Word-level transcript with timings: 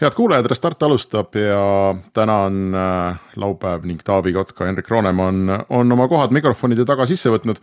Head 0.00 0.14
kuulajad, 0.14 0.46
Restart 0.50 0.82
alustab 0.82 1.34
ja 1.38 1.94
täna 2.12 2.36
on 2.48 2.74
äh, 2.74 3.20
laupäev 3.36 3.84
ning 3.86 4.00
Taavi 4.04 4.32
Kotka, 4.32 4.64
Henrik 4.64 4.90
Roonemaa 4.90 5.26
on, 5.26 5.58
on 5.68 5.92
oma 5.92 6.08
kohad 6.08 6.34
mikrofonide 6.34 6.84
taga 6.84 7.06
sisse 7.06 7.30
võtnud. 7.30 7.60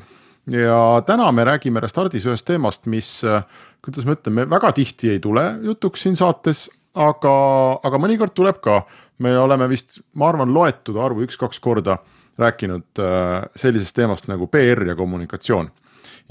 ja 0.47 1.01
täna 1.05 1.31
me 1.31 1.43
räägime 1.43 1.79
Restardis 1.79 2.25
ühest 2.25 2.47
teemast, 2.47 2.85
mis, 2.85 3.23
äh, 3.23 3.43
kuidas 3.83 4.07
ma 4.07 4.15
ütlen, 4.15 4.39
me 4.39 4.49
väga 4.49 4.71
tihti 4.71 5.11
ei 5.11 5.19
tule 5.19 5.43
jutuks 5.61 6.07
siin 6.07 6.15
saates, 6.15 6.69
aga, 6.95 7.35
aga 7.83 7.99
mõnikord 7.99 8.33
tuleb 8.35 8.61
ka. 8.61 8.83
me 9.21 9.37
oleme 9.37 9.67
vist, 9.69 9.99
ma 10.13 10.31
arvan, 10.31 10.53
loetud 10.53 10.97
arvu 10.97 11.27
üks-kaks 11.27 11.59
korda 11.59 11.99
rääkinud 12.39 12.99
äh, 12.99 13.43
sellisest 13.55 13.95
teemast 13.95 14.27
nagu 14.27 14.47
PR 14.47 14.87
ja 14.87 14.95
kommunikatsioon 14.95 15.69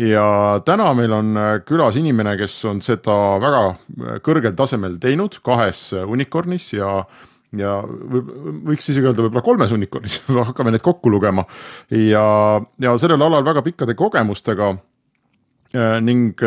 ja 0.01 0.61
täna 0.65 0.91
meil 0.97 1.13
on 1.15 1.35
äh, 1.39 1.51
külas 1.67 1.99
inimene, 2.01 2.37
kes 2.41 2.57
on 2.71 2.81
seda 2.85 3.17
väga 3.43 3.65
äh, 3.71 4.21
kõrgel 4.25 4.55
tasemel 4.59 4.97
teinud 5.03 5.41
kahes 5.47 5.91
äh, 5.97 6.07
unicorn'is 6.09 6.73
ja 6.77 7.01
ja 7.59 7.81
võiks 7.83 8.87
isegi 8.93 9.09
öelda 9.09 9.25
võib-olla 9.25 9.43
kolmes 9.43 9.73
unicorn'is 9.75 10.21
hakkame 10.51 10.71
neid 10.71 10.85
kokku 10.87 11.11
lugema. 11.11 11.43
ja, 11.91 12.23
ja 12.79 12.95
sellel 13.03 13.27
alal 13.27 13.43
väga 13.47 13.65
pikkade 13.67 13.97
kogemustega. 13.99 14.77
ning 16.03 16.41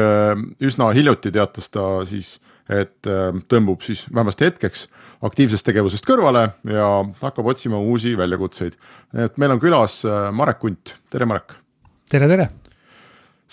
üsna 0.60 0.90
hiljuti 0.96 1.32
teatas 1.32 1.70
ta 1.72 1.84
siis, 2.08 2.40
et 2.68 3.08
tõmbub 3.52 3.84
siis 3.84 4.06
vähemasti 4.14 4.48
hetkeks 4.48 4.88
aktiivsest 5.28 5.68
tegevusest 5.68 6.08
kõrvale 6.08 6.50
ja 6.72 6.90
hakkab 7.22 7.52
otsima 7.52 7.80
uusi 7.80 8.18
väljakutseid. 8.18 8.80
et 9.14 9.38
meil 9.38 9.52
on 9.52 9.60
külas 9.60 10.04
Marek 10.32 10.60
Kunt, 10.60 10.96
tere 11.12 11.28
Marek. 11.28 11.60
tere, 12.08 12.32
tere 12.32 12.50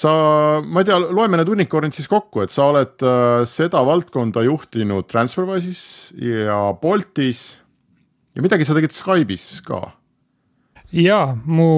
sa, 0.01 0.13
ma 0.65 0.83
ei 0.83 0.89
tea, 0.89 0.99
loeme 1.13 1.41
need 1.41 1.53
unicorn'id 1.53 1.97
siis 1.97 2.09
kokku, 2.11 2.45
et 2.45 2.55
sa 2.55 2.71
oled 2.73 3.05
äh, 3.05 3.43
seda 3.51 3.83
valdkonda 3.87 4.45
juhtinud 4.47 5.09
Transferwise'is 5.11 5.83
ja 6.25 6.61
Boltis 6.81 7.45
ja 8.37 8.45
midagi 8.45 8.67
sa 8.67 8.77
tegid 8.77 8.95
Skype'is 8.95 9.61
ka. 9.67 9.83
ja 10.97 11.23
mu 11.45 11.71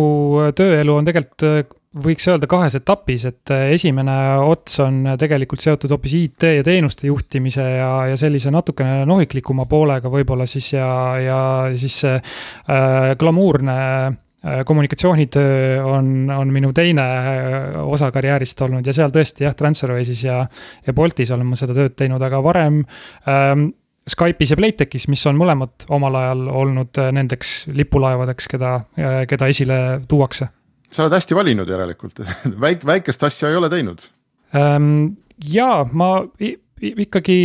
tööelu 0.57 0.99
on 1.01 1.09
tegelikult 1.09 1.49
äh, 1.49 1.63
võiks 1.93 2.25
öelda 2.31 2.49
kahes 2.49 2.77
etapis, 2.79 3.27
et 3.29 3.53
äh, 3.53 3.71
esimene 3.77 4.15
ots 4.47 4.79
on 4.85 5.03
tegelikult 5.21 5.61
seotud 5.65 5.93
hoopis 5.93 6.15
IT 6.17 6.49
ja 6.49 6.65
teenuste 6.65 7.09
juhtimise 7.11 7.65
ja, 7.65 7.91
ja 8.13 8.19
sellise 8.21 8.53
natukene 8.55 9.03
nohiklikuma 9.09 9.67
poolega 9.69 10.13
võib-olla 10.13 10.47
siis 10.49 10.73
ja, 10.73 10.89
ja 11.21 11.41
siis 11.77 11.99
äh, 12.09 12.23
glamuurne 13.21 13.77
Äh, 14.47 14.65
kommunikatsioonitöö 14.65 15.85
on, 15.85 16.31
on 16.31 16.53
minu 16.53 16.73
teine 16.73 17.03
äh, 17.03 17.89
osa 17.89 18.11
karjäärist 18.11 18.59
olnud 18.61 18.87
ja 18.87 18.93
seal 18.93 19.13
tõesti 19.15 19.45
jah, 19.45 19.55
Transferwise'is 19.55 20.25
ja, 20.27 20.41
ja 20.83 20.95
Boltis 20.99 21.31
olen 21.31 21.47
ma 21.47 21.59
seda 21.59 21.77
tööd 21.77 21.95
teinud, 21.95 22.23
aga 22.27 22.41
varem 22.43 22.81
ähm, 23.31 23.69
Skype'is 24.11 24.51
ja 24.51 24.59
Playtechis, 24.59 25.07
mis 25.07 25.23
on 25.31 25.39
mõlemad 25.39 25.87
omal 25.95 26.19
ajal 26.19 26.43
olnud 26.51 26.99
äh, 26.99 27.13
nendeks 27.15 27.53
lipulaevadeks, 27.71 28.51
keda, 28.51 28.73
keda 29.31 29.51
esile 29.55 29.79
tuuakse. 30.11 30.51
sa 30.91 31.05
oled 31.05 31.15
hästi 31.15 31.39
valinud 31.39 31.71
järelikult 31.71 32.19
väik-, 32.67 32.83
väikest 32.87 33.23
asja 33.31 33.53
ei 33.53 33.61
ole 33.63 33.71
teinud 33.71 34.09
ähm,? 34.59 35.21
jaa, 35.55 35.85
ma 35.93 36.17
ikkagi 36.83 37.39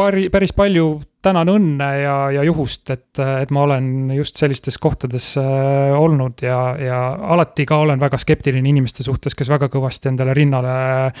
pari, 0.00 0.28
päris 0.32 0.52
palju 0.56 0.86
tänan 1.20 1.50
õnne 1.52 1.88
ja, 2.00 2.14
ja 2.32 2.44
juhust, 2.46 2.88
et, 2.92 3.18
et 3.20 3.50
ma 3.52 3.64
olen 3.66 4.12
just 4.16 4.40
sellistes 4.40 4.78
kohtades 4.80 5.34
äh, 5.40 5.92
olnud 5.96 6.40
ja, 6.44 6.60
ja 6.80 7.00
alati 7.34 7.66
ka 7.68 7.82
olen 7.84 8.00
väga 8.00 8.18
skeptiline 8.20 8.68
inimeste 8.70 9.04
suhtes, 9.04 9.36
kes 9.36 9.50
väga 9.52 9.68
kõvasti 9.72 10.08
endale 10.12 10.34
rinnale 10.36 10.72
äh, 11.10 11.12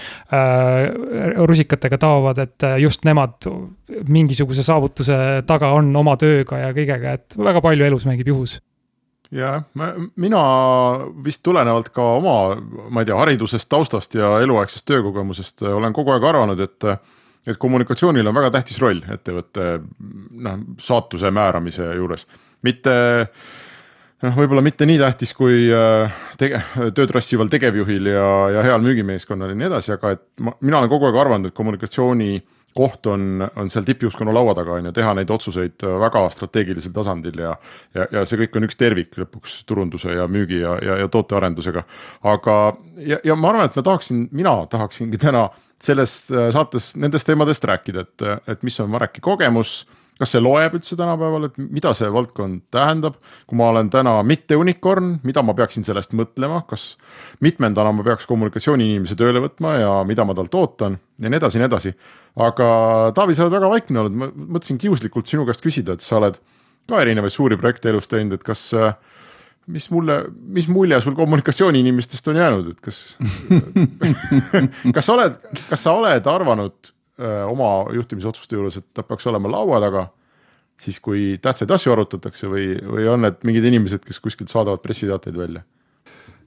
rusikatega 1.36 2.00
taovad, 2.00 2.40
et 2.46 2.68
just 2.80 3.04
nemad 3.08 3.50
mingisuguse 4.08 4.64
saavutuse 4.64 5.20
taga 5.48 5.74
on 5.76 5.92
oma 6.00 6.16
tööga 6.20 6.64
ja 6.64 6.74
kõigega, 6.76 7.16
et 7.20 7.38
väga 7.38 7.62
palju 7.64 7.88
elus 7.90 8.08
mängib 8.08 8.32
juhus. 8.32 8.58
Jah, 9.30 9.60
mina 10.18 10.40
vist 11.22 11.44
tulenevalt 11.46 11.92
ka 11.94 12.02
oma, 12.16 12.56
ma 12.90 13.04
ei 13.04 13.06
tea, 13.06 13.18
haridusest, 13.20 13.68
taustast 13.70 14.16
ja 14.18 14.40
eluaegsest 14.42 14.88
töökogemusest 14.90 15.62
olen 15.70 15.94
kogu 15.94 16.16
aeg 16.16 16.26
arvanud, 16.32 16.58
et 16.64 16.88
et 17.46 17.58
kommunikatsioonil 17.60 18.26
on 18.28 18.36
väga 18.36 18.52
tähtis 18.58 18.78
roll 18.82 19.00
ettevõtte 19.10 19.72
noh, 19.80 20.62
saatuse 20.82 21.32
määramise 21.34 21.88
juures, 21.96 22.26
mitte 22.66 22.94
noh, 24.20 24.36
võib-olla 24.36 24.62
mitte 24.64 24.88
nii 24.88 25.00
tähtis 25.00 25.32
kui 25.36 25.66
äh, 25.72 26.22
tege-, 26.40 26.62
tööd 26.96 27.12
rassival 27.16 27.50
tegevjuhil 27.52 28.12
ja, 28.12 28.30
ja 28.56 28.64
heal 28.66 28.84
müügimeeskonnal 28.84 29.54
ja 29.54 29.60
nii 29.60 29.70
edasi, 29.70 29.94
aga 29.96 30.16
et 30.16 30.24
ma, 30.44 30.56
mina 30.60 30.80
olen 30.80 30.92
kogu 30.92 31.08
aeg 31.08 31.20
arvanud, 31.24 31.50
et 31.50 31.56
kommunikatsiooni 31.56 32.32
koht 32.76 33.06
on, 33.10 33.42
on 33.56 33.70
seal 33.70 33.86
tippjuhtkonna 33.86 34.34
laua 34.34 34.54
taga 34.54 34.76
on 34.76 34.86
ju, 34.86 34.92
teha 34.94 35.14
neid 35.18 35.30
otsuseid 35.34 35.82
väga 35.82 36.22
strateegilisel 36.30 36.92
tasandil 36.94 37.40
ja. 37.42 37.56
ja, 37.96 38.06
ja 38.12 38.22
see 38.28 38.38
kõik 38.44 38.60
on 38.60 38.68
üks 38.68 38.78
tervik 38.78 39.18
lõpuks 39.18 39.56
turunduse 39.66 40.14
ja 40.14 40.28
müügi 40.30 40.60
ja, 40.60 40.76
ja, 40.84 41.00
ja 41.02 41.08
tootearendusega. 41.10 41.82
aga, 42.30 42.60
ja, 43.02 43.18
ja 43.26 43.34
ma 43.34 43.50
arvan, 43.50 43.66
et 43.66 43.80
ma 43.80 43.86
tahaksin, 43.90 44.28
mina 44.30 44.54
tahaksingi 44.70 45.18
täna 45.18 45.48
selles 45.82 46.14
äh, 46.32 46.50
saates 46.54 46.92
nendest 47.00 47.28
teemadest 47.28 47.64
rääkida, 47.64 48.06
et, 48.06 48.28
et 48.54 48.62
mis 48.66 48.78
on 48.82 48.90
Mareki 48.92 49.22
kogemus 49.24 49.80
kas 50.20 50.34
see 50.34 50.42
loeb 50.42 50.76
üldse 50.76 50.96
tänapäeval, 51.00 51.46
et 51.48 51.58
mida 51.62 51.94
see 51.96 52.08
valdkond 52.12 52.66
tähendab, 52.74 53.16
kui 53.48 53.56
ma 53.56 53.70
olen 53.72 53.88
täna 53.92 54.18
mitte 54.26 54.58
unicorn, 54.60 55.14
mida 55.24 55.42
ma 55.46 55.54
peaksin 55.56 55.86
sellest 55.86 56.12
mõtlema, 56.16 56.60
kas 56.68 56.92
mitmendana 57.44 57.94
ma 57.96 58.04
peaks 58.04 58.28
kommunikatsiooniinimese 58.28 59.16
tööle 59.16 59.40
võtma 59.46 59.78
ja 59.80 59.92
mida 60.08 60.26
ma 60.28 60.36
talt 60.36 60.56
ootan 60.60 60.98
ja 61.20 61.32
nii 61.32 61.40
edasi 61.40 61.56
ja 61.56 61.64
nii 61.64 61.70
edasi. 61.70 61.94
aga 62.36 62.66
Taavi, 63.16 63.34
sa 63.34 63.46
oled 63.46 63.56
väga 63.56 63.70
vaikne 63.72 64.02
olnud, 64.02 64.18
ma 64.20 64.28
mõtlesin 64.58 64.80
kiuslikult 64.82 65.30
sinu 65.30 65.46
käest 65.48 65.64
küsida, 65.64 65.96
et 65.96 66.04
sa 66.04 66.18
oled 66.20 66.36
ka 66.90 67.00
erinevaid 67.00 67.32
suuri 67.32 67.56
projekte 67.60 67.88
elus 67.88 68.10
teinud, 68.10 68.36
et 68.36 68.44
kas 68.44 68.68
äh, 68.76 68.92
mis 69.70 69.88
mulle, 69.92 70.16
mis 70.56 70.68
mulje 70.70 71.00
sul 71.04 71.16
kommunikatsiooniinimestest 71.18 72.30
on 72.32 72.38
jäänud, 72.40 72.70
et 72.72 72.80
kas 72.84 73.00
kas 74.96 75.06
sa 75.06 75.16
oled, 75.16 75.36
kas 75.56 75.84
sa 75.84 75.94
oled 75.98 76.30
arvanud 76.30 76.92
öö, 77.20 77.44
oma 77.50 77.70
juhtimisotsuste 77.96 78.58
juures, 78.58 78.80
et 78.80 78.88
ta 78.94 79.04
peaks 79.06 79.28
olema 79.30 79.52
laua 79.52 79.80
taga. 79.82 80.08
siis 80.80 80.96
kui 81.00 81.36
tähtsaid 81.42 81.70
asju 81.70 81.92
arutatakse 81.92 82.48
või, 82.48 82.72
või 82.80 83.04
on 83.12 83.20
need 83.26 83.42
mingid 83.44 83.66
inimesed, 83.68 84.00
kes 84.04 84.20
kuskilt 84.20 84.48
saadavad 84.52 84.80
pressiteateid 84.80 85.36
välja? 85.36 85.62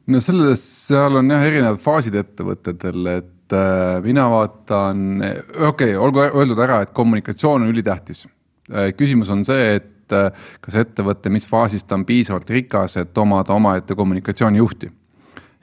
no 0.07 0.19
selles, 0.23 0.63
seal 0.87 1.21
on 1.21 1.31
jah 1.31 1.47
erinevad 1.47 1.79
faasid 1.83 2.15
ettevõtetel, 2.19 3.07
et 3.13 3.55
äh, 3.55 4.01
mina 4.03 4.27
vaatan, 4.31 5.23
okei 5.23 5.93
okay,, 5.93 5.95
olgu 5.95 6.25
öeldud 6.25 6.59
ära, 6.59 6.81
et 6.83 6.93
kommunikatsioon 6.95 7.63
on 7.63 7.73
ülitähtis 7.73 8.25
äh,. 8.71 8.91
küsimus 8.97 9.31
on 9.33 9.45
see, 9.47 9.75
et 9.79 9.92
et 10.03 10.17
äh, 10.17 10.49
kas 10.61 10.75
ettevõte, 10.83 11.31
mis 11.33 11.47
faasis 11.47 11.83
ta 11.83 11.95
on 11.95 12.05
piisavalt 12.05 12.49
rikas, 12.49 12.97
et 12.97 13.17
omada 13.17 13.53
omaette 13.53 13.95
kommunikatsioonijuhti. 13.95 14.91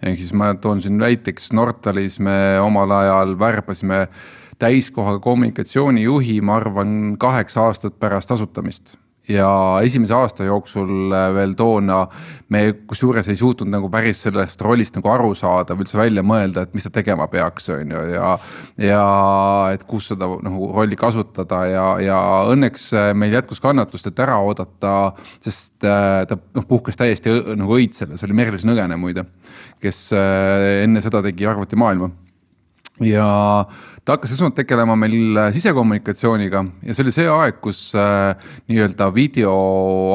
ehk 0.02 0.16
siis 0.16 0.32
ma 0.32 0.54
toon 0.54 0.82
siin 0.82 0.96
näiteks 0.98 1.52
Nortalis 1.52 2.20
me 2.20 2.60
omal 2.60 2.90
ajal 2.90 3.38
värbasime 3.38 4.08
täiskohaga 4.58 5.18
kommunikatsioonijuhi, 5.18 6.40
ma 6.40 6.56
arvan, 6.56 7.16
kaheksa 7.18 7.62
aastat 7.68 7.98
pärast 7.98 8.32
asutamist 8.32 8.96
ja 9.30 9.50
esimese 9.84 10.14
aasta 10.16 10.46
jooksul 10.46 11.12
äh, 11.14 11.26
veel 11.34 11.54
toona 11.58 12.00
me 12.50 12.62
kusjuures 12.90 13.28
ei 13.30 13.38
suutnud 13.38 13.70
nagu 13.70 13.90
päris 13.92 14.22
sellest 14.26 14.62
rollist 14.64 14.96
nagu 14.98 15.10
aru 15.12 15.32
saada 15.38 15.76
või 15.76 15.86
üldse 15.86 15.98
välja 16.00 16.24
mõelda, 16.26 16.64
et 16.66 16.74
mis 16.74 16.86
ta 16.86 16.92
tegema 16.94 17.28
peaks, 17.30 17.70
on 17.74 17.94
ju, 17.94 18.04
ja. 18.14 18.30
ja 18.82 19.02
et 19.74 19.84
kus 19.90 20.10
seda 20.12 20.28
nagu 20.44 20.70
rolli 20.74 20.98
kasutada 21.00 21.62
ja, 21.70 21.84
ja 22.04 22.20
õnneks 22.52 22.88
äh, 22.96 23.10
meil 23.14 23.36
jätkus 23.38 23.62
kannatust, 23.62 24.10
et 24.10 24.24
ära 24.24 24.40
oodata, 24.42 24.96
sest 25.44 25.86
äh, 25.86 26.24
ta 26.30 26.40
noh 26.56 26.66
puhkes 26.70 26.98
täiesti 26.98 27.34
nagu 27.54 27.78
õitsele, 27.78 28.18
see 28.18 28.28
oli 28.28 28.40
Merlis 28.42 28.66
Nõgene 28.68 28.98
muide, 29.00 29.26
kes 29.80 30.10
enne 30.12 31.00
seda 31.02 31.22
tegi 31.24 31.46
arvutimaailma 31.48 32.10
ja 33.00 33.64
ta 34.10 34.16
hakkas 34.16 34.32
esmalt 34.34 34.56
tegelema 34.58 34.96
meil 34.98 35.36
äh, 35.38 35.52
sisekommunikatsiooniga 35.54 36.64
ja 36.82 36.94
see 36.96 37.04
oli 37.04 37.12
see 37.14 37.28
aeg, 37.30 37.60
kus 37.62 37.92
äh, 37.94 38.48
nii-öelda 38.66 39.06
video 39.14 39.52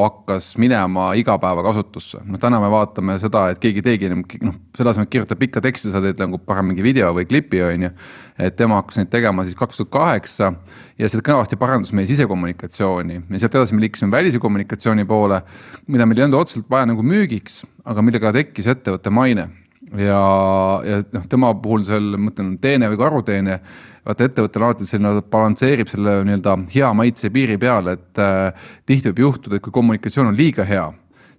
hakkas 0.02 0.50
minema 0.60 1.06
igapäevakasutusse. 1.16 2.20
noh, 2.28 2.40
täna 2.42 2.60
me 2.60 2.68
vaatame 2.68 3.16
seda, 3.22 3.46
et 3.54 3.62
keegi 3.62 3.80
teegi 3.86 4.10
enam, 4.10 4.26
noh 4.44 4.60
selle 4.76 4.92
asemel, 4.92 5.08
et 5.08 5.14
kirjutada 5.14 5.40
pikka 5.40 5.64
teksti, 5.64 5.94
sa 5.94 6.04
teed 6.04 6.20
nagu 6.20 6.42
parem 6.44 6.68
mingi 6.74 6.84
video 6.84 7.14
või 7.16 7.24
klipi, 7.30 7.62
on 7.64 7.88
ju. 7.88 7.92
et 8.36 8.60
tema 8.60 8.82
hakkas 8.82 9.00
neid 9.00 9.14
tegema 9.16 9.48
siis 9.48 9.56
kaks 9.56 9.80
tuhat 9.80 9.94
kaheksa 9.96 10.52
ja 11.00 11.08
see 11.08 11.24
kõvasti 11.24 11.56
parandas 11.56 11.96
meie 11.96 12.10
sisekommunikatsiooni 12.12 13.22
ja 13.22 13.40
sealt 13.40 13.56
edasi 13.62 13.78
me 13.78 13.86
liikusime 13.86 14.12
välise 14.12 14.42
kommunikatsiooni 14.42 15.08
poole. 15.08 15.40
mida 15.86 16.04
meil 16.04 16.20
ei 16.20 16.28
olnud 16.28 16.42
otseselt 16.44 16.68
vaja 16.68 16.92
nagu 16.92 17.00
müügiks, 17.00 17.62
aga 17.88 18.04
millega 18.04 18.36
tekkis 18.36 18.68
ettevõtte 18.76 19.08
maine 19.08 19.48
ja, 19.94 20.22
ja 20.86 21.02
noh, 21.12 21.26
tema 21.30 21.52
puhul 21.62 21.84
seal, 21.86 22.16
mõtlen 22.20 22.56
teene 22.62 22.90
või 22.92 23.00
karuteene. 23.00 23.60
vaata 24.06 24.26
ettevõttel 24.28 24.62
alati 24.62 24.86
selline 24.86 25.22
balansseerib 25.30 25.88
selle 25.90 26.20
nii-öelda 26.26 26.52
hea 26.74 26.92
maitse 26.94 27.30
piiri 27.34 27.56
peal, 27.58 27.88
et 27.90 28.20
äh, 28.22 28.68
tihti 28.86 29.10
võib 29.10 29.24
juhtuda, 29.24 29.56
et 29.56 29.64
kui 29.64 29.74
kommunikatsioon 29.74 30.30
on 30.30 30.38
liiga 30.38 30.64
hea, 30.64 30.84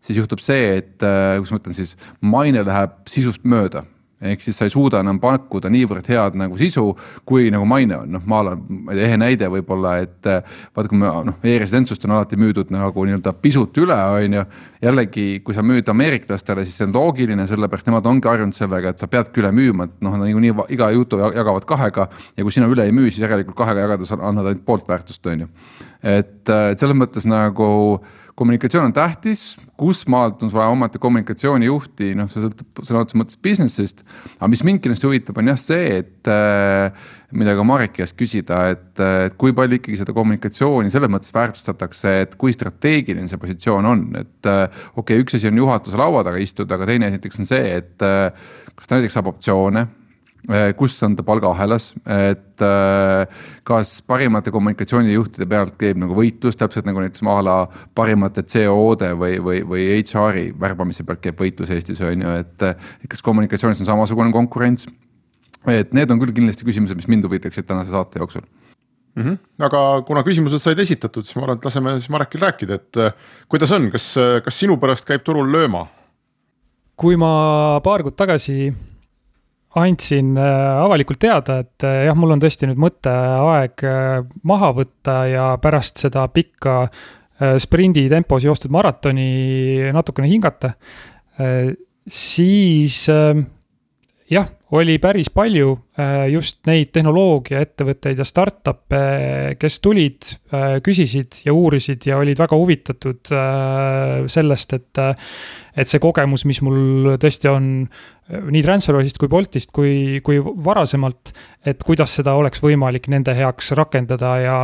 siis 0.03 0.19
juhtub 0.19 0.43
see, 0.43 0.73
et 0.81 1.03
äh, 1.03 1.37
kuidas 1.37 1.53
ma 1.53 1.61
ütlen 1.61 1.77
siis, 1.77 1.95
maine 2.21 2.65
läheb 2.67 2.97
sisust 3.07 3.45
mööda 3.47 3.85
ehk 4.21 4.41
siis 4.41 4.57
sa 4.57 4.65
ei 4.65 4.73
suuda 4.73 5.03
enam 5.03 5.19
pakkuda 5.21 5.69
niivõrd 5.69 6.07
head 6.09 6.37
nagu 6.39 6.57
sisu, 6.57 6.87
kui 7.27 7.51
nagu 7.53 7.67
maine 7.69 7.99
on, 7.99 8.09
noh, 8.15 8.23
ma 8.25 8.39
olen, 8.41 8.63
ma 8.67 8.93
ei 8.93 8.97
tea, 8.97 9.09
ehe 9.11 9.19
näide 9.21 9.49
võib-olla, 9.53 9.93
et 10.01 10.29
eh, 10.31 10.55
vaata, 10.73 10.89
kui 10.89 10.97
me 10.97 11.11
noh 11.29 11.43
e, 11.43 11.53
e-residentsust 11.53 12.07
on 12.07 12.15
alati 12.15 12.39
müüdud 12.39 12.73
nagu 12.73 13.05
nii-öelda 13.05 13.35
pisut 13.43 13.77
üle, 13.77 13.97
on 14.17 14.39
ju. 14.39 14.45
jällegi, 14.81 15.27
kui 15.45 15.55
sa 15.57 15.63
müüd 15.65 15.89
ameeriklastele, 15.89 16.65
siis 16.65 16.79
see 16.79 16.87
on 16.87 16.95
loogiline, 16.97 17.45
sellepärast 17.49 17.89
nemad 17.89 18.09
ongi 18.09 18.29
harjunud 18.29 18.57
sellega, 18.57 18.93
et 18.93 19.01
sa 19.01 19.09
peadki 19.09 19.41
üle 19.41 19.51
müüma, 19.53 19.87
et 19.87 20.05
noh, 20.05 20.17
niikuinii 20.21 20.53
iga 20.73 20.89
jutu 20.93 21.21
jagavad 21.21 21.65
kahega. 21.69 22.07
ja 22.37 22.45
kui 22.45 22.53
sina 22.53 22.69
üle 22.69 22.85
ei 22.85 22.93
müü, 22.93 23.11
siis 23.11 23.25
järelikult 23.25 23.57
kahega 23.57 23.85
jagades 23.85 24.13
annad 24.17 24.45
ainult 24.45 24.65
poolt 24.65 24.89
väärtust, 24.89 25.25
on 25.29 25.45
ju. 25.45 25.51
Et, 26.03 26.49
eh, 26.49 26.71
et 26.71 26.79
selles 26.79 26.97
mõttes 26.97 27.27
nagu 27.29 27.67
kommunikatsioon 28.37 28.91
on 28.91 28.93
tähtis, 28.93 29.55
kus 29.79 30.03
maalt 30.07 30.43
on 30.45 30.51
vaja 30.53 30.69
omata 30.69 30.99
kommunikatsioonijuhti, 31.01 32.11
noh, 32.19 32.27
see 32.29 32.43
sõltub 32.43 32.83
sõna 32.85 33.01
otseses 33.01 33.17
mõttes 33.17 33.39
business'ist. 33.41 34.03
aga 34.37 34.49
mis 34.51 34.61
mind 34.67 34.83
kindlasti 34.83 35.09
huvitab, 35.09 35.39
on 35.41 35.49
jah 35.49 35.57
see, 35.57 35.87
et 36.03 36.29
äh, 36.29 37.09
mida 37.33 37.55
ka 37.57 37.65
Mareki 37.65 38.03
käest 38.03 38.17
küsida, 38.19 38.61
et, 38.75 38.93
et 39.01 39.37
kui 39.41 39.55
palju 39.57 39.79
ikkagi 39.79 39.97
seda 39.97 40.13
kommunikatsiooni 40.13 40.93
selles 40.93 41.09
mõttes 41.09 41.33
väärtustatakse, 41.33 42.13
et 42.27 42.37
kui 42.37 42.53
strateegiline 42.53 43.25
see 43.31 43.41
positsioon 43.41 43.89
on, 43.89 44.05
et 44.21 44.51
äh, 44.53 44.67
okei 44.93 45.17
okay,, 45.17 45.25
üks 45.25 45.39
asi 45.39 45.49
on 45.49 45.57
juhatuse 45.63 45.97
laua 45.97 46.21
taga 46.27 46.37
istuda, 46.37 46.77
aga 46.77 46.91
teine 46.91 47.09
näiteks 47.15 47.41
on 47.41 47.49
see, 47.49 47.73
et 47.81 48.05
äh, 48.05 48.29
kas 48.75 48.85
ta 48.85 48.99
näiteks 48.99 49.17
saab 49.17 49.33
optsioone 49.33 49.87
kus 50.79 50.95
on 51.03 51.15
ta 51.17 51.23
palgaahelas, 51.27 51.89
et 52.07 52.63
eh, 52.63 53.39
kas 53.67 53.97
parimate 54.07 54.51
kommunikatsioonijuhtide 54.55 55.47
pealt 55.49 55.75
käib 55.79 55.99
nagu 55.99 56.15
võitlus, 56.15 56.55
täpselt 56.59 56.87
nagu 56.87 57.03
näiteks 57.03 57.25
a 57.27 57.35
la 57.43 57.57
parimate 57.95 58.45
CO-de 58.47 59.11
või, 59.19 59.41
või, 59.43 59.59
või 59.67 59.89
HR-i 59.97 60.53
värbamise 60.59 61.03
pealt 61.07 61.21
käib 61.25 61.43
võitlus 61.43 61.73
Eestis 61.75 61.99
on 62.01 62.23
ju, 62.23 62.37
et. 62.39 62.67
kas 63.11 63.21
kommunikatsioonis 63.25 63.83
on 63.83 63.91
samasugune 63.91 64.31
konkurents? 64.31 64.87
et 65.67 65.91
need 65.91 66.11
on 66.13 66.19
küll 66.21 66.31
kindlasti 66.31 66.63
küsimused, 66.63 66.95
mis 66.95 67.09
mind 67.11 67.25
huvitaksid 67.27 67.67
tänase 67.67 67.91
saate 67.91 68.21
jooksul 68.21 68.45
mm. 69.15 69.23
-hmm. 69.23 69.37
aga 69.67 70.01
kuna 70.07 70.23
küsimused 70.23 70.63
said 70.63 70.79
esitatud, 70.79 71.25
siis 71.27 71.35
ma 71.35 71.43
arvan, 71.43 71.57
et 71.57 71.65
laseme 71.65 71.99
siis 71.99 72.09
Marekil 72.09 72.41
rääkida, 72.41 72.73
et 72.73 72.97
eh, 73.03 73.11
kuidas 73.49 73.71
on, 73.71 73.91
kas, 73.91 74.13
kas 74.45 74.59
sinu 74.59 74.77
pärast 74.77 75.05
käib 75.05 75.27
turul 75.27 75.51
lööma? 75.51 75.87
kui 76.95 77.17
ma 77.19 77.81
paar 77.83 78.01
kuud 78.03 78.15
tagasi 78.15 78.71
andsin 79.77 80.37
äh, 80.37 80.83
avalikult 80.83 81.19
teada, 81.21 81.61
et 81.63 81.85
äh, 81.85 82.05
jah, 82.07 82.17
mul 82.17 82.35
on 82.35 82.41
tõesti 82.41 82.69
nüüd 82.69 82.79
mõte 82.81 83.11
aeg 83.11 83.83
äh, 83.85 84.21
maha 84.47 84.71
võtta 84.77 85.19
ja 85.29 85.47
pärast 85.61 86.03
seda 86.03 86.27
pikka 86.33 86.87
sprindi 87.61 88.07
tempos 88.09 88.47
joostud 88.47 88.71
maratoni 88.73 89.91
natukene 89.93 90.25
hingata. 90.25 90.71
siis 92.09 92.95
jah, 94.31 94.49
oli 94.75 94.97
päris 94.99 95.29
palju 95.33 95.69
just 96.31 96.59
neid 96.67 96.91
tehnoloogiaettevõtteid 96.95 98.19
ja 98.19 98.25
startup'e, 98.27 98.99
kes 99.59 99.79
tulid, 99.81 100.33
küsisid 100.83 101.39
ja 101.45 101.55
uurisid 101.55 102.03
ja 102.09 102.19
olid 102.19 102.39
väga 102.41 102.59
huvitatud 102.59 103.31
sellest, 104.27 104.77
et 104.77 105.03
et 105.77 105.85
see 105.85 106.01
kogemus, 106.01 106.41
mis 106.49 106.57
mul 106.65 107.15
tõesti 107.21 107.49
on 107.51 107.65
äh, 107.85 108.17
nii 108.27 108.63
Transferwise'ist 108.63 109.19
kui 109.21 109.29
Boltist 109.31 109.71
kui, 109.75 110.19
kui 110.25 110.39
varasemalt. 110.41 111.31
et 111.67 111.81
kuidas 111.83 112.13
seda 112.15 112.33
oleks 112.39 112.61
võimalik 112.63 113.09
nende 113.11 113.33
heaks 113.35 113.73
rakendada 113.75 114.33
ja, 114.39 114.57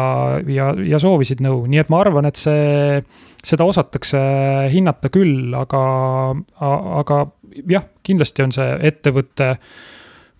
ja, 0.48 0.70
ja 0.88 1.00
soovisid 1.00 1.42
nõu, 1.44 1.66
nii 1.68 1.82
et 1.82 1.90
ma 1.92 2.00
arvan, 2.04 2.28
et 2.30 2.40
see, 2.40 3.02
seda 3.44 3.68
osatakse 3.68 4.20
hinnata 4.72 5.12
küll, 5.12 5.52
aga, 5.60 5.82
aga 7.00 7.18
jah, 7.70 7.86
kindlasti 8.06 8.46
on 8.46 8.56
see 8.56 8.70
ettevõtte 8.90 9.56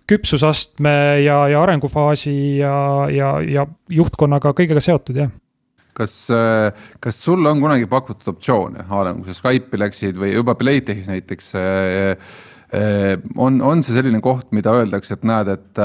küpsusastme 0.08 0.94
ja, 1.24 1.38
ja 1.48 1.62
arengufaasi 1.64 2.34
ja, 2.58 2.76
ja, 3.12 3.30
ja 3.40 3.66
juhtkonnaga 3.88 4.52
kõigega 4.56 4.82
seotud, 4.84 5.22
jah. 5.24 5.32
Kas, 5.94 6.26
kas 7.00 7.20
sulle 7.22 7.52
on 7.52 7.60
kunagi 7.62 7.86
pakutud 7.86 8.32
optsioone, 8.32 8.82
a 8.82 9.04
la 9.06 9.12
kui 9.14 9.28
sa 9.28 9.36
Skype'i 9.38 9.78
läksid 9.78 10.18
või 10.18 10.32
juba 10.32 10.56
Playtechis 10.58 11.06
näiteks 11.06 11.52
äh, 11.60 12.34
on, 13.36 13.60
on 13.62 13.82
see 13.84 13.94
selline 13.94 14.18
koht, 14.24 14.48
mida 14.56 14.72
öeldakse, 14.74 15.14
et 15.14 15.26
näed, 15.28 15.50
et, 15.52 15.82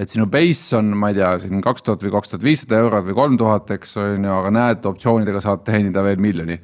et 0.00 0.12
sinu 0.12 0.24
base 0.32 0.76
on, 0.78 0.94
ma 0.96 1.12
ei 1.12 1.18
tea, 1.18 1.34
siin 1.42 1.62
kaks 1.64 1.84
tuhat 1.84 2.06
või 2.06 2.14
kaks 2.16 2.32
tuhat 2.32 2.46
viissada 2.46 2.80
eurot 2.80 3.04
või 3.10 3.18
kolm 3.18 3.36
tuhat, 3.40 3.70
eks 3.76 3.96
on 4.00 4.24
ju, 4.24 4.32
aga 4.38 4.54
näed, 4.54 4.88
optsioonidega 4.88 5.44
saad 5.44 5.64
teenida 5.68 6.04
veel 6.06 6.22
miljoni 6.22 6.58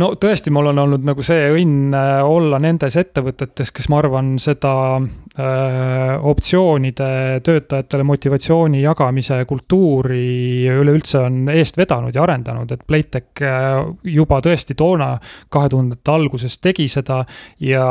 no 0.00 0.10
tõesti, 0.20 0.50
mul 0.54 0.72
on 0.72 0.80
olnud 0.84 1.04
nagu 1.06 1.22
see 1.24 1.46
õnn 1.54 1.94
äh, 1.94 2.20
olla 2.26 2.58
nendes 2.62 2.96
ettevõtetes, 2.98 3.70
kes 3.74 3.88
ma 3.92 4.00
arvan, 4.00 4.32
seda 4.42 4.72
äh, 4.98 6.14
optsioonide 6.30 7.40
töötajatele 7.46 8.06
motivatsiooni 8.06 8.82
jagamise 8.82 9.40
kultuuri 9.48 10.66
üleüldse 10.74 11.20
on 11.22 11.52
eest 11.54 11.78
vedanud 11.78 12.14
ja 12.14 12.24
arendanud, 12.26 12.74
et 12.74 12.82
Playtech 12.88 13.44
äh, 13.46 13.80
juba 14.16 14.40
tõesti 14.44 14.76
toona, 14.78 15.12
kahe 15.52 15.70
tuhandete 15.72 16.14
alguses 16.14 16.58
tegi 16.62 16.88
seda 16.90 17.20
ja 17.62 17.86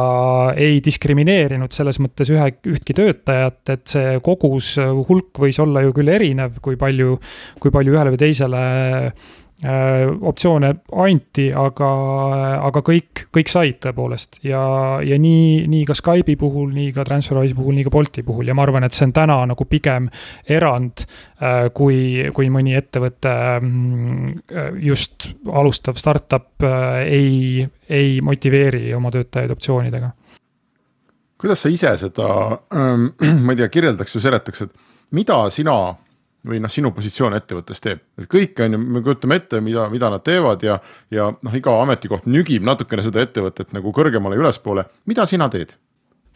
ei 0.59 0.81
diskrimineerinud 0.83 1.71
selles 1.71 2.01
mõttes 2.03 2.33
ühe, 2.33 2.49
ühtki 2.73 2.97
töötajat, 2.97 3.61
et 3.77 3.87
see 3.95 4.17
kogus, 4.23 4.75
hulk 4.79 5.39
võis 5.45 5.59
olla 5.63 5.85
ju 5.85 5.95
küll 5.95 6.11
erinev, 6.11 6.59
kui 6.63 6.75
palju, 6.79 7.15
kui 7.63 7.71
palju 7.71 7.95
ühele 7.95 8.13
või 8.13 8.21
teisele 8.25 8.65
optsioone 9.63 10.69
anti, 10.99 11.45
aga, 11.55 11.89
aga 12.67 12.81
kõik, 12.83 13.25
kõik 13.31 13.51
said 13.51 13.77
tõepoolest 13.85 14.41
ja, 14.43 14.63
ja 15.05 15.19
nii, 15.21 15.63
nii 15.71 15.85
ka 15.87 15.95
Skype'i 15.95 16.35
puhul, 16.39 16.73
nii 16.75 16.91
ka 16.95 17.05
TransferWise'i 17.07 17.55
puhul, 17.55 17.77
nii 17.77 17.87
ka 17.87 17.93
Bolti 17.93 18.25
puhul 18.27 18.51
ja 18.51 18.57
ma 18.57 18.65
arvan, 18.65 18.83
et 18.83 18.95
see 18.95 19.07
on 19.07 19.15
täna 19.15 19.37
nagu 19.47 19.67
pigem 19.69 20.09
erand. 20.51 21.05
Äh, 21.43 21.67
kui, 21.75 22.23
kui 22.31 22.47
mõni 22.53 22.75
ettevõte, 22.77 23.31
mm, 23.59 24.43
just 24.85 25.27
alustav 25.49 25.97
startup 25.99 26.63
äh, 26.63 27.01
ei, 27.03 27.65
ei 27.89 28.21
motiveeri 28.23 28.93
oma 28.95 29.11
töötajaid 29.11 29.51
optsioonidega. 29.51 30.11
kuidas 31.43 31.59
sa 31.65 31.69
ise 31.73 31.91
seda, 31.99 32.27
ähm, 32.71 33.09
ma 33.43 33.51
ei 33.51 33.59
tea, 33.59 33.67
kirjeldaks 33.73 34.15
või 34.15 34.23
seletaks, 34.23 34.61
et 34.61 34.71
mida 35.11 35.41
sina 35.51 35.75
või 36.47 36.59
noh, 36.63 36.71
sinu 36.71 36.91
positsioon 36.95 37.37
ettevõttes 37.37 37.79
teeb, 37.83 38.03
et 38.19 38.27
kõike 38.31 38.65
on 38.65 38.75
ju, 38.75 38.81
me 38.97 39.01
kujutame 39.05 39.39
ette, 39.39 39.61
mida, 39.63 39.87
mida 39.91 40.09
nad 40.11 40.23
teevad 40.25 40.63
ja, 40.65 40.77
ja 41.13 41.29
noh, 41.33 41.55
iga 41.55 41.77
ametikoht 41.81 42.27
nügib 42.31 42.65
natukene 42.67 43.05
seda 43.05 43.23
ettevõtet 43.23 43.71
nagu 43.75 43.93
kõrgemale 43.95 44.37
ja 44.37 44.43
ülespoole, 44.43 44.85
mida 45.09 45.27
sina 45.29 45.49
teed? 45.53 45.77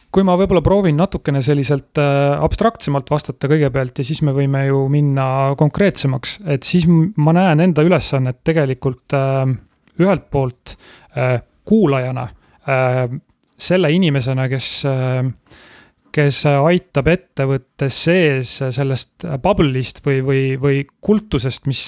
kui 0.08 0.24
ma 0.24 0.38
võib-olla 0.40 0.62
proovin 0.64 0.96
natukene 0.96 1.42
selliselt 1.44 1.98
äh, 2.00 2.32
abstraktsemalt 2.40 3.10
vastata 3.12 3.48
kõigepealt 3.50 4.00
ja 4.00 4.06
siis 4.08 4.22
me 4.24 4.32
võime 4.32 4.64
ju 4.64 4.86
minna 4.88 5.26
konkreetsemaks, 5.60 6.38
et 6.48 6.64
siis 6.64 6.86
ma 6.88 7.34
näen 7.36 7.60
enda 7.66 7.84
ülesannet 7.84 8.40
tegelikult 8.48 9.16
äh, 9.16 9.44
ühelt 10.00 10.28
poolt 10.32 10.76
äh, 11.16 11.40
kuulajana 11.68 12.28
selle 13.58 13.88
inimesena, 13.92 14.44
kes 14.48 14.66
kes 16.14 16.40
aitab 16.48 17.08
ettevõttes 17.12 17.98
sees 18.08 18.54
sellest 18.74 19.26
bubble'ist 19.42 20.00
või, 20.04 20.20
või, 20.24 20.42
või 20.60 20.82
kultusest, 21.04 21.66
mis, 21.70 21.82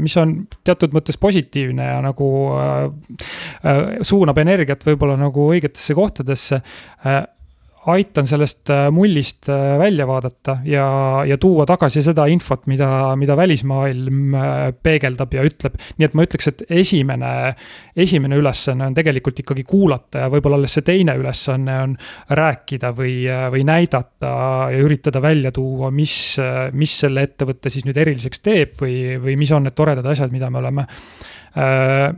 mis 0.00 0.16
on 0.20 0.34
teatud 0.66 0.94
mõttes 0.96 1.18
positiivne 1.20 1.90
ja 1.92 1.98
nagu 2.04 2.30
äh, 2.56 4.00
suunab 4.06 4.40
energiat 4.42 4.84
võib-olla 4.86 5.18
nagu 5.20 5.48
õigetesse 5.54 5.96
kohtadesse 5.98 6.60
äh, 6.60 7.22
aitan 7.88 8.26
sellest 8.28 8.70
äh, 8.70 8.88
mullist 8.92 9.48
äh, 9.48 9.78
välja 9.80 10.04
vaadata 10.08 10.58
ja, 10.68 10.86
ja 11.26 11.38
tuua 11.40 11.64
tagasi 11.68 12.02
seda 12.04 12.26
infot, 12.28 12.66
mida, 12.68 12.88
mida 13.16 13.36
välismaailm 13.38 14.34
peegeldab 14.82 15.32
ja 15.34 15.44
ütleb. 15.46 15.78
nii 15.96 16.08
et 16.08 16.16
ma 16.18 16.26
ütleks, 16.26 16.50
et 16.50 16.64
esimene, 16.82 17.30
esimene 17.96 18.36
ülesanne 18.40 18.90
on 18.90 18.96
tegelikult 18.96 19.40
ikkagi 19.40 19.64
kuulata 19.68 20.26
ja 20.26 20.32
võib-olla 20.32 20.60
alles 20.60 20.76
see 20.76 20.86
teine 20.86 21.16
ülesanne 21.20 21.78
on 21.86 21.96
rääkida 22.36 22.92
või, 22.96 23.14
või 23.54 23.64
näidata 23.68 24.34
ja 24.74 24.84
üritada 24.84 25.22
välja 25.24 25.52
tuua, 25.56 25.90
mis, 25.94 26.14
mis 26.76 26.98
selle 27.04 27.24
ettevõtte 27.28 27.72
siis 27.72 27.88
nüüd 27.88 27.98
eriliseks 28.00 28.44
teeb 28.44 28.76
või, 28.80 29.16
või 29.22 29.38
mis 29.40 29.52
on 29.56 29.64
need 29.68 29.78
toredad 29.78 30.06
asjad, 30.12 30.32
mida 30.34 30.50
me 30.52 30.60
oleme, 30.60 30.86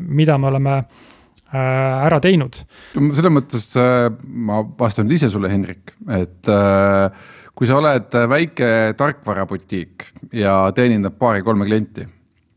mida 0.03 0.39
me 0.39 0.51
oleme 0.51 0.77
Äh, 0.83 1.12
ära 1.53 2.21
teinud. 2.25 2.57
selles 2.95 3.33
mõttes 3.33 3.69
äh, 3.77 4.09
ma 4.25 4.63
vastan 4.79 5.07
nüüd 5.07 5.19
ise 5.19 5.31
sulle, 5.33 5.51
Henrik, 5.53 5.95
et 6.09 6.49
äh, 6.49 7.25
kui 7.55 7.69
sa 7.69 7.79
oled 7.81 8.15
väike 8.33 8.71
tarkvarabutiik 8.99 10.07
ja 10.33 10.57
teenindad 10.77 11.19
paari-kolme 11.21 11.69
klienti. 11.69 12.09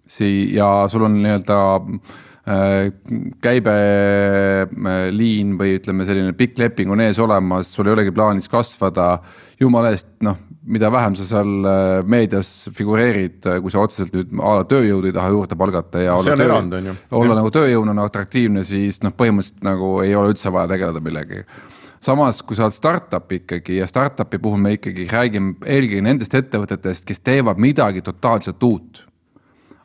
sii- 0.06 0.54
ja 0.54 0.88
sul 0.88 1.04
on 1.08 1.16
nii-öelda 1.18 1.58
käibeliin 3.42 3.88
või 5.58 5.72
ütleme, 5.80 6.06
selline 6.06 6.34
pikk 6.38 6.60
leping 6.62 6.92
on 6.94 7.02
ees 7.02 7.18
olemas, 7.18 7.74
sul 7.74 7.88
ei 7.90 7.96
olegi 7.96 8.12
plaanis 8.14 8.48
kasvada. 8.52 9.18
jumala 9.60 9.90
eest, 9.96 10.12
noh 10.22 10.38
mida 10.66 10.90
vähem 10.92 11.16
sa 11.16 11.26
seal 11.28 11.68
äh, 11.70 12.04
meedias 12.10 12.70
figureerid, 12.74 13.38
äh, 13.46 13.60
kui 13.62 13.74
sa 13.74 13.84
otseselt 13.86 14.14
nüüd 14.16 14.34
a 14.42 14.56
la 14.60 14.66
tööjõudu 14.70 15.12
ei 15.12 15.16
taha 15.16 15.30
juurde 15.34 15.58
palgata 15.60 16.02
ja. 16.02 16.18
see 16.24 16.34
on 16.34 16.42
erand, 16.42 16.74
on 16.74 16.90
ju. 16.90 16.96
olla 17.22 17.38
nagu 17.38 17.52
tööjõuna 17.54 17.96
atraktiivne, 18.06 18.66
siis 18.66 19.02
noh, 19.06 19.14
põhimõtteliselt 19.18 19.66
nagu 19.66 19.92
ei 20.04 20.16
ole 20.18 20.34
üldse 20.34 20.54
vaja 20.54 20.72
tegeleda 20.74 21.04
millegagi 21.06 21.46
samas, 22.06 22.42
kui 22.46 22.58
sa 22.58 22.68
oled 22.68 22.78
startup 22.78 23.32
ikkagi 23.38 23.80
ja 23.80 23.88
startup'i 23.90 24.40
puhul 24.42 24.62
me 24.62 24.76
ikkagi 24.78 25.08
räägime 25.12 25.56
eelkõige 25.62 26.06
nendest 26.06 26.38
ettevõtetest, 26.38 27.06
kes 27.08 27.22
teevad 27.22 27.62
midagi 27.62 28.04
totaalselt 28.06 28.64
uut. 28.66 29.04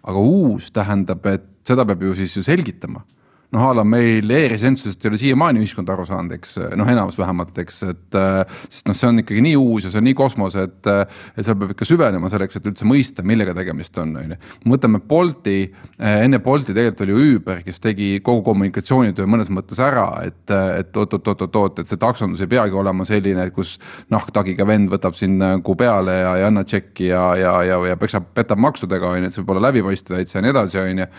aga 0.00 0.16
uus 0.18 0.70
tähendab, 0.72 1.26
et 1.28 1.49
seda 1.66 1.84
peab 1.84 2.02
ju 2.02 2.14
siis 2.14 2.36
ju 2.36 2.42
selgitama 2.42 3.04
noh, 3.50 3.64
a 3.66 3.72
la 3.74 3.84
meil 3.86 4.30
e-residentsusest 4.30 5.04
ei 5.04 5.10
ole 5.10 5.18
siiamaani 5.18 5.62
ühiskond 5.62 5.90
aru 5.90 6.04
saanud, 6.06 6.36
eks 6.36 6.54
noh, 6.78 6.88
enamus 6.90 7.18
vähemalt, 7.18 7.56
eks, 7.58 7.80
et 7.90 8.18
äh, 8.18 8.58
sest 8.68 8.86
noh, 8.86 8.96
see 8.96 9.08
on 9.08 9.22
ikkagi 9.24 9.42
nii 9.42 9.56
uus 9.58 9.88
ja 9.88 9.90
see 9.90 9.98
on 9.98 10.06
nii 10.06 10.16
kosmos, 10.18 10.54
et, 10.60 10.78
äh, 10.90 11.02
et 11.34 11.46
seal 11.46 11.58
peab 11.58 11.74
ikka 11.74 11.88
süvenema 11.88 12.30
selleks, 12.30 12.60
et 12.60 12.68
üldse 12.70 12.86
mõista, 12.86 13.24
millega 13.26 13.54
tegemist 13.58 13.98
on, 14.02 14.14
on 14.20 14.34
ju. 14.34 14.38
võtame 14.70 15.02
Bolti, 15.10 15.56
äh, 15.98 16.20
enne 16.26 16.38
Bolti 16.44 16.76
tegelikult 16.76 17.02
oli 17.06 17.16
ju 17.16 17.40
Uber, 17.40 17.64
kes 17.66 17.82
tegi 17.82 18.12
kogu 18.26 18.44
kommunikatsioonitöö 18.46 19.26
mõnes 19.30 19.50
mõttes 19.50 19.82
ära, 19.82 20.06
et, 20.28 20.46
et 20.54 21.02
oot-oot-oot-oot, 21.02 21.82
et 21.82 21.90
see 21.90 22.00
taksondus 22.00 22.44
ei 22.46 22.52
peagi 22.54 22.78
olema 22.78 23.06
selline, 23.08 23.48
kus 23.56 23.76
nahktagiga 24.14 24.68
vend 24.68 24.92
võtab 24.94 25.18
sind 25.18 25.42
nagu 25.42 25.74
peale 25.78 26.20
ja 26.20 26.36
ei 26.38 26.46
anna 26.46 26.62
tšekki 26.66 27.10
ja, 27.10 27.26
ja, 27.40 27.58
ja, 27.66 27.82
ja 27.90 27.98
peksab, 27.98 28.30
petab 28.36 28.62
maksudega, 28.62 29.10
on 29.10 29.24
ju, 29.24 29.32
et 29.32 29.34
see 29.34 29.42
võib 29.42 29.56
olla 29.56 29.66
läbipaistev 29.70 30.20
täitsa 30.20 30.38
ja 30.38 30.46
nii 30.46 30.54
edasi, 30.54 30.82
on 30.84 31.02
ju. 31.02 31.10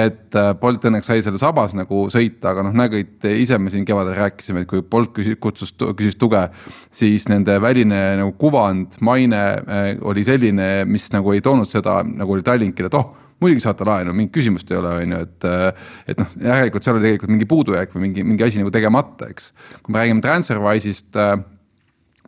et 0.00 0.42
Bolt 0.60 0.88
õnneks 0.88 1.12
sai 1.12 1.20
selle 1.24 1.38
sabas 1.38 1.73
tahaks 1.74 1.82
nagu 1.82 2.06
sõita, 2.12 2.52
aga 2.52 2.64
noh, 2.66 2.74
nagu 2.76 2.98
ise 2.98 3.58
me 3.58 3.70
siin 3.72 3.84
kevadel 3.84 4.16
rääkisime, 4.16 4.64
et 4.64 4.68
kui 4.70 4.82
Bolt 4.82 5.12
küsis, 5.16 5.36
kutsus, 5.40 5.74
küsis 5.96 6.16
tuge, 6.16 6.48
siis 6.90 7.28
nende 7.28 7.58
väline 7.60 8.16
nagu 8.20 8.34
kuvand, 8.38 8.98
maine 9.00 9.42
äh, 9.64 9.98
oli 10.02 10.24
selline, 10.24 10.84
mis 10.86 11.10
nagu 11.12 11.32
ei 11.34 11.42
toonud 11.42 11.70
seda, 11.70 12.02
nagu 12.04 12.32
oli 12.34 12.44
Tallinkil, 12.46 12.88
et 12.88 12.98
oh 12.98 13.12
muidugi 13.42 13.64
saate 13.64 13.84
laenu, 13.84 14.14
mingit 14.14 14.32
küsimust 14.32 14.70
ei 14.70 14.78
ole, 14.78 14.92
on 15.02 15.16
ju, 15.16 15.24
et. 15.26 15.48
Äh, 15.48 15.90
et 16.08 16.20
noh, 16.20 16.30
järelikult 16.40 16.84
seal 16.84 16.96
oli 16.96 17.08
tegelikult 17.08 17.32
mingi 17.34 17.48
puudujääk 17.50 17.96
või 17.96 18.06
mingi, 18.06 18.24
mingi 18.24 18.46
asi 18.46 18.60
nagu 18.62 18.70
tegemata, 18.72 19.28
eks. 19.32 19.50
kui 19.82 19.92
me 19.92 20.00
räägime 20.00 20.24
Transferwise'ist 20.24 21.18
äh, 21.18 21.34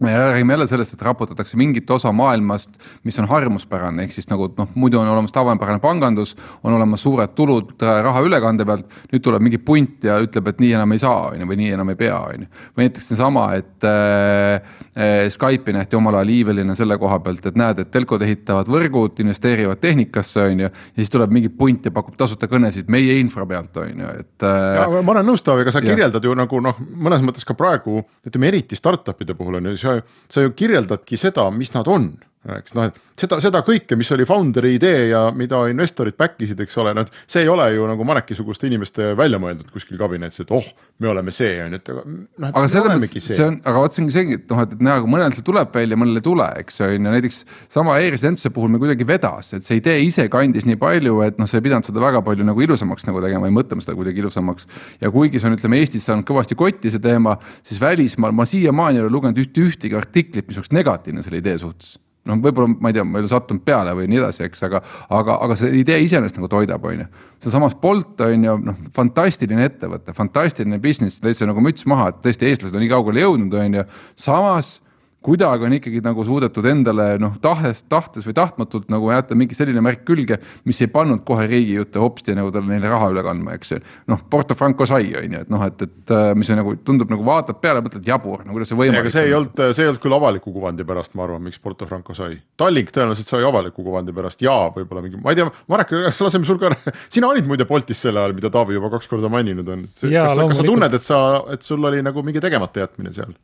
me 0.01 0.19
räägime 0.19 0.53
jälle 0.53 0.67
sellest, 0.67 0.93
et 0.93 1.03
raputatakse 1.03 1.57
mingit 1.57 1.91
osa 1.91 2.13
maailmast, 2.13 2.71
mis 3.05 3.19
on 3.19 3.29
harjumuspärane, 3.29 4.05
ehk 4.05 4.13
siis 4.13 4.29
nagu 4.29 4.51
noh, 4.59 4.69
muidu 4.75 4.99
on 5.01 5.09
olemas 5.09 5.33
tavapärane 5.33 5.81
pangandus, 5.81 6.35
on 6.63 6.75
olemas 6.77 7.03
suured 7.03 7.33
tulud 7.35 7.73
äh, 7.83 8.03
raha 8.05 8.21
ülekande 8.21 8.67
pealt. 8.69 8.93
nüüd 9.13 9.25
tuleb 9.25 9.41
mingi 9.43 9.59
punt 9.59 10.05
ja 10.05 10.19
ütleb, 10.21 10.51
et 10.51 10.61
nii 10.61 10.75
enam 10.77 10.93
ei 10.93 11.01
saa, 11.01 11.31
on 11.31 11.41
ju, 11.41 11.49
või 11.49 11.57
nii 11.63 11.71
enam 11.79 11.93
ei 11.95 11.97
pea, 11.97 12.19
on 12.19 12.45
ju. 12.45 12.49
või 12.77 12.89
näiteks 12.89 13.09
seesama, 13.09 13.47
et 13.57 13.87
äh, 13.89 14.69
äh, 14.93 15.15
Skype'i 15.33 15.73
nähti 15.79 15.97
omal 15.97 16.21
ajal 16.21 16.35
iiveline 16.35 16.77
selle 16.77 16.99
koha 17.01 17.19
pealt, 17.25 17.49
et 17.49 17.57
näed, 17.57 17.81
et 17.81 17.91
telkod 17.91 18.23
ehitavad 18.27 18.69
võrgud, 18.69 19.17
investeerivad 19.25 19.81
tehnikasse, 19.81 20.45
on 20.45 20.67
ju. 20.67 20.69
ja 20.69 21.01
siis 21.01 21.15
tuleb 21.15 21.33
mingi 21.33 21.49
punt 21.49 21.89
ja 21.89 21.95
pakub 21.97 22.21
tasuta 22.21 22.51
kõnesid 22.53 22.93
meie 22.93 23.17
infra 23.23 23.49
pealt, 23.49 23.73
on 23.81 24.05
ju, 24.05 24.13
et 24.21 24.45
äh,. 24.45 25.01
ma 25.01 25.17
olen 25.17 25.31
nõus, 25.33 25.47
Taavi, 25.47 25.65
aga 25.65 25.73
sa 25.73 25.81
ja. 25.81 25.89
kirjeldad 25.89 26.25
ju 26.25 26.37
nagu 26.37 26.61
noh, 26.61 26.85
mõnes 26.93 27.25
mõttes 27.25 27.49
ka 27.49 27.57
praegu 27.57 28.03
ütleme 28.27 28.53
eriti 28.53 28.77
startup'ide 28.77 29.33
puhul 29.39 29.63
on 29.63 29.73
ju 29.73 29.86
sa, 29.87 30.01
sa 30.29 30.45
ju 30.45 30.55
kirjeldadki 30.59 31.19
seda, 31.21 31.49
mis 31.55 31.73
nad 31.75 31.89
on 31.89 32.11
eks 32.55 32.75
noh, 32.77 32.87
et 32.87 32.99
seda, 33.19 33.39
seda 33.43 33.61
kõike, 33.67 33.97
mis 33.99 34.11
oli 34.15 34.27
founder'i 34.29 34.77
idee 34.77 35.09
ja 35.11 35.23
mida 35.35 35.65
investorid 35.71 36.17
back 36.19 36.41
isid, 36.45 36.61
eks 36.63 36.77
ole, 36.83 36.93
noh, 36.97 37.09
see 37.27 37.43
ei 37.43 37.51
ole 37.51 37.67
ju 37.75 37.87
nagu 37.89 38.07
Mareki-suguste 38.07 38.69
inimeste 38.69 39.13
välja 39.19 39.41
mõeldud 39.43 39.71
kuskil 39.75 39.99
kabinetis, 39.99 40.45
et 40.45 40.53
oh, 40.55 40.67
me 41.03 41.11
oleme 41.11 41.35
see 41.35 41.57
on 41.65 41.75
ju, 41.75 41.81
et 41.81 41.91
noh. 41.91 42.53
aga 42.53 42.65
selles 42.71 42.95
mõttes 42.95 43.27
see 43.27 43.43
on, 43.47 43.59
aga 43.67 43.83
vot 43.83 43.97
see 43.97 44.05
ongi 44.05 44.15
see, 44.15 44.39
et 44.39 44.55
noh, 44.55 44.63
et 44.63 44.87
nagu 44.87 45.11
mõnel 45.11 45.35
see 45.35 45.47
tuleb 45.47 45.75
välja, 45.75 45.99
mõnel 45.99 46.21
ei 46.21 46.27
tule, 46.27 46.47
eks 46.63 46.81
on 46.87 46.95
ju, 46.95 47.03
näiteks 47.09 47.43
sama 47.73 47.99
e-residentsuse 48.05 48.55
puhul 48.55 48.73
me 48.75 48.83
kuidagi 48.83 49.09
vedas, 49.09 49.53
et 49.59 49.67
see 49.67 49.81
idee 49.83 49.99
ise 50.07 50.29
kandis 50.33 50.69
nii 50.69 50.79
palju, 50.81 51.19
et 51.27 51.43
noh, 51.43 51.51
sa 51.51 51.59
ei 51.59 51.67
pidanud 51.67 51.89
seda 51.89 52.05
väga 52.05 52.23
palju 52.27 52.47
nagu 52.47 52.67
ilusamaks 52.69 53.09
nagu 53.11 53.25
tegema 53.25 53.49
või 53.49 53.59
mõtlema 53.59 53.85
seda 53.85 53.99
kuidagi 53.99 54.23
ilusamaks. 54.23 54.71
ja 55.03 55.11
kuigi 55.11 55.43
see 55.43 55.51
on, 55.51 55.59
ütleme 55.59 55.83
Eestis 55.83 56.07
saanud 56.07 56.27
kõvasti 56.29 56.59
kotti 56.59 56.95
see 56.95 57.03
teema, 57.03 57.37
siis 57.67 57.83
välismaal 57.83 58.35
ma 58.37 58.47
siiamaani 58.49 59.01
ei 59.01 59.07
ole 59.07 59.13
lugenud 59.13 59.43
ühte 59.43 59.67
ühtegi 59.67 59.99
artiklit, 59.99 60.47
mis 60.47 60.61
oleks 60.61 60.75
negatiivne 60.77 61.27
selle 61.27 61.43
idee 61.43 61.59
suhtes 61.61 61.97
noh, 62.29 62.41
võib-olla 62.43 62.71
ma 62.73 62.91
ei 62.91 62.97
tea, 62.97 63.05
ma 63.07 63.19
ei 63.19 63.25
ole 63.25 63.31
sattunud 63.33 63.65
peale 63.67 63.95
või 63.97 64.09
nii 64.11 64.21
edasi, 64.23 64.45
eks, 64.47 64.65
aga, 64.69 64.83
aga, 65.19 65.39
aga 65.47 65.59
see 65.59 65.73
idee 65.81 65.99
iseenesest 66.05 66.41
nagu 66.41 66.51
toidab, 66.53 66.85
on 66.87 67.05
ju. 67.05 67.07
sealsamas 67.43 67.77
Bolt 67.81 68.21
on 68.27 68.49
ju 68.49 68.57
noh, 68.71 68.81
fantastiline 68.97 69.69
ettevõte, 69.71 70.15
fantastiline 70.17 70.81
business, 70.83 71.21
täitsa 71.23 71.49
nagu 71.49 71.63
müts 71.65 71.87
maha, 71.89 72.11
et 72.13 72.25
tõesti 72.25 72.51
eestlased 72.51 72.77
on 72.77 72.85
nii 72.85 72.93
kaugele 72.93 73.25
jõudnud, 73.25 73.57
on 73.61 73.81
ju. 73.81 73.87
samas 74.27 74.77
kuidagi 75.25 75.67
on 75.67 75.75
ikkagi 75.77 76.01
nagu 76.05 76.25
suudetud 76.27 76.67
endale 76.71 77.07
noh, 77.19 77.35
tahtes, 77.43 77.83
tahtes 77.91 78.27
või 78.29 78.35
tahtmatult 78.37 78.91
nagu 78.93 79.11
jätta 79.11 79.37
mingi 79.39 79.57
selline 79.59 79.83
märk 79.83 80.05
külge, 80.07 80.39
mis 80.69 80.79
ei 80.85 80.91
pannud 80.93 81.25
kohe 81.27 81.49
riigi 81.51 81.75
jutte 81.79 81.99
hopsti 82.03 82.37
nagu 82.37 82.53
talle 82.55 82.71
neile 82.71 82.91
raha 82.93 83.09
üle 83.15 83.25
kandma, 83.27 83.57
eks 83.59 83.75
ju. 83.75 83.81
noh, 84.13 84.23
Porto 84.31 84.55
Franco 84.59 84.87
sai, 84.87 85.09
on 85.19 85.35
ju, 85.35 85.41
et 85.43 85.51
noh, 85.53 85.65
et, 85.67 85.83
et 85.83 86.15
äh, 86.15 86.29
mis 86.39 86.51
on 86.55 86.61
nagu 86.61 86.77
tundub 86.87 87.11
nagu 87.11 87.27
vaatad 87.27 87.59
peale, 87.63 87.83
mõtled 87.87 88.07
jabur, 88.07 88.45
no 88.47 88.55
kuidas 88.55 88.71
see 88.71 88.79
võimalik 88.79 89.11
on. 89.11 89.15
see 89.17 89.27
ei 89.27 89.35
olnud, 89.39 89.65
see 89.65 89.87
ei 89.87 89.91
olnud 89.91 90.05
küll 90.05 90.19
avaliku 90.19 90.55
kuvandi 90.55 90.87
pärast, 90.87 91.17
ma 91.19 91.27
arvan, 91.27 91.43
miks 91.49 91.59
Porto 91.63 91.91
Franco 91.91 92.15
sai. 92.15 92.39
Tallink 92.61 92.95
tõenäoliselt 92.95 93.33
sai 93.33 93.47
avaliku 93.49 93.83
kuvandi 93.87 94.15
pärast 94.15 94.47
ja 94.47 94.55
võib-olla 94.77 95.03
mingi, 95.09 95.19
ma 95.23 95.35
ei 95.35 95.41
tea, 95.41 95.49
Marek, 95.73 95.97
laseme 96.23 96.47
sul 96.47 96.63
ka, 96.63 96.71
sina 97.11 97.33
olid 97.33 97.51
muide 97.51 97.67
Boltis 97.67 98.05
sel 98.07 98.21
ajal, 98.21 98.37
mida 98.37 98.53
Taavi 98.55 98.79
juba 98.79 98.93
kaks 98.95 99.11
korda 99.11 99.33
maininud 99.33 99.75
on. 99.75 99.85
kas, 99.91 100.39
kas 100.39 100.63
sa 100.63 100.71
tunned, 100.71 100.99
et 101.01 101.03
sa, 101.11 101.21
et 101.51 101.67
sul 101.67 101.91
oli 101.91 102.05
nagu 102.07 102.23
mingi 102.27 102.43
tegemata 102.45 102.85
jätmine 102.85 103.15
seal? 103.17 103.35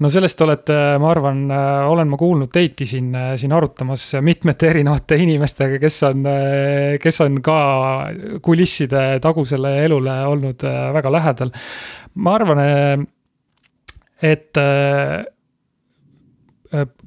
No 0.00 0.10
sellest 0.12 0.40
olete, 0.44 0.76
ma 1.00 1.10
arvan, 1.12 1.44
olen 1.90 2.10
ma 2.10 2.18
kuulnud 2.20 2.50
teidki 2.52 2.86
siin, 2.88 3.10
siin 3.40 3.52
arutamas 3.56 4.06
mitmete 4.24 4.70
erinevate 4.72 5.18
inimestega, 5.22 5.78
kes 5.82 5.98
on, 6.08 6.28
kes 7.02 7.20
on 7.26 7.40
ka 7.44 7.58
kulisside 8.42 9.04
tagusele 9.22 9.76
elule 9.84 10.16
olnud 10.30 10.64
väga 10.96 11.12
lähedal. 11.12 11.52
ma 12.14 12.38
arvan, 12.38 12.64
et 14.22 14.58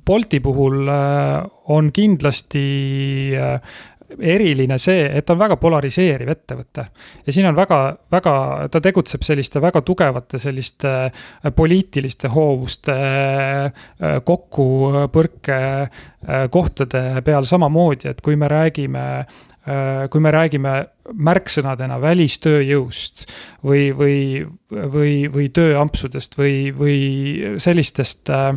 Bolti 0.05 0.41
puhul 0.43 0.89
on 1.71 1.91
kindlasti 1.95 2.63
eriline 4.19 4.77
see, 4.81 5.05
et 5.07 5.25
ta 5.25 5.35
on 5.35 5.41
väga 5.41 5.57
polariseeriv 5.61 6.29
ettevõte. 6.33 6.85
ja 7.25 7.33
siin 7.33 7.47
on 7.49 7.55
väga, 7.55 7.79
väga, 8.11 8.33
ta 8.71 8.81
tegutseb 8.81 9.23
selliste 9.25 9.61
väga 9.61 9.81
tugevate 9.81 10.39
selliste 10.41 10.93
äh, 11.05 11.53
poliitiliste 11.55 12.31
hoovuste 12.33 12.97
äh, 12.97 14.19
kokkupõrke 14.23 15.59
äh, 15.83 16.45
kohtade 16.49 17.21
peal 17.25 17.45
samamoodi, 17.45 18.09
et 18.13 18.21
kui 18.21 18.35
me 18.35 18.47
räägime 18.47 19.25
kui 20.11 20.19
me 20.19 20.31
räägime 20.33 20.71
märksõnadena 21.23 21.95
välistööjõust 22.01 23.25
või, 23.63 23.91
või, 23.95 24.17
või, 24.71 25.13
või 25.31 25.47
tööampsudest 25.55 26.35
või, 26.39 26.71
või 26.75 26.97
sellistest 27.63 28.31
äh, 28.33 28.51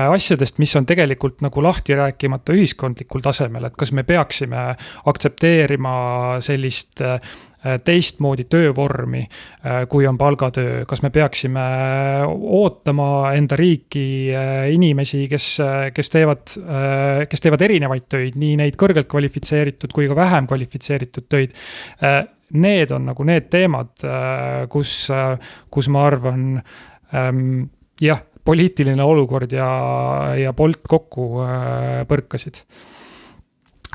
asjadest, 0.00 0.56
mis 0.60 0.72
on 0.80 0.88
tegelikult 0.88 1.44
nagu 1.44 1.64
lahti 1.64 1.96
rääkimata 1.96 2.56
ühiskondlikul 2.56 3.24
tasemel, 3.24 3.68
et 3.68 3.76
kas 3.80 3.92
me 3.96 4.04
peaksime 4.08 4.64
aktsepteerima 5.12 5.94
sellist 6.44 7.04
äh, 7.04 7.20
Äh, 7.20 7.49
teistmoodi 7.84 8.46
töövormi, 8.50 9.20
äh, 9.20 9.82
kui 9.88 10.06
on 10.08 10.18
palgatöö, 10.18 10.84
kas 10.88 11.02
me 11.04 11.10
peaksime 11.12 11.64
ootama 12.26 13.32
enda 13.36 13.56
riiki 13.60 14.04
äh, 14.32 14.70
inimesi, 14.72 15.26
kes, 15.28 15.48
kes 15.94 16.12
teevad, 16.12 16.54
kes 17.28 17.44
teevad 17.44 17.64
erinevaid 17.66 18.06
töid, 18.08 18.38
nii 18.40 18.56
neid 18.60 18.78
kõrgelt 18.80 19.10
kvalifitseeritud 19.10 19.92
kui 19.92 20.08
ka 20.08 20.16
vähem 20.16 20.48
kvalifitseeritud 20.50 21.28
töid. 21.30 21.56
Need 22.50 22.90
on 22.90 23.04
nagu 23.06 23.24
need 23.28 23.46
teemad, 23.52 23.92
kus, 24.72 24.94
kus 25.70 25.88
ma 25.92 26.06
arvan 26.08 26.46
ähm, 27.14 27.68
jah, 28.02 28.24
poliitiline 28.44 29.04
olukord 29.06 29.52
ja, 29.54 29.68
ja 30.40 30.54
Bolt 30.56 30.82
kokku 30.90 31.28
põrkasid 32.10 32.64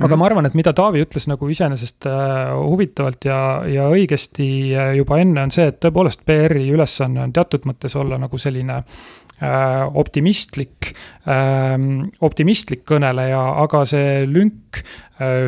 aga 0.03 0.17
ma 0.19 0.27
arvan, 0.27 0.47
et 0.47 0.55
mida 0.57 0.73
Taavi 0.75 1.03
ütles 1.05 1.27
nagu 1.31 1.47
iseenesest 1.51 2.07
äh, 2.09 2.51
huvitavalt 2.51 3.27
ja, 3.29 3.37
ja 3.69 3.87
õigesti 3.93 4.47
äh, 4.75 4.89
juba 4.99 5.21
enne, 5.23 5.45
on 5.47 5.53
see, 5.55 5.69
et 5.71 5.79
tõepoolest 5.83 6.25
PR-i 6.27 6.67
ülesanne 6.73 7.23
on 7.23 7.35
teatud 7.35 7.67
mõttes 7.69 7.95
olla 7.99 8.19
nagu 8.19 8.39
selline 8.41 8.81
äh, 8.81 9.85
optimistlik, 10.03 10.91
ähm, 11.31 12.09
optimistlik 12.27 12.83
kõneleja, 12.91 13.39
aga 13.63 13.85
see 13.87 14.23
lünk 14.29 14.83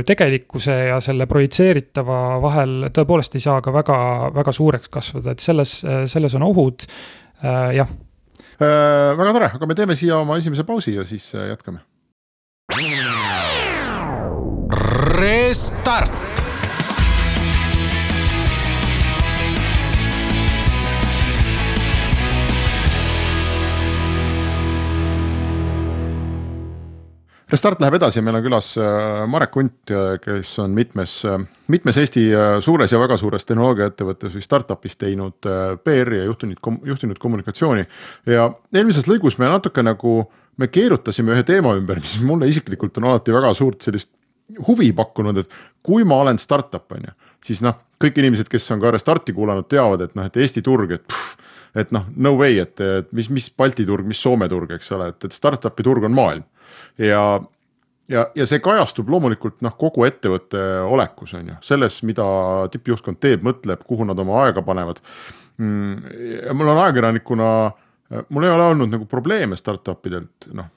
tegelikkuse 0.07 0.71
ja 0.93 1.01
selle 1.03 1.25
projitseeritava 1.27 2.37
vahel 2.39 2.85
tõepoolest 2.95 3.35
ei 3.35 3.43
saa 3.43 3.59
ka 3.59 3.73
väga, 3.75 3.97
väga 4.37 4.53
suureks 4.55 4.87
kasvada, 4.93 5.33
et 5.35 5.43
selles, 5.43 5.73
selles 6.07 6.37
on 6.39 6.45
ohud, 6.47 6.85
jah. 7.75 7.91
väga 8.63 9.35
tore, 9.35 9.51
aga 9.59 9.67
me 9.67 9.75
teeme 9.75 9.99
siia 9.99 10.21
oma 10.21 10.39
esimese 10.39 10.63
pausi 10.63 10.95
ja 10.95 11.03
siis 11.03 11.27
jätkame 11.35 11.83
Restart. 14.69 16.11
Restart 27.47 27.79
läheb 27.79 27.95
edasi 27.95 28.19
ja 28.19 28.23
meil 28.25 28.35
on 28.35 28.43
külas 28.43 28.73
äh, 28.75 29.21
Marek 29.31 29.55
Unt, 29.55 29.93
kes 30.19 30.51
on 30.59 30.75
mitmes, 30.75 31.13
äh, 31.23 31.39
mitmes 31.71 31.95
Eesti 32.01 32.25
äh, 32.35 32.57
suures 32.59 32.91
ja 32.91 32.99
väga 32.99 33.15
suures 33.21 33.47
tehnoloogiaettevõttes 33.47 34.35
või 34.35 34.43
startup'is 34.43 34.99
teinud 34.99 35.47
PR-i 35.87 36.19
ja 36.19 36.27
juhtinud, 36.27 36.59
juhtinud 36.91 37.23
kommunikatsiooni. 37.23 37.87
ja 38.27 38.49
eelmises 38.75 39.07
lõigus 39.07 39.39
me 39.39 39.47
natuke 39.47 39.85
nagu, 39.87 40.19
me 40.59 40.67
keerutasime 40.67 41.37
ühe 41.37 41.47
teema 41.47 41.77
ümber, 41.79 42.03
mis 42.03 42.19
mulle 42.19 42.51
isiklikult 42.51 42.99
on 42.99 43.13
alati 43.13 43.31
väga 43.31 43.55
suurt 43.55 43.87
sellist 43.87 44.16
huvi 44.67 44.91
pakkunud, 44.95 45.41
et 45.41 45.57
kui 45.83 46.05
ma 46.07 46.21
olen 46.23 46.39
startup, 46.39 46.85
on 46.95 47.09
ju, 47.09 47.13
siis 47.43 47.61
noh, 47.65 47.77
kõik 48.01 48.19
inimesed, 48.21 48.49
kes 48.51 48.69
on 48.75 48.81
ka 48.83 48.91
Restarti 48.93 49.35
kuulanud, 49.35 49.67
teavad, 49.71 50.05
et 50.05 50.15
noh, 50.17 50.27
et 50.27 50.39
Eesti 50.43 50.63
turg, 50.65 50.93
et 50.95 51.03
pff, 51.03 51.53
et 51.77 51.91
noh, 51.95 52.07
no 52.15 52.33
way, 52.39 52.59
et, 52.63 52.81
et 52.81 53.09
mis, 53.15 53.29
mis 53.33 53.49
Balti 53.57 53.85
turg, 53.87 54.07
mis 54.07 54.19
Soome 54.21 54.47
turg, 54.51 54.71
eks 54.77 54.91
ole, 54.95 55.11
et, 55.13 55.27
et 55.27 55.35
startup'i 55.35 55.85
turg 55.85 56.07
on 56.07 56.15
maailm. 56.15 56.45
ja, 57.01 57.23
ja, 58.11 58.27
ja 58.35 58.47
see 58.49 58.61
kajastub 58.63 59.09
loomulikult 59.11 59.59
noh, 59.65 59.75
kogu 59.79 60.07
ettevõtte 60.07 60.61
olekus 60.87 61.35
on 61.37 61.51
ju, 61.53 61.57
selles, 61.65 61.99
mida 62.07 62.27
tippjuhtkond 62.73 63.19
teeb, 63.23 63.43
mõtleb, 63.45 63.83
kuhu 63.87 64.07
nad 64.07 64.19
oma 64.23 64.45
aega 64.45 64.63
panevad. 64.65 65.03
Mm, 65.57 66.15
mul 66.53 66.71
on 66.71 66.83
ajakirjanikuna, 66.85 67.51
mul 68.29 68.45
ei 68.45 68.51
ole 68.53 68.71
olnud 68.71 68.91
nagu 68.93 69.07
probleeme 69.09 69.57
startup 69.59 70.05
idelt, 70.07 70.49
noh 70.53 70.71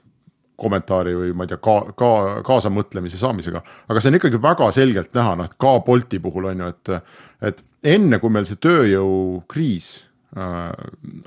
kommentaari 0.61 1.15
või 1.17 1.33
ma 1.37 1.47
ei 1.47 1.53
tea, 1.53 1.61
ka, 1.65 1.77
ka 1.99 2.11
kaasamõtlemise 2.47 3.21
saamisega. 3.21 3.63
aga 3.89 4.03
see 4.03 4.13
on 4.13 4.21
ikkagi 4.21 4.43
väga 4.43 4.71
selgelt 4.77 5.13
näha, 5.17 5.37
noh, 5.41 5.51
ka 5.61 5.75
Bolti 5.87 6.21
puhul 6.23 6.51
on 6.53 6.65
ju, 6.65 6.71
et, 6.75 7.13
et 7.51 7.63
enne 7.95 8.21
kui 8.23 8.33
meil 8.33 8.49
see 8.49 8.61
tööjõukriis 8.61 9.91
äh, 10.37 10.73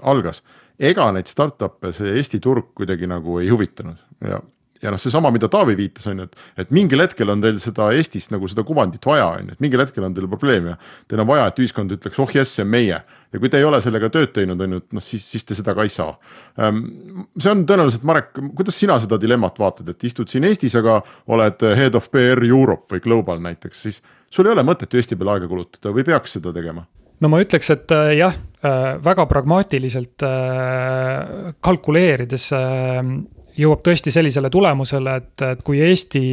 algas, 0.02 0.44
ega 0.80 1.10
neid 1.16 1.30
startup'e 1.30 1.94
see 1.96 2.16
Eesti 2.18 2.42
turg 2.44 2.74
kuidagi 2.78 3.10
nagu 3.10 3.40
ei 3.42 3.52
huvitanud 3.54 4.02
ja 4.26 4.42
ja 4.84 4.92
noh, 4.92 5.00
seesama, 5.00 5.32
mida 5.34 5.48
Taavi 5.52 5.76
viitas, 5.80 6.06
on 6.12 6.22
ju, 6.22 6.28
et, 6.28 6.46
et 6.64 6.72
mingil 6.76 7.04
hetkel 7.04 7.32
on 7.32 7.44
teil 7.44 7.60
seda 7.64 7.90
Eestis 7.96 8.30
nagu 8.34 8.50
seda 8.52 8.66
kuvandit 8.68 9.06
vaja, 9.08 9.30
on 9.38 9.52
ju, 9.52 9.58
et 9.58 9.64
mingil 9.64 9.84
hetkel 9.84 10.06
on 10.06 10.16
teil 10.16 10.30
probleem 10.32 10.72
ja 10.74 10.78
teil 11.10 11.24
on 11.24 11.30
vaja, 11.30 11.50
et 11.50 11.62
ühiskond 11.64 11.94
ütleks, 11.96 12.20
oh 12.20 12.34
jess, 12.36 12.58
see 12.58 12.66
on 12.66 12.72
meie. 12.74 13.02
ja 13.34 13.42
kui 13.42 13.50
te 13.50 13.58
ei 13.58 13.66
ole 13.66 13.80
sellega 13.82 14.12
tööd 14.14 14.34
teinud, 14.36 14.60
on 14.62 14.76
ju, 14.76 14.82
et 14.84 14.98
noh, 14.98 15.04
siis, 15.04 15.24
siis 15.26 15.48
te 15.48 15.58
seda 15.58 15.74
ka 15.74 15.86
ei 15.88 15.90
saa. 15.90 16.12
Ehm, 16.62 16.84
see 17.40 17.50
on 17.50 17.64
tõenäoliselt, 17.70 18.04
Marek, 18.06 18.34
kuidas 18.54 18.78
sina 18.78 19.00
seda 19.02 19.18
dilemmat 19.22 19.58
vaatad, 19.60 19.90
et 19.90 20.10
istud 20.10 20.30
siin 20.30 20.46
Eestis, 20.50 20.76
aga 20.78 21.00
oled 21.34 21.66
head 21.80 21.98
of 21.98 22.12
PR 22.14 22.44
Europe 22.46 22.94
või 22.94 23.06
Global 23.08 23.42
näiteks, 23.42 23.86
siis 23.88 24.04
sul 24.30 24.50
ei 24.50 24.54
ole 24.54 24.66
mõtet 24.68 24.94
ju 24.94 25.02
Eesti 25.02 25.18
peale 25.18 25.38
aega 25.38 25.50
kulutada 25.50 25.96
või 25.96 26.06
peaks 26.06 26.38
seda 26.38 26.54
tegema? 26.54 26.86
no 27.24 27.30
ma 27.32 27.40
ütleks, 27.40 27.70
et 27.72 27.94
äh, 27.96 28.18
jah 28.20 28.36
äh,, 28.36 28.98
väga 29.04 29.26
pragmaatiliselt 29.30 30.26
äh, 30.28 31.54
kalkuleerides 31.64 32.50
jõuab 33.58 33.84
tõesti 33.86 34.12
sellisele 34.14 34.50
tulemusele, 34.50 35.16
et, 35.22 35.46
et 35.52 35.62
kui 35.66 35.82
Eesti 35.86 36.24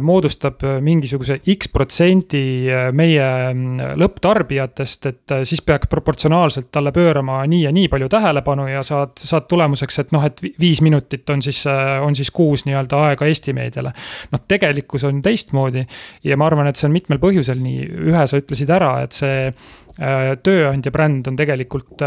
moodustab 0.00 0.62
äh, 0.62 0.76
mingisuguse 0.84 1.40
X 1.50 1.68
protsendi 1.72 2.70
äh, 2.70 2.88
meie 2.94 3.24
mm, 3.50 3.96
lõpptarbijatest, 3.98 5.08
et 5.10 5.34
siis 5.48 5.64
peaks 5.66 5.90
proportsionaalselt 5.90 6.70
talle 6.74 6.92
pöörama 6.94 7.40
nii 7.50 7.64
ja 7.66 7.72
nii 7.74 7.88
palju 7.90 8.08
tähelepanu 8.12 8.68
ja 8.70 8.84
saad, 8.86 9.16
saad 9.18 9.48
tulemuseks, 9.50 9.98
et 10.04 10.14
noh, 10.14 10.24
et 10.24 10.42
viis 10.62 10.82
minutit 10.84 11.30
on 11.34 11.42
siis, 11.42 11.64
on 11.66 12.14
siis 12.14 12.30
kuus 12.34 12.68
nii-öelda 12.68 13.00
aega 13.08 13.26
Eesti 13.26 13.54
meediale. 13.56 13.90
noh, 14.32 14.44
tegelikkus 14.48 15.04
on 15.10 15.22
teistmoodi 15.22 15.82
ja 16.24 16.38
ma 16.38 16.46
arvan, 16.46 16.70
et 16.70 16.78
see 16.78 16.86
on 16.88 16.94
mitmel 16.94 17.18
põhjusel 17.22 17.58
nii, 17.58 17.88
ühe 18.12 18.26
sa 18.30 18.38
ütlesid 18.38 18.70
ära, 18.70 18.94
et 19.02 19.16
see 19.16 19.50
tööandja 19.94 20.90
bränd 20.90 21.28
on 21.30 21.36
tegelikult 21.38 22.02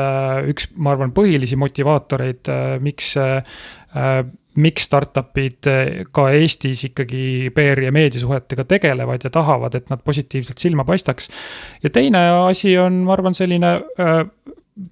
üks, 0.51 0.67
ma 0.75 0.91
arvan, 0.91 1.13
põhilisi 1.15 1.55
motivaatoreid, 1.59 2.49
miks 2.83 3.13
Äh, 3.95 4.25
miks 4.61 4.87
startup'id 4.89 5.69
äh, 5.69 6.03
ka 6.13 6.27
Eestis 6.35 6.83
ikkagi 6.89 7.51
PR 7.55 7.83
ja 7.87 7.93
meediasuhetega 7.95 8.67
tegelevad 8.69 9.25
ja 9.27 9.33
tahavad, 9.33 9.77
et 9.77 9.89
nad 9.93 10.03
positiivselt 10.05 10.61
silma 10.61 10.85
paistaks. 10.87 11.29
ja 11.83 11.93
teine 11.93 12.27
asi 12.49 12.77
on, 12.81 13.03
ma 13.07 13.15
arvan, 13.17 13.37
selline 13.37 13.73
äh, 14.01 14.21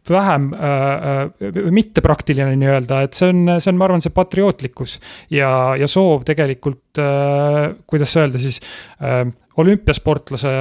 vähem 0.09 0.49
äh, 0.53 1.69
mittepraktiline 1.71 2.55
nii-öelda, 2.57 3.03
et 3.05 3.17
see 3.17 3.29
on, 3.29 3.55
see 3.59 3.71
on, 3.71 3.79
ma 3.79 3.87
arvan, 3.87 4.01
see 4.01 4.13
patriootlikkus 4.13 4.99
ja, 5.33 5.49
ja 5.77 5.89
soov 5.89 6.25
tegelikult 6.25 7.01
äh,, 7.01 7.75
kuidas 7.89 8.15
öelda 8.17 8.41
siis 8.41 8.57
äh,, 9.01 9.25
olümpiasportlase 9.61 10.51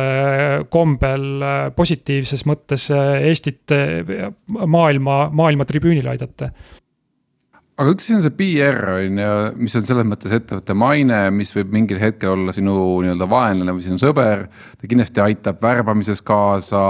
kombel 0.71 1.25
positiivses 1.75 2.45
mõttes 2.47 2.85
Eestit 2.95 3.73
maailma, 4.47 5.17
maailma 5.35 5.67
tribüünil 5.67 6.07
aidata 6.13 6.53
aga 7.75 7.91
üks 7.91 8.07
asi 8.07 8.15
on 8.15 8.23
see 8.23 8.35
PR 8.39 8.77
on 8.93 9.17
ju, 9.19 9.31
mis 9.59 9.75
on 9.75 9.83
selles 9.83 10.07
mõttes 10.07 10.31
ettevõtte 10.37 10.77
maine, 10.79 11.17
mis 11.35 11.51
võib 11.57 11.73
mingil 11.75 11.99
hetkel 11.99 12.31
olla 12.37 12.53
sinu 12.55 12.75
nii-öelda 13.03 13.27
vaenlane 13.27 13.73
või 13.75 13.83
sinu 13.83 13.99
sõber. 13.99 14.45
ta 14.79 14.87
kindlasti 14.91 15.23
aitab 15.25 15.59
värbamises 15.63 16.23
kaasa, 16.23 16.83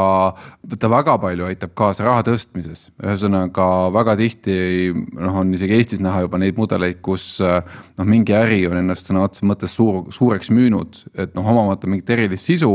ta 0.77 0.91
väga 0.93 1.17
palju 1.23 1.49
aitab 1.49 1.73
kaasa 1.79 2.05
raha 2.05 2.27
tõstmises, 2.29 2.91
ühesõnaga 3.01 3.69
väga 3.97 4.17
tihti 4.21 4.57
noh, 4.93 5.39
on 5.41 5.55
isegi 5.57 5.79
Eestis 5.79 6.03
näha 6.05 6.27
juba 6.27 6.43
neid 6.43 6.61
mudeleid, 6.61 7.01
kus 7.01 7.39
noh, 7.41 8.05
mingi 8.05 8.37
äri 8.37 8.61
on 8.69 8.83
ennast 8.83 9.09
sõna 9.09 9.25
otseses 9.25 9.49
mõttes 9.49 9.73
suur, 9.79 10.13
suureks 10.13 10.53
müünud, 10.53 11.01
et 11.17 11.33
noh, 11.33 11.49
omamata 11.49 11.89
mingit 11.89 12.13
erilist 12.13 12.45
sisu. 12.45 12.75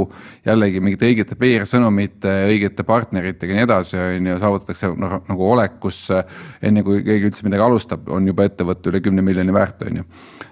jällegi 0.49 0.81
mingite 0.81 1.05
õigete 1.05 1.37
PR 1.37 1.69
sõnumite, 1.69 2.33
õigete 2.49 2.83
partneritega 2.87 3.53
ja 3.53 3.59
nii 3.59 3.67
edasi, 3.69 4.01
on 4.01 4.33
ju, 4.33 4.41
saavutatakse 4.41 4.91
noh, 4.97 5.19
nagu 5.29 5.47
olek, 5.53 5.77
kus 5.83 6.07
enne 6.09 6.81
kui 6.81 7.03
keegi 7.05 7.29
üldse 7.29 7.45
midagi 7.45 7.67
alustab 7.67 7.98
aastal 7.99 8.15
on 8.15 8.27
juba 8.27 8.45
ettevõte 8.47 8.89
üle 8.89 9.01
kümne 9.01 9.21
miljoni 9.21 9.53
väärt, 9.53 9.83
on 9.85 10.01
ju. 10.01 10.03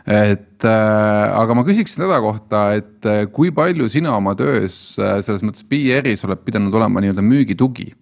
et 0.06 0.64
äh, 0.64 1.40
aga 1.40 1.54
ma 1.56 1.64
küsiksin 1.68 2.04
seda 2.04 2.20
kohta, 2.22 2.76
et 2.76 3.06
äh, 3.06 3.26
kui 3.32 3.52
palju 3.52 3.90
sina 3.90 4.16
oma 4.16 4.36
töös 4.36 4.98
äh, 5.00 5.20
selles 5.22 5.44
mõttes 5.44 5.66
PR-is 5.68 6.24
oled 6.26 6.44
pidanud 6.46 6.74
olema 6.74 7.02
nii-öelda 7.02 7.24
müügitugi 7.24 7.94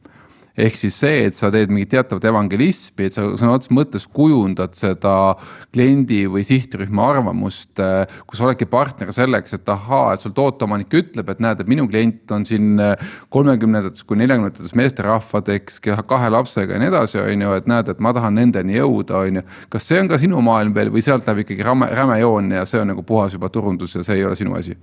ehk 0.55 0.77
siis 0.79 0.95
see, 1.01 1.25
et 1.27 1.35
sa 1.35 1.49
teed 1.51 1.71
mingit 1.73 1.91
teatavat 1.91 2.25
evangelismi, 2.29 3.09
et 3.09 3.17
sa 3.17 3.25
sõna 3.35 3.57
otseses 3.57 3.75
mõttes 3.75 4.05
kujundad 4.07 4.75
seda 4.77 5.35
kliendi 5.75 6.23
või 6.31 6.45
sihtrühma 6.47 7.09
arvamust. 7.11 7.73
Eh, 7.83 8.15
kus 8.29 8.43
oledki 8.43 8.67
partner 8.69 9.11
selleks, 9.15 9.57
et 9.57 9.69
ahaa, 9.71 10.13
et 10.15 10.23
sul 10.23 10.35
tooteomanik 10.35 10.95
ütleb, 10.95 11.29
et 11.31 11.43
näed, 11.43 11.61
et 11.61 11.71
minu 11.71 11.87
klient 11.91 12.31
on 12.35 12.47
siin 12.47 12.79
eh, 12.79 12.95
kolmekümnendates 13.35 14.07
kuni 14.07 14.23
neljakümnendates 14.23 14.75
meesterahvad, 14.79 15.51
eks 15.57 15.81
kahe 15.83 16.31
lapsega 16.31 16.77
ja 16.77 16.81
nii 16.81 16.91
edasi, 16.93 17.19
on 17.21 17.47
ju, 17.47 17.55
et 17.59 17.69
näed, 17.71 17.91
et 17.91 18.03
ma 18.03 18.15
tahan 18.15 18.39
nendeni 18.39 18.79
jõuda, 18.79 19.25
on 19.25 19.41
ju. 19.41 19.47
kas 19.75 19.89
see 19.91 19.99
on 20.01 20.11
ka 20.11 20.19
sinu 20.21 20.41
maailm 20.45 20.75
veel 20.75 20.93
või 20.93 21.03
sealt 21.03 21.27
läheb 21.27 21.43
ikkagi 21.43 21.67
räme, 21.67 21.91
räme 21.91 22.19
joon 22.21 22.51
ja 22.55 22.65
see 22.69 22.79
on 22.81 22.93
nagu 22.93 23.03
puhas 23.03 23.35
juba 23.35 23.51
turundus 23.51 23.95
ja 23.95 24.03
see 24.07 24.21
ei 24.21 24.27
ole 24.27 24.39
sinu 24.39 24.55
asi? 24.55 24.77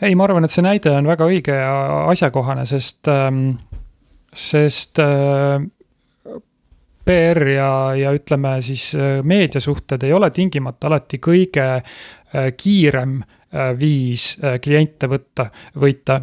ei, 0.00 0.14
ma 0.16 0.24
arvan, 0.24 0.46
et 0.46 0.52
see 0.52 0.64
näide 0.64 0.92
on 0.96 1.08
väga 1.08 1.26
õige 1.28 1.56
ja 1.58 1.72
asjakohane, 2.08 2.64
sest 2.68 3.08
ähm, 3.12 3.58
sest 4.32 4.98
äh, 4.98 5.60
PR 7.04 7.42
ja, 7.48 7.72
ja 7.98 8.12
ütleme 8.14 8.56
siis 8.62 8.90
äh, 8.94 9.20
meediasuhted 9.26 10.06
ei 10.06 10.14
ole 10.14 10.30
tingimata 10.34 10.90
alati 10.90 11.20
kõige 11.22 11.66
äh, 11.80 12.50
kiirem 12.56 13.20
viis 13.74 14.36
kliente 14.62 15.08
võtta, 15.10 15.48
võita. 15.82 16.20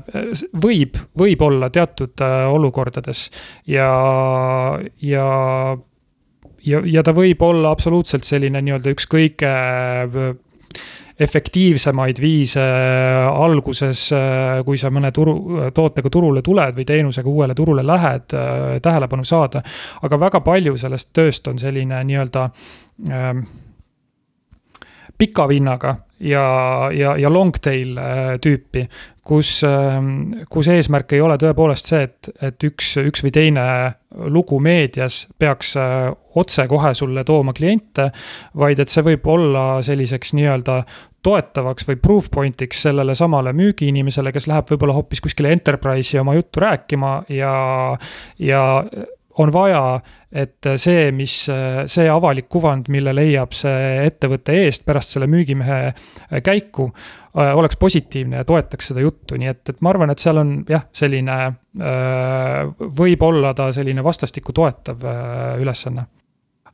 võib, 0.63 0.96
võib 1.20 1.41
olla 1.43 1.67
teatud 1.76 2.24
olukordades 2.24 3.26
ja, 3.67 3.89
ja 5.04 5.26
ja, 6.63 6.82
ja 6.88 7.04
ta 7.04 7.12
võib 7.12 7.43
olla 7.43 7.74
absoluutselt 7.76 8.24
selline 8.24 8.62
nii-öelda 8.63 8.96
üks 8.96 9.10
kõige 9.12 9.52
efektiivsemaid 11.19 12.19
viise 12.21 12.63
alguses, 13.27 14.03
kui 14.65 14.77
sa 14.77 14.91
mõne 14.93 15.10
turu, 15.12 15.38
tootega 15.73 16.12
turule 16.13 16.43
tuled 16.45 16.75
või 16.77 16.86
teenusega 16.86 17.30
uuele 17.30 17.56
turule 17.58 17.86
lähed, 17.86 18.36
tähelepanu 18.86 19.25
saada. 19.25 19.63
aga 20.01 20.19
väga 20.19 20.41
palju 20.45 20.77
sellest 20.77 21.10
tööst 21.13 21.47
on 21.47 21.58
selline 21.58 22.03
nii-öelda 22.03 22.49
ähm, 23.10 23.41
pika 25.17 25.47
vinnaga 25.47 25.95
ja, 26.19 26.89
ja, 26.93 27.15
ja 27.17 27.30
long 27.34 27.56
tail 27.62 27.97
äh, 27.97 28.38
tüüpi, 28.41 28.86
kus, 29.28 29.62
ähm, 29.68 30.46
kus 30.50 30.70
eesmärk 30.72 31.12
ei 31.18 31.22
ole 31.24 31.36
tõepoolest 31.42 31.92
see, 31.92 32.06
et, 32.08 32.30
et 32.48 32.68
üks, 32.70 32.94
üks 33.02 33.24
või 33.26 33.34
teine 33.36 33.66
lugu 34.32 34.60
meedias 34.63 35.26
peaks 35.40 35.74
äh, 35.80 36.08
otsekohe 36.38 36.94
sulle 36.96 37.26
tooma 37.28 37.54
kliente, 37.58 38.10
vaid 38.58 38.80
et 38.80 38.94
see 38.94 39.04
võib 39.06 39.28
olla 39.34 39.66
selliseks 39.86 40.34
nii-öelda 40.38 40.80
toetavaks 41.28 41.88
või 41.90 42.00
proof 42.00 42.30
point'iks 42.32 42.86
sellele 42.88 43.16
samale 43.18 43.52
müügiinimesele, 43.58 44.32
kes 44.32 44.48
läheb 44.48 44.72
võib-olla 44.72 44.96
hoopis 44.96 45.22
kuskile 45.26 45.52
enterprise'i 45.58 46.22
oma 46.22 46.38
juttu 46.38 46.63
rääkima 46.63 47.13
ja, 47.34 47.54
ja 48.40 48.63
on 49.39 49.52
vaja, 49.54 49.82
et 50.32 50.69
see, 50.82 51.12
mis, 51.15 51.36
see 51.88 52.08
avalik 52.12 52.50
kuvand, 52.52 52.89
mille 52.93 53.13
leiab 53.15 53.56
see 53.56 54.04
ettevõte 54.08 54.56
eest 54.65 54.86
pärast 54.88 55.15
selle 55.15 55.30
müügimehe 55.32 55.93
käiku, 56.43 56.89
oleks 57.38 57.78
positiivne 57.80 58.41
ja 58.41 58.47
toetaks 58.47 58.91
seda 58.91 59.04
juttu, 59.06 59.38
nii 59.38 59.52
et, 59.54 59.63
et 59.69 59.82
ma 59.86 59.93
arvan, 59.93 60.12
et 60.12 60.23
seal 60.23 60.41
on 60.41 60.54
jah, 60.69 60.88
selline, 60.95 61.38
võib 63.02 63.28
olla 63.30 63.54
ta 63.58 63.69
selline 63.76 64.04
vastastikku 64.06 64.56
toetav 64.58 65.06
ülesanne 65.62 66.08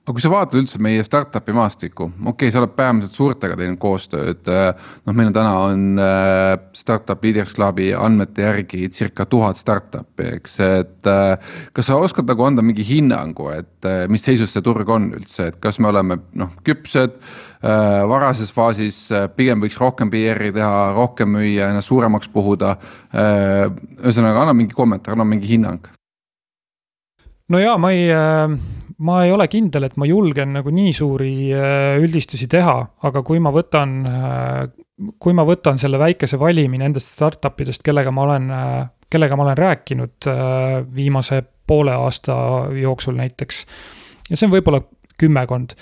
aga 0.03 0.17
kui 0.17 0.23
sa 0.23 0.29
vaatad 0.33 0.59
üldse 0.59 0.79
meie 0.83 1.03
startup'i 1.05 1.53
maastikku, 1.55 2.09
okei 2.11 2.33
okay,, 2.33 2.51
sa 2.51 2.59
oled 2.59 2.73
peamiselt 2.75 3.15
suurtega 3.15 3.55
teinud 3.55 3.79
koostööd. 3.79 4.41
Äh, 4.51 4.89
noh, 5.07 5.15
meil 5.15 5.29
on 5.29 5.37
täna 5.37 5.53
on 5.63 5.85
äh, 6.03 6.55
startup 6.75 7.23
Leaders 7.23 7.53
Clubi 7.55 7.93
andmete 7.95 8.43
järgi 8.43 8.89
circa 8.91 9.23
tuhat 9.31 9.61
startup'i, 9.61 10.27
eks, 10.41 10.59
et. 10.65 11.07
Äh, 11.07 11.55
kas 11.71 11.87
sa 11.87 12.01
oskad 12.03 12.27
nagu 12.27 12.43
anda 12.43 12.65
mingi 12.65 12.83
hinnangu, 12.83 13.47
et 13.55 13.87
mis 14.11 14.23
seisus 14.27 14.51
see 14.51 14.63
turg 14.65 14.91
on 14.91 15.07
üldse, 15.15 15.47
et 15.53 15.57
kas 15.63 15.79
me 15.79 15.89
oleme 15.91 16.19
noh 16.39 16.51
küpsed 16.67 17.17
varases 17.63 18.51
faasis 18.51 18.97
pigem 19.37 19.63
võiks 19.63 19.77
rohkem 19.79 20.11
PR-i 20.11 20.51
teha, 20.55 20.91
rohkem 20.97 21.31
müüa, 21.31 21.69
ennast 21.71 21.87
suuremaks 21.91 22.27
puhuda. 22.31 22.75
ühesõnaga, 23.15 24.43
anna 24.43 24.55
mingi 24.55 24.75
kommentaar, 24.75 25.15
anna 25.15 25.27
mingi 25.27 25.51
hinnang. 25.55 25.87
no 27.47 27.59
ja 27.59 27.77
ma 27.79 27.91
ei 27.95 28.07
ma 29.03 29.19
ei 29.25 29.31
ole 29.33 29.47
kindel, 29.51 29.87
et 29.87 29.97
ma 29.99 30.07
julgen 30.07 30.53
nagu 30.57 30.71
nii 30.73 30.93
suuri 30.95 31.33
äh, 31.51 31.99
üldistusi 32.01 32.47
teha, 32.51 32.75
aga 33.07 33.23
kui 33.25 33.41
ma 33.43 33.51
võtan, 33.53 33.95
äh, 34.07 34.61
kui 35.21 35.35
ma 35.35 35.45
võtan 35.47 35.79
selle 35.81 35.99
väikese 36.01 36.39
valimi 36.39 36.79
nendest 36.81 37.15
startup 37.17 37.59
idest, 37.63 37.83
kellega 37.85 38.13
ma 38.15 38.25
olen, 38.27 38.49
äh, 38.53 38.77
kellega 39.11 39.37
ma 39.37 39.47
olen 39.47 39.59
rääkinud 39.59 40.29
viimase 40.95 41.43
poole 41.67 41.93
aasta 41.93 42.35
jooksul 42.75 43.15
näiteks. 43.19 43.65
ja 44.29 44.37
see 44.37 44.47
on 44.47 44.53
võib-olla 44.55 44.79
kümmekond, 45.21 45.75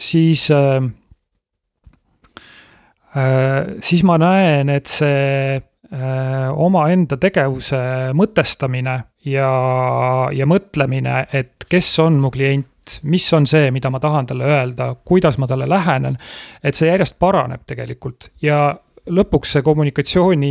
siis 0.00 0.48
siis 3.86 4.02
ma 4.02 4.16
näen, 4.18 4.72
et 4.74 4.90
see 4.90 5.60
omaenda 6.66 7.16
tegevuse 7.22 7.78
mõtestamine 8.18 8.96
ja, 9.24 9.50
ja 10.32 10.46
mõtlemine, 10.46 11.24
et 11.32 11.66
kes 11.70 11.90
on 12.04 12.20
mu 12.22 12.30
klient, 12.34 12.98
mis 13.08 13.26
on 13.32 13.46
see, 13.48 13.70
mida 13.72 13.90
ma 13.90 14.00
tahan 14.00 14.26
talle 14.28 14.48
öelda, 14.48 14.90
kuidas 15.08 15.38
ma 15.40 15.48
talle 15.48 15.68
lähenen. 15.68 16.18
et 16.62 16.74
see 16.74 16.88
järjest 16.88 17.18
paraneb 17.18 17.64
tegelikult 17.66 18.30
ja 18.42 18.76
lõpuks 19.04 19.50
see 19.54 19.64
kommunikatsiooni 19.64 20.50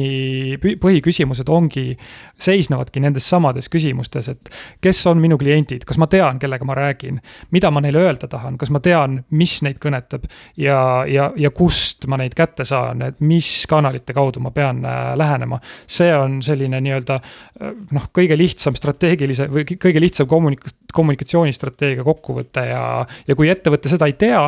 põhiküsimused 0.81 1.49
ongi, 1.49 1.95
seisnevadki 2.37 3.01
nendes 3.01 3.25
samades 3.29 3.69
küsimustes, 3.73 4.29
et 4.29 4.51
kes 4.83 4.99
on 5.09 5.21
minu 5.21 5.39
kliendid, 5.41 5.85
kas 5.89 5.97
ma 6.01 6.07
tean, 6.11 6.37
kellega 6.41 6.67
ma 6.67 6.75
räägin, 6.77 7.17
mida 7.55 7.71
ma 7.73 7.81
neile 7.81 8.03
öelda 8.03 8.29
tahan, 8.29 8.59
kas 8.61 8.69
ma 8.73 8.81
tean, 8.83 9.21
mis 9.33 9.55
neid 9.65 9.79
kõnetab 9.81 10.27
ja, 10.61 10.77
ja, 11.09 11.31
ja 11.39 11.53
kust 11.55 12.05
ma 12.11 12.19
neid 12.21 12.37
kätte 12.37 12.65
saan, 12.67 13.01
et 13.07 13.23
mis 13.25 13.49
kanalite 13.69 14.13
kaudu 14.13 14.43
ma 14.43 14.53
pean 14.53 14.83
äh, 14.85 15.13
lähenema. 15.17 15.59
see 15.87 16.13
on 16.15 16.41
selline 16.45 16.81
nii-öelda 16.83 17.19
äh, 17.19 17.73
noh, 17.95 18.07
kõige 18.13 18.37
lihtsam 18.37 18.77
strateegilise 18.77 19.49
või 19.49 19.65
kõige 19.65 20.01
lihtsam 20.03 20.29
kommunik-, 20.29 20.69
kommunikatsioonistrateegia 20.93 22.05
kokkuvõte 22.05 22.67
ja, 22.69 22.83
ja 23.27 23.35
kui 23.35 23.49
ettevõte 23.49 23.89
seda 23.89 24.05
ei 24.09 24.13
tea, 24.19 24.43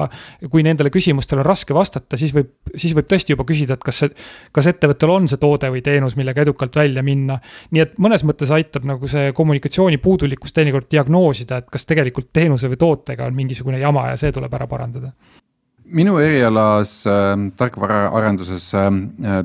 kui 0.51 0.63
nendele 0.65 0.93
küsimustele 0.93 1.41
on 1.41 1.49
raske 1.49 1.73
vastata, 1.73 2.19
siis 2.21 2.35
võib, 2.35 2.53
siis 2.75 2.93
võib 2.93 3.09
tõesti 3.09 3.33
juba 3.33 3.47
küsida, 3.49 3.79
et 3.79 3.85
kas 3.85 3.94
kas 3.95 4.03
see, 4.03 4.25
kas 4.55 4.69
ettevõttel 4.71 5.13
on 5.13 5.29
see 5.31 5.41
toode 5.41 5.71
või 5.71 5.83
teenus, 5.85 6.17
millega 6.19 6.43
edukalt 6.45 6.75
välja 6.75 7.03
minna. 7.03 7.39
nii 7.71 7.81
et 7.81 7.97
mõnes 8.01 8.25
mõttes 8.27 8.51
aitab 8.51 8.85
nagu 8.87 9.07
see 9.07 9.31
kommunikatsiooni 9.35 9.97
puudulikkus 10.03 10.53
teinekord 10.53 10.89
diagnoosida, 10.91 11.63
et 11.63 11.71
kas 11.71 11.85
tegelikult 11.85 12.31
teenuse 12.33 12.69
või 12.71 12.81
tootega 12.81 13.25
on 13.25 13.35
mingisugune 13.35 13.79
jama 13.79 14.09
ja 14.11 14.19
see 14.19 14.31
tuleb 14.35 14.53
ära 14.53 14.67
parandada 14.67 15.13
minu 15.93 16.15
erialas 16.17 16.91
äh, 17.05 17.35
tarkvaraarenduses 17.59 18.65
äh, 18.73 18.87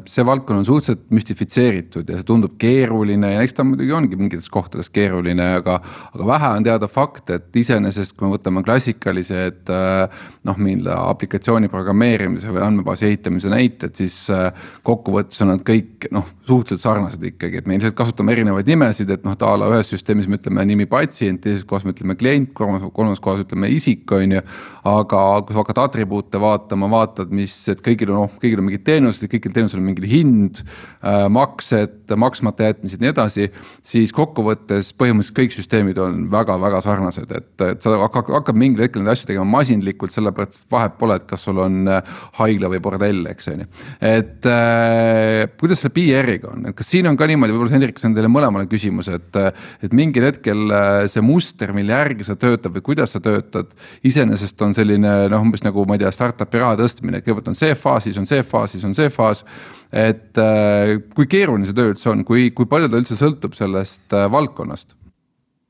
see 0.08 0.24
valdkond 0.26 0.62
on 0.62 0.66
suhteliselt 0.66 1.02
müstifitseeritud 1.12 2.08
ja 2.08 2.16
see 2.16 2.26
tundub 2.26 2.54
keeruline 2.60 3.34
ja 3.34 3.42
eks 3.44 3.58
ta 3.58 3.66
muidugi 3.66 3.92
ongi 3.96 4.16
mingites 4.16 4.48
kohtades 4.52 4.88
keeruline, 4.92 5.50
aga. 5.60 5.80
aga 6.14 6.28
vähe 6.32 6.52
on 6.56 6.66
teada 6.66 6.88
fakt, 6.88 7.30
et 7.34 7.56
iseenesest, 7.56 8.16
kui 8.16 8.26
me 8.26 8.36
võtame 8.38 8.64
klassikalised 8.64 9.72
äh, 9.74 10.22
noh, 10.48 10.60
mille 10.60 10.94
aplikatsiooni 10.96 11.68
programmeerimise 11.72 12.52
või 12.54 12.64
andmebaasi 12.64 13.10
ehitamise 13.10 13.52
näited, 13.52 13.94
siis 13.98 14.22
äh, 14.32 14.48
kokkuvõttes 14.86 15.44
on 15.44 15.52
nad 15.54 15.64
kõik 15.66 16.08
noh, 16.14 16.28
suhteliselt 16.50 16.82
sarnased 16.82 17.24
ikkagi, 17.30 17.60
et 17.60 17.68
me 17.68 17.76
ilmselt 17.76 17.96
kasutame 17.98 18.34
erinevaid 18.34 18.68
nimesid, 18.70 19.10
et 19.14 19.24
noh, 19.26 19.36
a 19.36 19.52
la 19.60 19.68
ühes 19.72 19.90
süsteemis 19.92 20.28
me 20.30 20.38
ütleme 20.40 20.64
nimi 20.68 20.86
patsient, 20.90 21.42
teises 21.44 21.64
kohas 21.68 21.86
me 21.86 21.94
ütleme 21.94 22.16
klient, 22.18 22.52
kolmandas, 22.56 22.90
kolmandas 22.96 23.22
kohas 23.22 23.44
ütleme 23.44 23.70
isik, 23.72 24.04
on 24.16 24.36
ju. 24.36 24.42
aga 24.90 25.20
kui 25.44 25.52
sa 25.52 25.60
hakkad 25.60 25.78
atribuute 25.82 26.40
vaatama, 26.40 26.88
vaatad, 26.88 27.32
mis, 27.36 27.52
et 27.68 27.82
kõigil 27.84 28.14
on, 28.14 28.24
noh, 28.24 28.38
kõigil 28.40 28.62
on 28.62 28.66
mingid 28.68 28.84
teenused, 28.86 29.26
kõigil 29.28 29.52
teenusel 29.52 29.82
on 29.82 29.86
mingi 29.90 30.08
hind 30.08 30.62
äh,, 30.62 31.26
maksed, 31.32 32.14
maksmata 32.16 32.70
jätmised, 32.70 33.02
nii 33.02 33.12
edasi. 33.12 33.50
siis 33.84 34.14
kokkuvõttes 34.16 34.94
põhimõtteliselt 34.96 35.36
kõik 35.36 35.56
süsteemid 35.56 36.00
on 36.00 36.24
väga-väga 36.32 36.80
sarnased, 36.84 37.28
et, 37.36 37.52
et 37.66 37.84
sa 37.84 37.92
hakkad, 38.06 38.32
hakkad 38.40 38.58
mingil 38.58 38.86
hetkel 38.86 39.04
neid 39.04 39.12
asju 39.12 39.28
tegema 39.28 39.44
masinlikult, 39.58 40.16
sellepärast 40.16 40.64
et 40.64 40.72
vahet 40.72 40.96
pole, 41.00 41.20
et 41.20 41.28
kas 41.28 41.44
sul 41.44 41.60
on 41.60 41.82
äh, 41.92 42.16
haigla 42.40 42.72
või 42.72 42.80
bordell, 42.88 43.28
eks 43.34 43.52
on 43.52 43.66
ju. 43.66 43.70
et 44.00 44.48
äh, 44.48 45.44
kuidas 45.60 45.84
selle 45.84 45.92
PR-iga 45.96 46.39
on, 46.48 46.66
et 46.70 46.76
kas 46.76 46.88
siin 46.92 47.08
on 47.10 47.16
ka 47.18 47.26
niimoodi, 47.28 47.54
võib-olla 47.54 47.74
Hendrik, 47.74 47.98
see 48.00 48.08
on 48.10 48.14
teile 48.16 48.30
mõlemale 48.32 48.68
küsimus, 48.70 49.10
et. 49.12 49.38
et 49.84 49.96
mingil 49.96 50.26
hetkel 50.28 50.74
äh, 50.74 51.04
see 51.10 51.22
muster, 51.24 51.72
mille 51.76 51.94
järgi 51.94 52.26
sa 52.26 52.36
töötad 52.40 52.74
või 52.74 52.84
kuidas 52.90 53.14
sa 53.14 53.22
töötad, 53.24 53.72
iseenesest 54.06 54.62
on 54.66 54.74
selline 54.76 55.14
noh, 55.32 55.44
umbes 55.44 55.64
nagu 55.66 55.84
ma 55.88 55.96
ei 55.96 56.04
tea 56.04 56.12
startup'i 56.14 56.62
raha 56.62 56.78
tõstmine, 56.80 57.22
kõigepealt 57.24 57.52
on 57.52 57.58
see 57.58 57.74
faas, 57.78 58.06
siis 58.06 58.20
on 58.20 58.28
see 58.30 58.44
faas, 58.46 58.74
siis 58.74 58.86
on 58.86 58.96
see 58.96 59.10
faas. 59.12 59.44
et 59.90 60.38
äh, 60.38 60.96
kui 61.16 61.26
keeruline 61.30 61.66
see 61.66 61.76
töö 61.76 61.94
üldse 61.94 62.12
on, 62.12 62.24
kui, 62.24 62.50
kui 62.54 62.68
palju 62.70 62.90
ta 62.90 63.00
üldse 63.00 63.18
sõltub 63.18 63.56
sellest 63.58 64.14
äh, 64.14 64.28
valdkonnast? 64.30 64.94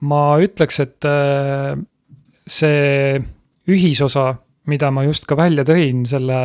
ma 0.01 0.39
ütleks, 0.41 0.81
et 0.81 1.09
see 2.49 3.21
ühisosa, 3.69 4.31
mida 4.71 4.91
ma 4.95 5.05
just 5.07 5.27
ka 5.29 5.37
välja 5.39 5.65
tõin 5.69 6.05
selle 6.09 6.39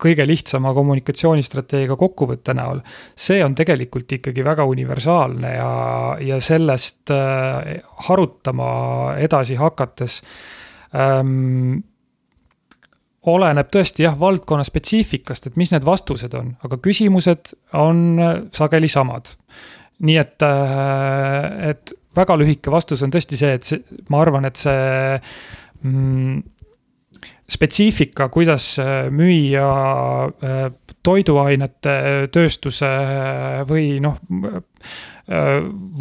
kõige 0.00 0.26
lihtsama 0.28 0.72
kommunikatsioonistrateegia 0.76 1.98
kokkuvõtte 1.98 2.54
näol. 2.56 2.80
see 3.16 3.42
on 3.44 3.54
tegelikult 3.58 4.12
ikkagi 4.18 4.44
väga 4.46 4.64
universaalne 4.70 5.54
ja, 5.56 5.70
ja 6.22 6.40
sellest 6.40 7.12
harutama 8.08 8.72
edasi 9.18 9.58
hakates 9.60 10.22
ähm, 10.94 11.80
oleneb 13.28 13.68
tõesti 13.72 14.04
jah, 14.06 14.16
valdkonna 14.18 14.64
spetsiifikast, 14.64 15.50
et 15.50 15.56
mis 15.60 15.72
need 15.74 15.84
vastused 15.86 16.34
on, 16.36 16.54
aga 16.64 16.78
küsimused 16.82 17.54
on 17.76 18.04
äh, 18.20 18.36
sageli 18.56 18.88
samad. 18.88 19.34
nii 20.00 20.16
et, 20.16 20.40
äh, 20.40 21.70
et 21.70 21.92
väga 22.16 22.36
lühike 22.40 22.72
vastus 22.72 23.02
on 23.04 23.12
tõesti 23.12 23.36
see, 23.36 23.52
et 23.58 23.66
see, 23.68 23.82
ma 24.08 24.22
arvan, 24.24 24.48
et 24.48 24.56
see 24.56 25.18
mm, 25.84 26.38
spetsiifika, 27.50 28.28
kuidas 28.32 28.72
äh, 28.82 29.08
müüa 29.10 29.70
toiduainete 31.02 31.94
tööstuse 32.32 32.90
või 33.68 33.94
noh, 34.04 34.18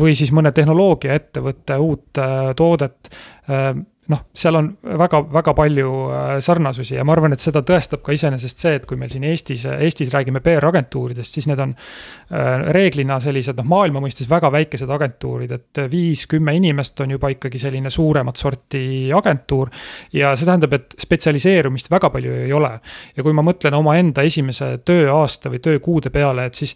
või 0.02 0.16
siis 0.18 0.34
mõne 0.36 0.52
tehnoloogiaettevõtte 0.52 1.78
uut 1.80 2.20
toodet 2.60 3.12
noh, 4.10 4.22
seal 4.36 4.58
on 4.58 4.70
väga-väga 5.00 5.54
palju 5.58 5.90
äh, 6.10 6.30
sarnasusi 6.44 6.98
ja 6.98 7.06
ma 7.06 7.14
arvan, 7.16 7.36
et 7.36 7.44
seda 7.44 7.62
tõestab 7.66 8.02
ka 8.06 8.14
iseenesest 8.16 8.64
see, 8.64 8.76
et 8.80 8.86
kui 8.90 8.98
meil 9.00 9.12
siin 9.14 9.26
Eestis, 9.30 9.66
Eestis 9.70 10.14
räägime 10.14 10.42
PR-agentuuridest, 10.46 11.38
siis 11.38 11.50
need 11.50 11.62
on 11.64 11.76
äh, 11.76 12.70
reeglina 12.76 13.20
sellised 13.24 13.60
noh, 13.60 13.68
maailma 13.70 14.02
mõistes 14.04 14.30
väga 14.30 14.52
väikesed 14.54 14.90
agentuurid, 14.96 15.54
et 15.56 15.82
viis-kümme 15.92 16.56
inimest 16.58 17.04
on 17.06 17.14
juba 17.16 17.32
ikkagi 17.36 17.62
selline 17.62 17.92
suuremat 17.94 18.42
sorti 18.42 18.84
agentuur. 19.16 19.70
ja 20.14 20.34
see 20.36 20.50
tähendab, 20.50 20.74
et 20.80 20.98
spetsialiseerumist 21.00 21.92
väga 21.92 22.10
palju 22.14 22.40
ei 22.46 22.54
ole. 22.54 22.74
ja 23.16 23.26
kui 23.26 23.36
ma 23.36 23.46
mõtlen 23.46 23.78
omaenda 23.78 24.26
esimese 24.26 24.78
tööaasta 24.86 25.54
või 25.54 25.62
töökuude 25.64 26.10
peale, 26.14 26.50
et 26.50 26.58
siis 26.58 26.76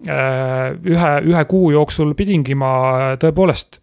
Äh, 0.00 0.70
ühe, 0.88 1.08
ühe 1.28 1.40
kuu 1.44 1.74
jooksul 1.74 2.14
pidingi 2.16 2.54
ma 2.56 2.70
tõepoolest 3.20 3.82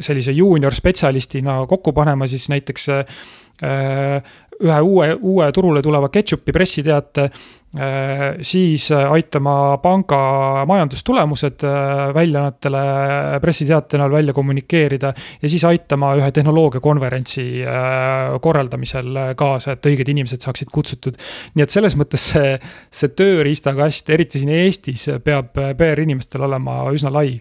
sellise 0.00 0.32
juunior 0.32 0.74
spetsialistina 0.74 1.60
kokku 1.70 1.92
panema 1.92 2.26
siis 2.26 2.48
näiteks 2.50 2.88
ühe 4.62 4.80
uue, 4.80 5.08
uue 5.20 5.52
turule 5.52 5.82
tuleva 5.82 6.08
ketšupi 6.12 6.52
pressiteate 6.52 7.28
Äh, 7.76 8.36
siis 8.40 8.90
äh, 8.92 9.12
aitama 9.12 9.78
panga 9.78 10.64
majandustulemused 10.68 11.62
äh, 11.64 12.14
väljaannetele 12.14 12.80
pressiteate 13.40 13.96
näol 13.96 14.12
välja 14.12 14.32
kommunikeerida. 14.32 15.14
ja 15.42 15.48
siis 15.48 15.64
aitama 15.64 16.10
ühe 16.20 16.28
tehnoloogiakonverentsi 16.32 17.44
korraldamisel 18.40 19.16
kaasa, 19.36 19.72
et 19.72 19.88
õiged 19.88 20.10
inimesed 20.12 20.44
saaksid 20.44 20.68
kutsutud. 20.72 21.16
nii 21.54 21.64
et 21.64 21.72
selles 21.72 21.96
mõttes 21.96 22.26
see, 22.34 22.58
see 22.90 23.08
tööriistakast, 23.08 24.10
eriti 24.10 24.42
siin 24.42 24.52
Eestis, 24.52 25.06
peab 25.24 25.56
PR-inimestel 25.56 26.44
olema 26.44 26.82
üsna 26.92 27.12
lai 27.12 27.40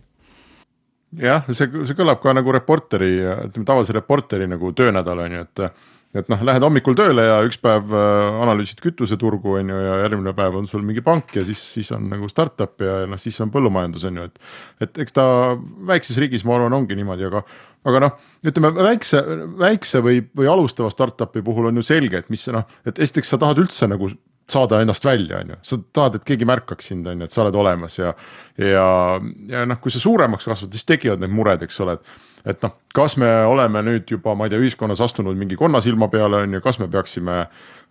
jah, 1.20 1.48
see, 1.52 1.68
see 1.88 1.98
kõlab 1.98 2.22
ka 2.24 2.36
nagu 2.36 2.54
reporteri, 2.56 3.16
ütleme 3.50 3.68
tavalise 3.68 3.96
reporteri 3.98 4.48
nagu 4.50 4.72
töönädal 4.78 5.26
on 5.26 5.40
ju, 5.40 5.48
et 5.48 5.66
et 6.12 6.28
noh, 6.32 6.42
lähed 6.44 6.64
hommikul 6.66 6.96
tööle 6.98 7.24
ja 7.24 7.38
üks 7.48 7.56
päev 7.62 7.92
äh, 7.96 8.40
analüüsid 8.44 8.82
kütuseturgu 8.84 9.56
on 9.62 9.72
ju 9.72 9.78
ja 9.80 9.94
järgmine 10.04 10.34
päev 10.36 10.58
on 10.60 10.68
sul 10.68 10.84
mingi 10.84 11.04
pank 11.06 11.32
ja 11.38 11.44
siis, 11.48 11.62
siis 11.78 11.92
on 11.96 12.10
nagu 12.12 12.28
startup 12.32 12.84
ja 12.84 13.06
noh, 13.08 13.20
siis 13.22 13.40
on 13.44 13.52
põllumajandus 13.54 14.04
on 14.10 14.20
ju, 14.20 14.26
et. 14.28 14.42
et 14.84 15.00
eks 15.06 15.16
ta 15.16 15.26
väikses 15.88 16.20
riigis, 16.20 16.44
ma 16.48 16.58
arvan, 16.58 16.76
ongi 16.76 16.98
niimoodi, 17.00 17.30
aga, 17.30 17.46
aga 17.88 18.04
noh, 18.04 18.28
ütleme 18.52 18.74
väikse, 18.76 19.24
väikse 19.62 20.04
või, 20.04 20.20
või 20.36 20.52
alustava 20.52 20.92
startup'i 20.92 21.44
puhul 21.48 21.72
on 21.72 21.80
ju 21.80 21.88
selge, 21.94 22.20
et 22.20 22.34
mis 22.34 22.44
noh, 22.52 22.68
et 22.84 23.00
esiteks 23.00 23.32
sa 23.32 23.40
tahad 23.40 23.64
üldse 23.64 23.88
nagu 23.92 24.12
saada 24.52 24.82
ennast 24.84 25.06
välja, 25.06 25.40
on 25.42 25.54
ju, 25.54 25.60
sa 25.68 25.80
tahad, 25.94 26.20
et 26.20 26.28
keegi 26.28 26.48
märkaks 26.48 26.92
sind, 26.92 27.08
on 27.08 27.24
ju, 27.24 27.30
et 27.30 27.36
sa 27.36 27.46
oled 27.46 27.58
olemas 27.58 27.98
ja. 28.00 28.14
ja, 28.62 28.90
ja 29.52 29.64
noh, 29.70 29.80
kui 29.82 29.94
sa 29.94 30.02
suuremaks 30.04 30.50
kasvad, 30.50 30.76
siis 30.76 30.88
tekivad 30.88 31.24
need 31.24 31.34
mured, 31.34 31.64
eks 31.66 31.80
ole, 31.86 31.98
et 32.00 32.30
et 32.46 32.64
noh, 32.66 32.74
kas 32.96 33.18
me 33.22 33.30
oleme 33.46 33.84
nüüd 33.86 34.10
juba, 34.10 34.34
ma 34.38 34.48
ei 34.48 34.54
tea, 34.54 34.62
ühiskonnas 34.64 35.02
astunud 35.04 35.38
mingi 35.38 35.58
konnasilma 35.60 36.08
peale, 36.10 36.44
on 36.46 36.58
ju, 36.58 36.62
kas 36.64 36.80
me 36.82 36.88
peaksime 36.92 37.44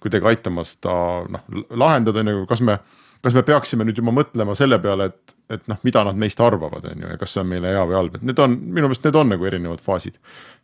kuidagi 0.03 0.27
aitama 0.33 0.65
seda 0.67 0.95
noh 1.31 1.61
lahendada, 1.71 2.25
on 2.25 2.35
ju, 2.35 2.49
kas 2.51 2.65
me. 2.67 2.81
Kas 3.25 3.37
me 3.37 3.43
peaksime 3.47 3.85
nüüd 3.87 3.99
juba 4.01 4.15
mõtlema 4.17 4.55
selle 4.59 4.79
peale, 4.83 5.11
et, 5.11 5.35
et 5.57 5.67
noh, 5.71 5.81
mida 5.87 6.05
nad 6.07 6.19
meist 6.21 6.41
arvavad, 6.41 6.87
on 6.93 7.05
ju, 7.05 7.11
ja 7.13 7.19
kas 7.21 7.35
see 7.35 7.43
on 7.43 7.51
meile 7.51 7.75
hea 7.75 7.83
või 7.89 7.99
halb, 7.99 8.17
et 8.17 8.27
need 8.27 8.43
on 8.43 8.57
minu 8.61 8.89
meelest 8.89 9.05
need 9.07 9.19
on 9.21 9.35
nagu 9.35 9.51
erinevad 9.51 9.83
faasid. 9.85 10.17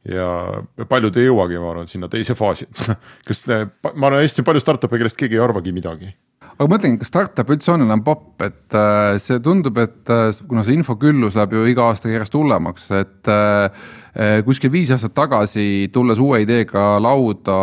ja 0.09 0.29
paljud 0.88 1.19
ei 1.19 1.29
jõuagi, 1.29 1.59
ma 1.61 1.73
arvan, 1.73 1.90
sinna 1.90 2.09
teise 2.12 2.37
faasi 2.38 2.69
kas 3.29 3.42
te, 3.45 3.64
ma 3.92 4.09
arvan, 4.09 4.23
Eestis 4.23 4.45
on 4.45 4.49
palju 4.49 4.62
startup'e, 4.64 5.01
kellest 5.01 5.19
keegi 5.21 5.38
ei 5.38 5.45
arvagi 5.45 5.75
midagi 5.77 6.14
aga 6.57 6.69
mõtlengi, 6.73 7.01
kas 7.03 7.11
startup 7.12 7.51
üldse 7.53 7.73
on 7.75 7.85
enam 7.85 8.03
popp, 8.07 8.40
et 8.45 8.77
äh, 8.77 9.16
see 9.23 9.40
tundub, 9.45 9.77
et 9.83 10.12
äh, 10.12 10.31
kuna 10.49 10.64
see 10.64 10.77
infoküllus 10.79 11.37
läheb 11.37 11.57
ju 11.57 11.64
iga 11.73 11.90
aastaga 11.90 12.16
järjest 12.16 12.37
hullemaks, 12.38 12.88
et 12.97 13.33
äh, 13.33 13.87
kuskil 14.47 14.71
viis 14.73 14.91
aastat 14.95 15.13
tagasi, 15.17 15.91
tulles 15.93 16.21
uue 16.23 16.41
ideega 16.45 16.97
lauda, 17.03 17.57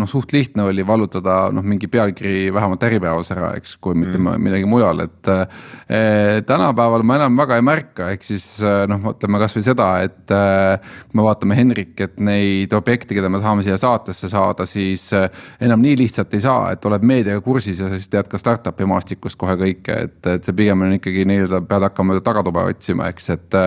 noh, 0.00 0.08
suht 0.08 0.32
lihtne 0.32 0.64
oli 0.70 0.84
vallutada 0.86 1.50
noh, 1.52 1.64
mingi 1.66 1.90
pealkiri 1.92 2.48
vähemalt 2.54 2.84
Äripäevas 2.88 3.30
ära, 3.34 3.50
eks, 3.58 3.76
kui 3.82 3.98
mitte 3.98 4.16
mm. 4.16 4.40
midagi 4.40 4.68
mujal, 4.70 5.04
et 5.04 5.30
eh,. 5.30 6.40
tänapäeval 6.46 7.04
ma 7.04 7.18
enam 7.20 7.36
väga 7.36 7.58
ei 7.58 7.64
märka, 7.66 8.08
ehk 8.14 8.24
siis 8.24 8.46
eh, 8.64 8.84
noh, 8.90 9.10
ütleme 9.12 9.40
kasvõi 9.42 9.64
seda, 9.66 9.88
et 10.06 10.34
eh, 10.34 10.90
kui 11.10 11.20
me 11.20 11.26
vaatame 11.26 11.58
Henrik, 11.58 11.94
et 12.00 12.20
neid 12.22 12.72
objekte, 12.76 13.16
keda 13.16 13.28
me 13.32 13.42
tahame 13.42 13.64
siia 13.66 13.76
saatesse 13.80 14.30
saada, 14.32 14.66
siis 14.70 15.10
eh, 15.16 15.28
enam 15.68 15.82
nii 15.84 15.98
lihtsalt 16.00 16.36
ei 16.38 16.44
saa, 16.44 16.70
et 16.74 16.86
oled 16.88 17.04
meediaga 17.06 17.44
kursis 17.44 17.82
ja 17.82 17.90
siis 17.92 18.08
tead 18.12 18.30
ka 18.30 18.40
startup'i 18.40 18.88
maastikust 18.88 19.38
kohe 19.40 19.58
kõike, 19.60 20.00
et, 20.06 20.20
et 20.36 20.46
see 20.46 20.56
pigem 20.56 20.86
on 20.86 20.96
ikkagi 20.96 21.26
nii-öelda 21.28 21.60
pead 21.68 21.90
hakkama 21.90 22.20
tagatuba 22.24 22.64
otsima, 22.72 23.10
eks, 23.12 23.30
et 23.36 23.60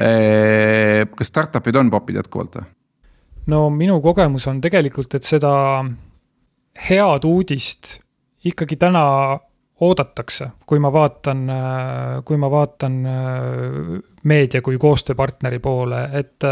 kas 0.00 1.28
startup'id 1.28 1.76
on 1.76 1.90
popid 1.92 2.16
jätkuvalt 2.20 2.54
või? 2.56 2.68
no 3.52 3.68
minu 3.74 4.00
kogemus 4.04 4.46
on 4.50 4.60
tegelikult, 4.62 5.14
et 5.18 5.26
seda 5.26 5.52
head 6.88 7.26
uudist 7.28 7.98
ikkagi 8.46 8.78
täna 8.80 9.04
oodatakse, 9.80 10.50
kui 10.68 10.80
ma 10.82 10.90
vaatan, 10.92 11.46
kui 12.24 12.36
ma 12.40 12.50
vaatan 12.52 12.98
meedia 14.28 14.60
kui 14.64 14.76
koostööpartneri 14.80 15.60
poole, 15.64 16.02
et 16.20 16.44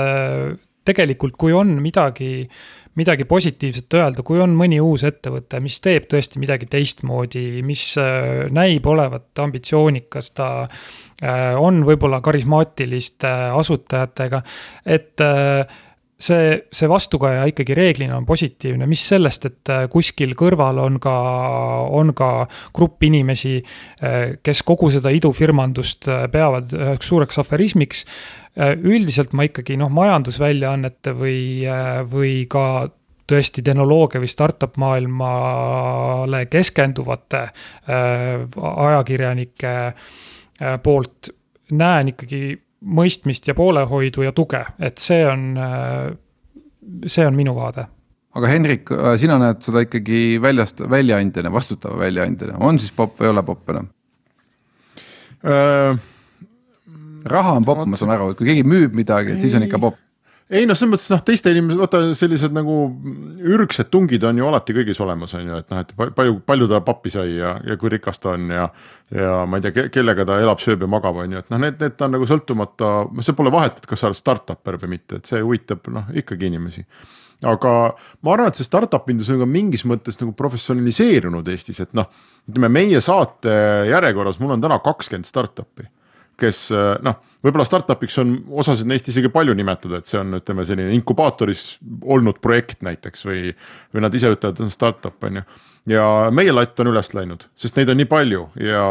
tegelikult, 0.89 1.37
kui 1.37 1.53
on 1.53 1.75
midagi, 1.85 2.49
midagi 2.97 3.27
positiivset 3.29 3.99
öelda, 3.99 4.25
kui 4.25 4.41
on 4.41 4.57
mõni 4.57 4.81
uus 4.81 5.05
ettevõte, 5.05 5.61
mis 5.61 5.77
teeb 5.85 6.09
tõesti 6.09 6.41
midagi 6.41 6.71
teistmoodi, 6.73 7.61
mis 7.69 7.85
näib 8.57 8.89
olevat 8.89 9.45
ambitsioonikas, 9.45 10.33
ta 10.33 10.49
Äh, 10.73 11.08
on 11.59 11.83
võib-olla 11.87 12.21
karismaatiliste 12.23 13.31
asutajatega, 13.59 14.43
et 14.87 15.23
äh, 15.25 15.67
see, 16.19 16.53
see 16.71 16.91
vastukaja 16.91 17.47
ikkagi 17.51 17.75
reeglina 17.75 18.17
on 18.19 18.27
positiivne, 18.27 18.87
mis 18.91 19.03
sellest, 19.11 19.49
et 19.51 19.73
äh, 19.75 19.87
kuskil 19.91 20.37
kõrval 20.39 20.79
on 20.83 21.01
ka, 21.03 21.15
on 21.99 22.15
ka 22.19 22.31
grupp 22.75 23.03
inimesi, 23.09 23.59
kes 24.45 24.63
kogu 24.67 24.91
seda 24.95 25.11
idufirmandust 25.15 26.07
peavad 26.33 26.73
üheks 26.77 27.11
suureks 27.11 27.43
aferismiks. 27.43 28.05
üldiselt 28.59 29.33
ma 29.39 29.45
ikkagi 29.47 29.77
noh, 29.79 29.91
majandusväljaannete 29.95 31.13
või, 31.15 31.67
või 32.11 32.47
ka 32.51 32.89
tõesti 33.29 33.63
tehnoloogia 33.63 34.19
või 34.23 34.31
startup 34.31 34.77
maailmale 34.81 36.47
keskenduvate 36.51 37.45
ajakirjanike 37.87 39.75
äh, 39.77 39.95
Äh, 39.95 40.38
poolt 40.83 41.31
näen 41.71 42.09
ikkagi 42.15 42.57
mõistmist 42.85 43.49
ja 43.49 43.55
poolehoidu 43.59 44.25
ja 44.27 44.33
tuge, 44.33 44.61
et 44.79 44.99
see 45.03 45.25
on, 45.27 45.45
äh, 45.59 46.11
see 47.07 47.27
on 47.27 47.37
minu 47.37 47.55
vaade. 47.57 47.87
aga 48.39 48.47
Henrik, 48.47 48.91
äh, 48.93 49.17
sina 49.19 49.39
näed 49.39 49.63
seda 49.63 49.83
ikkagi 49.83 50.39
väljast, 50.43 50.81
väljaandjana, 50.91 51.53
vastutava 51.53 51.99
väljaandjana, 51.99 52.59
on 52.61 52.79
siis 52.79 52.93
popp 52.93 53.21
või 53.21 53.27
ei 53.27 53.35
ole 53.35 53.43
popp 53.43 53.71
enam 53.75 53.89
äh,? 55.45 55.99
raha 57.29 57.57
on 57.59 57.65
popp, 57.65 57.87
ma 57.87 57.99
saan 57.99 58.15
aru, 58.15 58.31
et 58.31 58.39
kui 58.39 58.47
keegi 58.47 58.67
müüb 58.67 58.95
midagi, 58.95 59.35
et 59.35 59.43
siis 59.43 59.55
on 59.59 59.67
ikka 59.67 59.81
popp 59.83 59.99
ei 60.51 60.65
noh, 60.69 60.77
selles 60.79 60.93
mõttes 60.95 61.11
noh, 61.13 61.21
teiste 61.27 61.53
inimeste, 61.53 61.79
vaata 61.81 62.01
sellised 62.17 62.55
nagu 62.57 62.77
ürgsed 63.53 63.91
tungid 63.93 64.25
on 64.25 64.41
ju 64.41 64.49
alati 64.49 64.77
kõigis 64.77 65.01
olemas, 65.05 65.35
on 65.37 65.45
ju, 65.45 65.61
et 65.61 65.75
noh, 65.75 65.83
et 65.85 65.93
palju, 66.17 66.39
palju 66.49 66.69
ta 66.71 66.81
pappi 66.87 67.13
sai 67.13 67.35
ja, 67.37 67.55
ja 67.69 67.77
kui 67.81 67.93
rikas 67.93 68.23
ta 68.23 68.33
on 68.33 68.49
ja. 68.55 68.65
ja 69.15 69.39
ma 69.49 69.61
ei 69.61 69.67
tea, 69.67 69.89
kellega 69.93 70.25
ta 70.29 70.41
elab, 70.41 70.63
sööb 70.65 70.87
ja 70.87 70.91
magab, 70.91 71.21
on 71.21 71.37
ju, 71.37 71.45
et 71.45 71.53
noh, 71.53 71.61
need, 71.67 71.77
need 71.83 72.05
on 72.07 72.17
nagu 72.17 72.29
sõltumata, 72.31 72.93
see 73.21 73.37
pole 73.37 73.53
vahet, 73.53 73.81
et 73.81 73.89
kas 73.91 74.05
sa 74.05 74.11
oled 74.11 74.21
startup'er 74.21 74.81
või 74.85 74.97
mitte, 74.97 75.21
et 75.21 75.29
see 75.29 75.45
huvitab 75.45 75.93
noh 75.93 76.09
ikkagi 76.17 76.49
inimesi 76.49 76.87
aga 77.47 77.73
ma 78.27 78.33
arvan, 78.33 78.49
et 78.51 78.59
see 78.59 78.67
startup 78.67 79.07
indus 79.13 79.29
on 79.31 79.39
ka 79.43 79.47
mingis 79.47 79.85
mõttes 79.87 80.19
nagu 80.19 80.33
professionaliseerunud 80.39 81.47
Eestis, 81.53 81.79
et 81.85 81.93
noh, 81.95 82.09
ütleme 82.51 82.73
meie 82.81 83.03
saate 83.05 83.53
järjekorras, 83.93 84.41
mul 84.43 84.57
on 84.57 84.65
täna 84.65 84.81
kakskümmend 84.83 85.29
startup'i 85.29 85.87
kes 86.39 86.63
eh, 86.75 86.91
noh, 87.05 87.19
võib-olla 87.45 87.67
startup'iks 87.67 88.19
on 88.23 88.35
osasid 88.63 88.89
neist 88.91 89.09
isegi 89.11 89.31
palju 89.33 89.55
nimetada, 89.59 90.01
et 90.01 90.11
see 90.11 90.21
on, 90.21 90.39
ütleme 90.39 90.67
selline 90.69 90.95
inkubaatoris 90.97 91.65
olnud 92.03 92.41
projekt 92.45 92.83
näiteks 92.87 93.27
või, 93.29 93.53
või 93.95 94.05
nad 94.05 94.15
ise 94.15 94.33
ütlevad, 94.35 94.57
et 94.59 94.67
on 94.67 94.75
startup 94.75 95.29
on 95.29 95.41
ju. 95.41 95.47
ja 95.95 96.09
meie 96.35 96.55
latt 96.55 96.79
on 96.83 96.93
üles 96.93 97.13
läinud, 97.15 97.49
sest 97.59 97.79
neid 97.79 97.93
on 97.93 98.01
nii 98.01 98.11
palju 98.11 98.45
ja, 98.65 98.85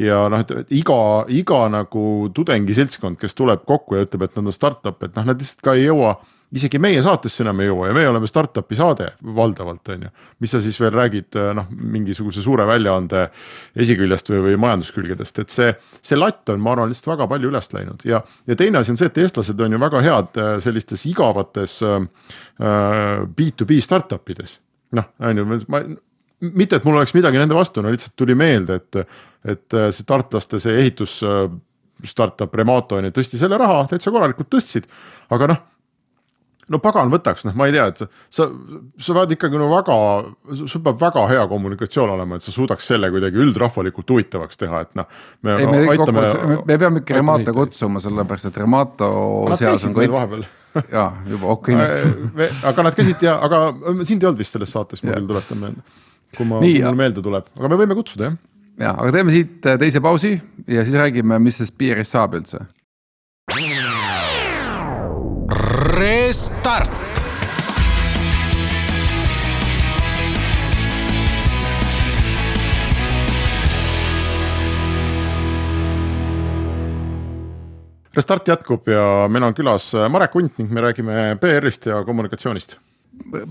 ja 0.00 0.24
noh, 0.32 0.44
et 0.44 0.74
iga, 0.76 1.00
iga 1.28 1.62
nagu 1.72 2.04
tudengiseltskond, 2.36 3.20
kes 3.20 3.36
tuleb 3.38 3.64
kokku 3.68 3.98
ja 3.98 4.08
ütleb, 4.08 4.26
et 4.26 4.36
nad 4.38 4.52
on 4.52 4.56
startup, 4.56 5.00
et 5.04 5.16
noh, 5.16 5.32
nad 5.32 5.40
lihtsalt 5.40 5.64
ka 5.64 5.76
ei 5.78 5.88
jõua 5.88 6.18
isegi 6.56 6.80
meie 6.82 7.02
saatesse 7.04 7.44
enam 7.44 7.60
ei 7.62 7.68
jõua 7.68 7.90
ja 7.90 7.94
meie 7.94 8.08
oleme 8.10 8.26
startup'i 8.26 8.76
saade 8.78 9.12
valdavalt, 9.36 9.92
on 9.94 10.06
ju. 10.06 10.10
mis 10.42 10.54
sa 10.54 10.60
siis 10.62 10.78
veel 10.82 10.92
räägid 10.94 11.38
noh, 11.54 11.68
mingisuguse 11.70 12.42
suure 12.42 12.66
väljaande 12.66 13.28
esiküljest 13.78 14.32
või, 14.32 14.40
või 14.48 14.56
majanduskülgedest, 14.64 15.38
et 15.44 15.54
see, 15.54 15.70
see 16.02 16.18
latt 16.18 16.50
on, 16.50 16.62
ma 16.62 16.74
arvan, 16.74 16.90
lihtsalt 16.90 17.12
väga 17.12 17.28
palju 17.30 17.52
üles 17.52 17.70
läinud 17.76 18.04
ja, 18.08 18.22
ja 18.50 18.58
teine 18.58 18.82
asi 18.82 18.94
on 18.94 18.98
see, 18.98 19.10
et 19.12 19.22
eestlased 19.22 19.62
on 19.62 19.78
ju 19.78 19.82
väga 19.84 20.02
head 20.06 20.42
äh, 20.42 20.52
sellistes 20.64 21.06
igavates 21.10 21.78
äh, 21.86 22.02
B2B 22.58 23.78
äh, 23.78 23.86
startup 23.86 24.34
ides. 24.34 24.58
noh, 24.98 25.10
on 25.22 25.42
ju, 25.42 25.48
ma 25.70 25.84
mitte, 26.50 26.80
et 26.80 26.86
mul 26.88 26.98
oleks 26.98 27.14
midagi 27.14 27.38
nende 27.38 27.54
vastu, 27.54 27.82
no 27.84 27.92
lihtsalt 27.92 28.16
tuli 28.18 28.34
meelde, 28.34 28.80
et, 28.80 29.18
et 29.54 29.80
see 29.94 30.06
tartlaste 30.08 30.58
see 30.58 30.78
ehitus 30.82 31.20
startup 32.10 32.54
Remato 32.56 32.96
on 32.96 33.06
ju 33.06 33.12
tõstis 33.12 33.42
jälle 33.44 33.58
raha, 33.60 33.84
täitsa 33.90 34.10
korralikult 34.10 34.48
tõstsid, 34.50 34.88
aga 35.36 35.52
noh 35.52 35.66
no 36.70 36.78
pagan 36.82 37.10
võtaks, 37.12 37.44
noh, 37.48 37.56
ma 37.58 37.66
ei 37.68 37.74
tea, 37.74 37.86
et 37.90 38.02
sa, 38.04 38.46
sa 39.02 39.16
pead 39.16 39.34
ikkagi 39.36 39.58
no 39.60 39.66
väga, 39.72 39.96
sul 40.60 40.84
peab 40.84 41.00
väga 41.00 41.26
hea 41.32 41.42
kommunikatsioon 41.50 42.14
olema, 42.14 42.38
et 42.38 42.46
sa 42.46 42.54
suudaks 42.54 42.86
selle 42.92 43.10
kuidagi 43.12 43.40
üldrahvalikult 43.42 44.14
huvitavaks 44.14 44.60
teha, 44.60 44.84
et 44.86 44.94
noh. 44.98 45.08
me, 45.46 45.56
ei, 45.56 45.68
me, 45.70 45.82
aitame, 45.94 46.26
me, 46.52 46.58
me 46.68 46.78
peame 46.84 47.02
ikka 47.04 47.18
Remato 47.18 47.54
kutsuma, 47.56 48.02
sellepärast 48.02 48.50
et 48.52 48.60
Remato 48.62 49.10
seas 49.58 49.86
on 49.88 49.96
kõik. 49.96 50.14
vahepeal 50.14 50.46
jaa, 50.94 51.08
juba 51.26 51.50
okei. 51.56 51.78
aga 52.70 52.86
nad 52.86 52.98
käisid 52.98 53.26
ja, 53.26 53.36
aga 53.42 53.64
sind 54.06 54.22
ei 54.22 54.30
olnud 54.30 54.44
vist 54.44 54.54
selles 54.54 54.70
saates, 54.76 55.02
ma 55.02 55.16
küll 55.16 55.30
tuletan 55.30 55.64
meelde. 55.64 55.98
kui 56.36 56.46
ma, 56.46 56.62
mul 56.62 57.00
meelde 57.02 57.24
tuleb, 57.24 57.50
aga 57.58 57.72
me 57.72 57.80
võime 57.82 57.98
kutsuda 57.98 58.30
jah. 58.30 58.36
ja, 58.78 58.92
aga 58.94 59.10
teeme 59.18 59.34
siit 59.34 59.58
teise 59.82 60.02
pausi 60.04 60.36
ja 60.70 60.86
siis 60.86 60.94
räägime, 60.98 61.42
mis 61.42 61.58
sellest 61.58 61.74
PR-ist 61.80 62.14
saab 62.14 62.38
üldse 62.38 62.62
Restart. 65.50 66.90
Restart 78.10 78.48
jätkub 78.48 78.88
ja 78.88 79.28
meil 79.28 79.42
on 79.42 79.54
külas 79.54 79.92
Marek 80.10 80.34
Unt 80.34 80.58
ning 80.58 80.70
me 80.70 80.80
räägime 80.80 81.36
PR-ist 81.42 81.86
ja 81.86 82.04
kommunikatsioonist 82.04 82.78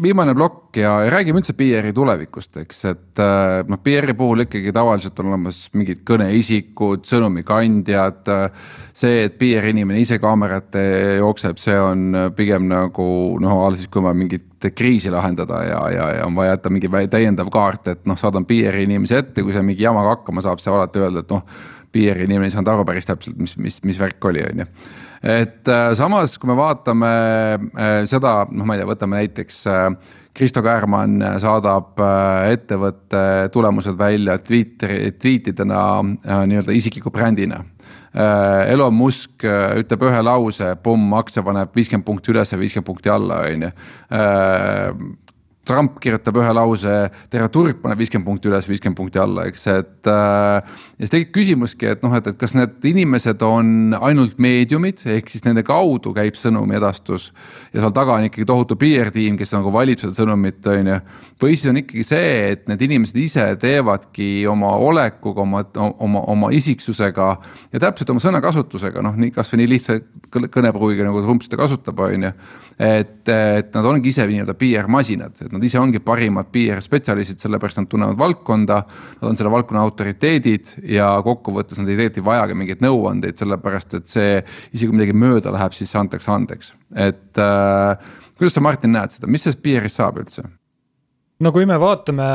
viimane 0.01 0.33
plokk 0.35 0.77
ja 0.81 0.91
räägime 1.11 1.41
üldse 1.41 1.53
PR-i 1.57 1.91
tulevikust, 1.95 2.57
eks, 2.61 2.81
et 2.89 3.21
äh, 3.23 3.61
noh, 3.69 3.79
PR-i 3.83 4.15
puhul 4.17 4.43
ikkagi 4.45 4.73
tavaliselt 4.75 5.19
on 5.21 5.31
olemas 5.31 5.61
mingid 5.77 6.01
kõneisikud, 6.07 7.05
sõnumikandjad. 7.07 8.29
see, 8.93 9.23
et 9.27 9.37
PR 9.39 9.69
inimene 9.71 10.01
ise 10.01 10.19
kaamerate 10.19 10.83
jookseb, 11.19 11.59
see 11.61 11.77
on 11.79 12.31
pigem 12.35 12.67
nagu 12.71 13.09
noh, 13.41 13.65
alles 13.65 13.83
siis, 13.83 13.91
kui 13.91 14.03
on 14.03 14.17
mingit 14.17 14.69
kriisi 14.75 15.11
lahendada 15.11 15.63
ja, 15.63 15.81
ja, 15.93 16.07
ja 16.19 16.25
on 16.27 16.35
vaja 16.35 16.57
jätta 16.57 16.71
mingi 16.73 16.91
täiendav 17.11 17.51
kaart, 17.53 17.93
et 17.93 18.07
noh, 18.09 18.19
saadan 18.19 18.47
PR-i 18.49 18.87
inimese 18.87 19.23
ette, 19.23 19.43
kui 19.43 19.55
see 19.55 19.63
mingi 19.65 19.85
jamaga 19.85 20.17
hakkama 20.17 20.43
saab, 20.43 20.59
siis 20.59 20.73
alati 20.73 21.03
öelda, 21.03 21.25
et 21.25 21.35
noh. 21.35 21.45
PR-i 21.89 22.27
inimene 22.27 22.45
ei 22.45 22.51
saanud 22.53 22.69
aru 22.69 22.83
päris 22.85 23.07
täpselt, 23.09 23.39
mis, 23.41 23.55
mis, 23.57 23.79
mis 23.81 23.97
värk 23.97 24.25
oli, 24.29 24.43
on 24.45 24.59
ju 24.61 24.65
et 25.23 25.67
äh, 25.67 25.91
samas, 25.97 26.37
kui 26.39 26.49
me 26.49 26.55
vaatame 26.59 27.09
äh, 27.09 28.05
seda, 28.09 28.45
noh, 28.51 28.67
ma 28.67 28.75
ei 28.75 28.81
tea, 28.81 28.87
võtame 28.89 29.19
näiteks 29.19 29.61
äh, 29.67 29.87
Kristo 30.39 30.61
Käärmann 30.63 31.19
saadab 31.41 31.99
ettevõtte 32.47 33.49
tulemused 33.51 33.97
välja 33.99 34.37
Twitteri, 34.39 35.09
tweetidena 35.19 35.81
nii-öelda 36.47 36.71
isikliku 36.77 37.11
brändina. 37.11 37.57
Elon 38.69 38.93
Musk 38.95 39.43
ütleb 39.43 40.05
ühe 40.07 40.21
lause, 40.23 40.69
pumm, 40.85 41.11
aktsia 41.17 41.43
paneb 41.43 41.75
viiskümmend 41.75 42.07
punkti 42.07 42.31
üles 42.31 42.53
ja 42.53 42.61
viiskümmend 42.61 42.87
punkti 42.87 43.11
alla, 43.11 43.41
on 43.49 43.67
ju. 43.67 43.73
Trump 45.69 45.99
kirjutab 46.01 46.39
ühe 46.41 46.53
lause, 46.55 46.95
terve 47.31 47.49
turg 47.53 47.79
paneb 47.83 47.99
viiskümmend 48.01 48.27
punkti 48.27 48.49
üles, 48.49 48.67
viiskümmend 48.69 48.97
punkti 48.97 49.21
alla, 49.21 49.45
eks, 49.49 49.65
et 49.71 50.09
äh,. 50.09 50.69
ja 50.97 51.05
siis 51.05 51.13
tekib 51.13 51.33
küsimuski, 51.37 51.91
et 51.93 52.03
noh, 52.05 52.13
et, 52.17 52.27
et 52.31 52.39
kas 52.39 52.55
need 52.57 52.85
inimesed 52.89 53.43
on 53.45 53.95
ainult 53.99 54.39
meediumid, 54.41 55.03
ehk 55.17 55.31
siis 55.31 55.45
nende 55.45 55.63
kaudu 55.67 56.13
käib 56.15 56.37
sõnumi 56.39 56.77
edastus. 56.79 57.29
ja 57.73 57.83
seal 57.83 57.93
taga 57.95 58.17
on 58.17 58.29
ikkagi 58.29 58.47
tohutu 58.49 58.77
PR 58.79 59.13
tiim, 59.15 59.37
kes 59.39 59.53
nagu 59.55 59.73
valib 59.73 60.01
seda 60.01 60.15
sõnumit, 60.17 60.61
on 60.73 60.93
ju. 60.93 60.99
või 61.43 61.55
siis 61.55 61.71
on 61.71 61.81
ikkagi 61.83 62.05
see, 62.07 62.31
et 62.53 62.65
need 62.71 62.87
inimesed 62.89 63.19
ise 63.21 63.45
teevadki 63.61 64.47
oma 64.49 64.73
olekuga, 64.89 65.45
oma, 65.45 65.63
oma, 65.97 66.25
oma 66.33 66.53
isiksusega. 66.55 67.29
ja 67.73 67.83
täpselt 67.85 68.09
oma 68.15 68.23
sõnakasutusega, 68.23 69.05
noh 69.05 69.19
nii 69.19 69.35
kasvõi 69.35 69.63
nii 69.63 69.73
lihtsa 69.75 69.99
kõnepruugiga 70.29 71.05
nagu 71.07 71.21
Trump 71.25 71.45
seda 71.45 71.61
kasutab, 71.61 72.01
on 72.05 72.29
ju 72.29 72.33
et, 72.79 73.27
et 73.27 73.73
nad 73.75 73.87
ongi 73.89 74.13
ise 74.13 74.23
nii-öelda 74.27 74.55
PR-masinad, 74.59 75.35
et 75.43 75.51
nad 75.51 75.58
ise 75.65 75.79
ongi 75.81 76.01
parimad 76.03 76.51
PR-spetsialistid, 76.53 77.41
sellepärast 77.41 77.81
nad 77.81 77.89
tunnevad 77.91 78.19
valdkonda. 78.19 78.79
Nad 79.21 79.31
on 79.31 79.39
selle 79.39 79.51
valdkonna 79.53 79.83
autoriteedid 79.87 80.75
ja 80.95 81.11
kokkuvõttes 81.25 81.81
nad 81.81 81.89
ei 81.89 81.97
tegelikult 81.97 82.21
ei 82.21 82.27
vajagi 82.29 82.59
mingeid 82.61 82.85
nõuandeid, 82.85 83.39
sellepärast 83.39 83.97
et 83.99 84.07
see, 84.11 84.37
isegi 84.73 84.89
kui 84.89 84.99
midagi 84.99 85.17
mööda 85.17 85.53
läheb, 85.55 85.75
siis 85.77 85.91
see 85.91 86.01
antakse 86.01 86.31
andeks, 86.33 86.73
et 86.95 87.41
äh, 87.41 88.15
kuidas 88.39 88.55
sa, 88.57 88.63
Martin, 88.63 88.95
näed 88.95 89.15
seda, 89.15 89.29
mis 89.31 89.45
sellest 89.45 89.61
PR-ist 89.65 90.01
saab 90.01 90.23
üldse? 90.23 90.45
no 91.39 91.51
kui 91.55 91.67
me 91.69 91.77
vaatame 91.79 92.25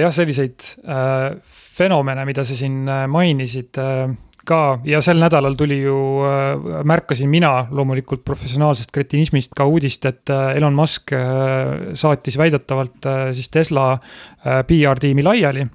jah, 0.00 0.12
selliseid 0.12 0.66
äh, 0.84 1.38
fenomene, 1.80 2.26
mida 2.28 2.44
sa 2.44 2.56
siin 2.58 2.82
äh, 2.88 3.06
mainisid 3.10 3.80
äh, 3.80 4.10
ka 4.50 4.60
ja 4.88 5.00
sel 5.04 5.20
nädalal 5.22 5.56
tuli 5.58 5.80
ju, 5.82 5.96
äh, 6.26 6.82
märkasin 6.86 7.30
mina 7.30 7.66
loomulikult 7.70 8.24
professionaalsest 8.26 8.92
kretinismist 8.94 9.54
ka 9.56 9.66
uudist, 9.70 10.06
et 10.08 10.32
äh, 10.32 10.56
Elon 10.58 10.76
Musk 10.76 11.14
äh, 11.16 11.92
saatis 11.98 12.38
väidetavalt 12.40 13.06
siis 13.36 13.50
Tesla 13.50 13.92
PR-tiimi 14.40 15.22
laiali. 15.24 15.66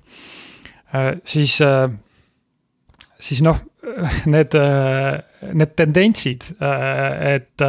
siis, 1.27 1.57
siis 3.19 3.41
noh, 3.43 3.57
need, 4.33 4.55
need 5.59 5.73
tendentsid, 5.75 6.47
et 6.61 7.63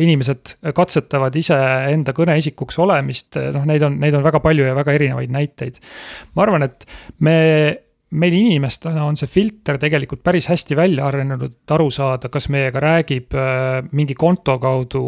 inimesed 0.00 0.54
katsetavad 0.74 1.36
iseenda 1.36 2.14
kõneisikuks 2.16 2.80
olemist, 2.80 3.36
noh, 3.52 3.68
neid 3.68 3.84
on, 3.84 3.98
neid 4.00 4.16
on 4.16 4.24
väga 4.24 4.40
palju 4.40 4.70
ja 4.70 4.74
väga 4.78 4.96
erinevaid 4.96 5.34
näiteid. 5.34 5.78
ma 6.34 6.46
arvan, 6.46 6.64
et 6.70 6.88
me 7.20 7.36
meil 8.10 8.34
inimestena 8.34 9.04
on 9.06 9.18
see 9.18 9.30
filter 9.30 9.78
tegelikult 9.78 10.22
päris 10.26 10.48
hästi 10.50 10.76
välja 10.78 11.06
arenenud, 11.06 11.46
et 11.46 11.74
aru 11.74 11.90
saada, 11.94 12.30
kas 12.32 12.48
meiega 12.50 12.82
räägib 12.82 13.36
äh, 13.38 13.80
mingi 13.92 14.16
konto 14.18 14.58
kaudu 14.62 15.04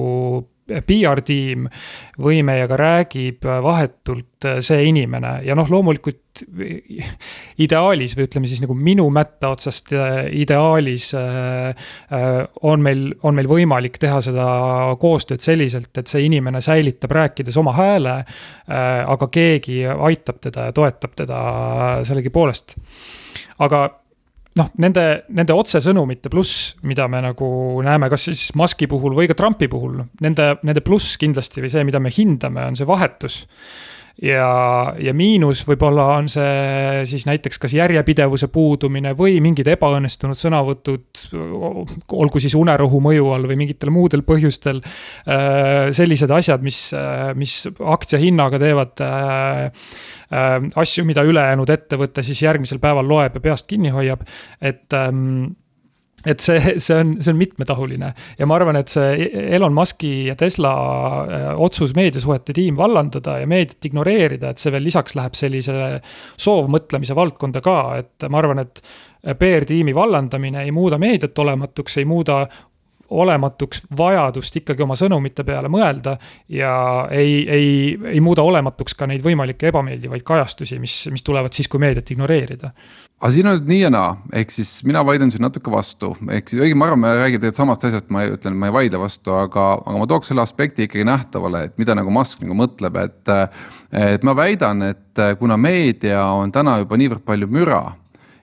PR-tiim 0.87 1.69
või 2.23 2.43
meiega 2.47 2.77
räägib 2.79 3.47
vahetult 3.65 4.47
äh, 4.49 4.59
see 4.65 4.89
inimene 4.89 5.39
ja 5.47 5.57
noh, 5.59 5.69
loomulikult 5.71 6.43
ideaalis 7.61 8.17
või 8.17 8.27
ütleme 8.27 8.49
siis 8.49 8.63
nagu 8.65 8.75
minu 8.77 9.07
mätta 9.13 9.53
otsast 9.53 9.93
äh, 9.93 10.25
ideaalis 10.43 11.11
on 11.13 12.85
meil, 12.85 13.03
on 13.23 13.37
meil 13.37 13.49
võimalik 13.51 13.99
teha 14.01 14.21
seda 14.25 14.47
koostööd 15.01 15.45
selliselt, 15.45 15.91
et 15.99 16.09
see 16.09 16.25
inimene 16.27 16.63
säilitab 16.65 17.13
rääkides 17.13 17.57
oma 17.61 17.75
hääle. 17.77 18.15
aga 18.67 19.29
keegi 19.29 19.83
aitab 19.87 20.41
teda 20.41 20.69
ja 20.69 20.73
toetab 20.73 21.17
teda 21.17 21.41
sellegipoolest. 22.07 22.77
aga 23.59 23.89
noh, 24.59 24.69
nende, 24.83 25.05
nende 25.33 25.55
otsesõnumite 25.57 26.31
pluss, 26.33 26.73
mida 26.89 27.07
me 27.11 27.23
nagu 27.25 27.49
näeme, 27.85 28.11
kas 28.13 28.29
siis 28.29 28.51
Musk'i 28.59 28.89
puhul 28.91 29.17
või 29.17 29.31
ka 29.31 29.37
Trumpi 29.39 29.69
puhul, 29.73 30.01
nende, 30.25 30.53
nende 30.67 30.85
pluss 30.85 31.17
kindlasti 31.21 31.65
või 31.65 31.73
see, 31.73 31.87
mida 31.89 32.03
me 32.03 32.13
hindame, 32.13 32.67
on 32.73 32.79
see 32.79 32.89
vahetus 32.89 33.43
ja, 34.21 34.49
ja 35.01 35.15
miinus 35.17 35.63
võib-olla 35.67 36.07
on 36.19 36.29
see 36.31 37.05
siis 37.09 37.25
näiteks 37.29 37.61
kas 37.63 37.75
järjepidevuse 37.77 38.49
puudumine 38.53 39.15
või 39.19 39.39
mingid 39.45 39.71
ebaõnnestunud 39.73 40.39
sõnavõtud, 40.39 41.23
olgu 42.13 42.43
siis 42.43 42.57
unerohu 42.59 43.01
mõju 43.05 43.31
all 43.35 43.49
või 43.51 43.59
mingitel 43.65 43.93
muudel 43.95 44.25
põhjustel. 44.27 44.83
Äh, 45.25 45.91
sellised 45.97 46.33
asjad, 46.35 46.65
mis, 46.65 46.85
mis 47.39 47.57
aktsia 47.81 48.21
hinnaga 48.23 48.61
teevad 48.63 49.03
äh, 49.07 49.65
äh, 50.29 50.53
asju, 50.85 51.07
mida 51.09 51.25
ülejäänud 51.27 51.73
ettevõte 51.73 52.25
siis 52.27 52.45
järgmisel 52.45 52.83
päeval 52.83 53.09
loeb 53.09 53.39
ja 53.39 53.45
peast 53.49 53.71
kinni 53.71 53.93
hoiab, 53.95 54.27
et 54.61 54.93
ähm, 54.97 55.53
et 56.27 56.41
see, 56.41 56.75
see 56.79 56.99
on, 56.99 57.15
see 57.21 57.33
on 57.33 57.39
mitmetahuline 57.41 58.13
ja 58.39 58.49
ma 58.49 58.59
arvan, 58.59 58.79
et 58.79 58.93
see 58.93 59.29
Elon 59.57 59.75
Musk'i 59.77 60.29
ja 60.31 60.37
Tesla 60.39 60.73
äh, 60.73 61.47
otsus 61.57 61.95
meediasuhete 61.99 62.55
tiim 62.57 62.77
vallandada 62.79 63.39
ja 63.43 63.49
meediat 63.51 63.91
ignoreerida, 63.91 64.53
et 64.53 64.63
see 64.63 64.75
veel 64.75 64.87
lisaks 64.87 65.17
läheb 65.19 65.39
sellise 65.39 65.79
soovmõtlemise 66.41 67.17
valdkonda 67.19 67.65
ka, 67.65 67.79
et 68.03 68.29
ma 68.31 68.43
arvan, 68.43 68.63
et 68.63 68.85
PR-tiimi 69.39 69.95
vallandamine 69.95 70.65
ei 70.67 70.73
muuda 70.75 70.99
meediat 70.99 71.39
olematuks, 71.39 72.01
ei 72.01 72.07
muuda 72.09 72.43
olematuks 73.13 73.83
vajadust 73.99 74.57
ikkagi 74.63 74.83
oma 74.85 74.97
sõnumite 74.99 75.45
peale 75.45 75.69
mõelda. 75.73 76.17
ja 76.49 76.73
ei, 77.11 77.43
ei, 77.49 77.69
ei 78.15 78.21
muuda 78.21 78.43
olematuks 78.43 78.97
ka 78.99 79.07
neid 79.07 79.25
võimalikke 79.25 79.69
ebameeldivaid 79.69 80.25
kajastusi, 80.27 80.79
mis, 80.79 80.97
mis 81.13 81.23
tulevad 81.23 81.53
siis, 81.53 81.69
kui 81.69 81.81
meediat 81.83 82.11
ignoreerida. 82.11 82.73
Aga 83.23 83.31
siin 83.31 83.47
on 83.47 83.55
nüüd 83.55 83.69
nii 83.71 83.81
ja 83.85 83.91
naa, 83.95 84.09
ehk 84.35 84.51
siis 84.51 84.71
mina 84.83 85.05
vaidlen 85.07 85.31
siin 85.31 85.45
natuke 85.47 85.71
vastu, 85.71 86.11
ehk 86.35 86.51
siis 86.51 86.65
õige, 86.65 86.75
ma 86.75 86.89
arvan, 86.89 87.05
me 87.05 87.13
räägime 87.15 87.39
tegelikult 87.39 87.61
samast 87.61 87.87
asjast, 87.87 88.09
ma 88.11 88.25
ei, 88.25 88.33
ütlen, 88.35 88.57
ma 88.59 88.67
ei 88.67 88.75
vaidle 88.75 88.99
vastu, 88.99 89.31
aga, 89.39 89.69
aga 89.79 89.95
ma 90.01 90.09
tooks 90.11 90.33
selle 90.33 90.43
aspekti 90.43 90.89
ikkagi 90.89 91.07
nähtavale, 91.07 91.69
et 91.69 91.79
mida 91.79 91.95
nagu 91.99 92.11
Musk 92.11 92.43
nagu 92.43 92.59
mõtleb, 92.59 92.99
et. 92.99 93.35
et 93.93 94.23
ma 94.27 94.35
väidan, 94.35 94.83
et 94.91 95.21
kuna 95.39 95.59
meedia 95.61 96.25
on 96.35 96.51
täna 96.53 96.79
juba 96.81 96.99
niivõrd 96.99 97.23
palju 97.29 97.47
müra 97.53 97.83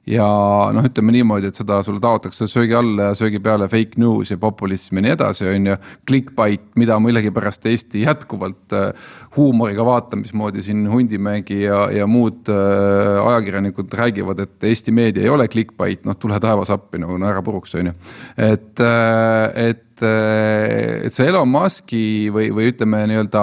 ja 0.07 0.25
noh, 0.73 0.85
ütleme 0.85 1.13
niimoodi, 1.13 1.49
et 1.51 1.59
seda 1.59 1.81
sulle 1.85 2.01
taotakse 2.03 2.47
söögi 2.49 2.75
alla 2.77 3.09
ja 3.09 3.17
söögi 3.17 3.41
peale 3.43 3.67
fake 3.71 3.99
news 4.01 4.31
ja 4.31 4.39
populism 4.41 4.99
ja 4.99 5.05
nii 5.05 5.15
edasi, 5.15 5.47
on 5.51 5.67
ju. 5.71 5.77
Clickbait, 6.09 6.63
mida 6.79 6.97
millegipärast 7.03 7.67
Eesti 7.69 8.05
jätkuvalt 8.05 8.75
äh, 8.77 9.11
huumoriga 9.37 9.85
vaatab, 9.85 10.23
mismoodi 10.23 10.63
siin 10.65 10.87
Hundimägi 10.91 11.61
ja, 11.65 11.83
ja 11.93 12.07
muud 12.09 12.49
äh, 12.49 13.19
ajakirjanikud 13.25 13.93
räägivad, 14.01 14.45
et 14.45 14.69
Eesti 14.71 14.95
meedia 14.95 15.27
ei 15.27 15.33
ole 15.33 15.47
clickbait, 15.51 16.05
noh 16.07 16.17
tule 16.19 16.39
taevas 16.41 16.73
appi 16.73 17.01
nagu 17.01 17.19
naera 17.21 17.43
puruks, 17.45 17.75
on 17.79 17.91
ju. 17.91 17.99
et, 18.37 18.73
äh, 18.79 19.69
et 19.69 19.85
et 19.99 21.11
see 21.11 21.27
Elon 21.27 21.49
Musk'i 21.51 22.29
või, 22.31 22.49
või 22.55 22.69
ütleme 22.71 23.01
nii-öelda 23.09 23.41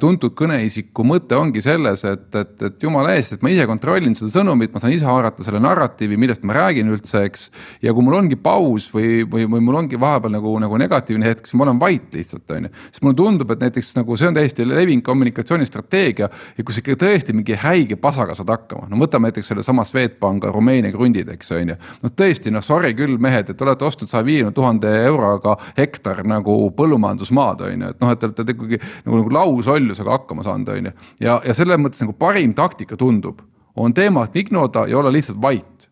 tuntud 0.00 0.34
kõneisiku 0.38 1.04
mõte 1.06 1.36
ongi 1.38 1.62
selles, 1.64 2.04
et, 2.08 2.26
et, 2.38 2.54
et 2.68 2.82
jumala 2.82 3.14
eest, 3.16 3.36
et 3.36 3.42
ma 3.44 3.50
ise 3.52 3.66
kontrollin 3.68 4.14
seda 4.16 4.30
sõnumit, 4.32 4.72
ma 4.72 4.82
saan 4.82 4.94
ise 4.94 5.06
haarata 5.08 5.44
selle 5.46 5.60
narratiivi, 5.62 6.18
millest 6.20 6.44
ma 6.46 6.56
räägin 6.56 6.90
üldse, 6.92 7.24
eks. 7.26 7.48
ja 7.84 7.94
kui 7.96 8.04
mul 8.06 8.18
ongi 8.18 8.38
paus 8.40 8.88
või, 8.94 9.24
või, 9.28 9.46
või 9.50 9.64
mul 9.66 9.80
ongi 9.82 10.00
vahepeal 10.00 10.34
nagu, 10.36 10.54
nagu 10.62 10.78
negatiivne 10.80 11.28
hetk, 11.28 11.48
siis 11.48 11.58
ma 11.58 11.66
olen 11.66 11.80
vait 11.82 12.14
lihtsalt, 12.14 12.44
on 12.56 12.68
ju. 12.68 12.72
sest 12.90 13.04
mulle 13.04 13.18
tundub, 13.18 13.52
et 13.54 13.64
näiteks 13.66 13.92
nagu 13.98 14.18
see 14.18 14.30
on 14.30 14.38
täiesti 14.38 14.66
levinud 14.68 15.04
kommunikatsioonistrateegia 15.06 16.30
ja 16.30 16.66
kui 16.66 16.76
sa 16.76 16.82
ikka 16.82 16.98
tõesti 17.04 17.36
mingi 17.36 17.58
häige 17.60 17.98
pasaga 18.00 18.36
saad 18.38 18.52
hakkama, 18.54 18.88
no 18.90 19.00
võtame 19.02 19.30
näiteks 19.30 19.52
sellesama 19.52 19.84
Swedbanka 19.88 20.52
Rumeenia 20.54 20.94
krundid, 20.94 21.30
eks 21.34 21.52
on 21.56 21.74
ju. 21.74 21.78
no 22.02 22.12
tõesti, 22.22 22.54
noh 22.54 22.64
sorry 22.64 22.94
küll, 22.96 23.18
mehed, 23.22 23.50
et 23.52 23.66
olete 23.66 23.88
ostnud 23.88 24.10
saja 24.10 24.24
viiekümne 24.26 24.54
tuhande 24.56 24.92
euroga 25.06 25.56
hektar 25.76 26.22
nagu 26.26 26.56
põllumajandusmaad, 26.76 27.66
on 27.66 27.86
ju, 27.86 27.92
et 27.94 28.02
noh, 28.02 28.14
et 28.14 28.22
te 28.22 28.30
olete 28.30 28.56
ikkagi 28.56 28.80
nagu, 28.80 29.20
nagu 29.20 29.34
lausollusega 29.66 30.10
hakkama 30.18 30.46
saanud, 30.46 30.72
on 30.72 30.90
ju. 30.90 30.94
ja, 31.20 31.40
ja 31.44 31.54
selles 31.54 31.80
mõttes 31.82 32.04
nagu 32.04 32.14
parim 32.18 32.54
taktika 32.54 32.98
tundub, 33.00 33.42
on 33.76 33.94
teemat 33.94 34.36
ignoda 34.36 34.86
ja 34.88 34.98
olla 34.98 35.12
lihtsalt 35.12 35.42
vait 35.42 35.88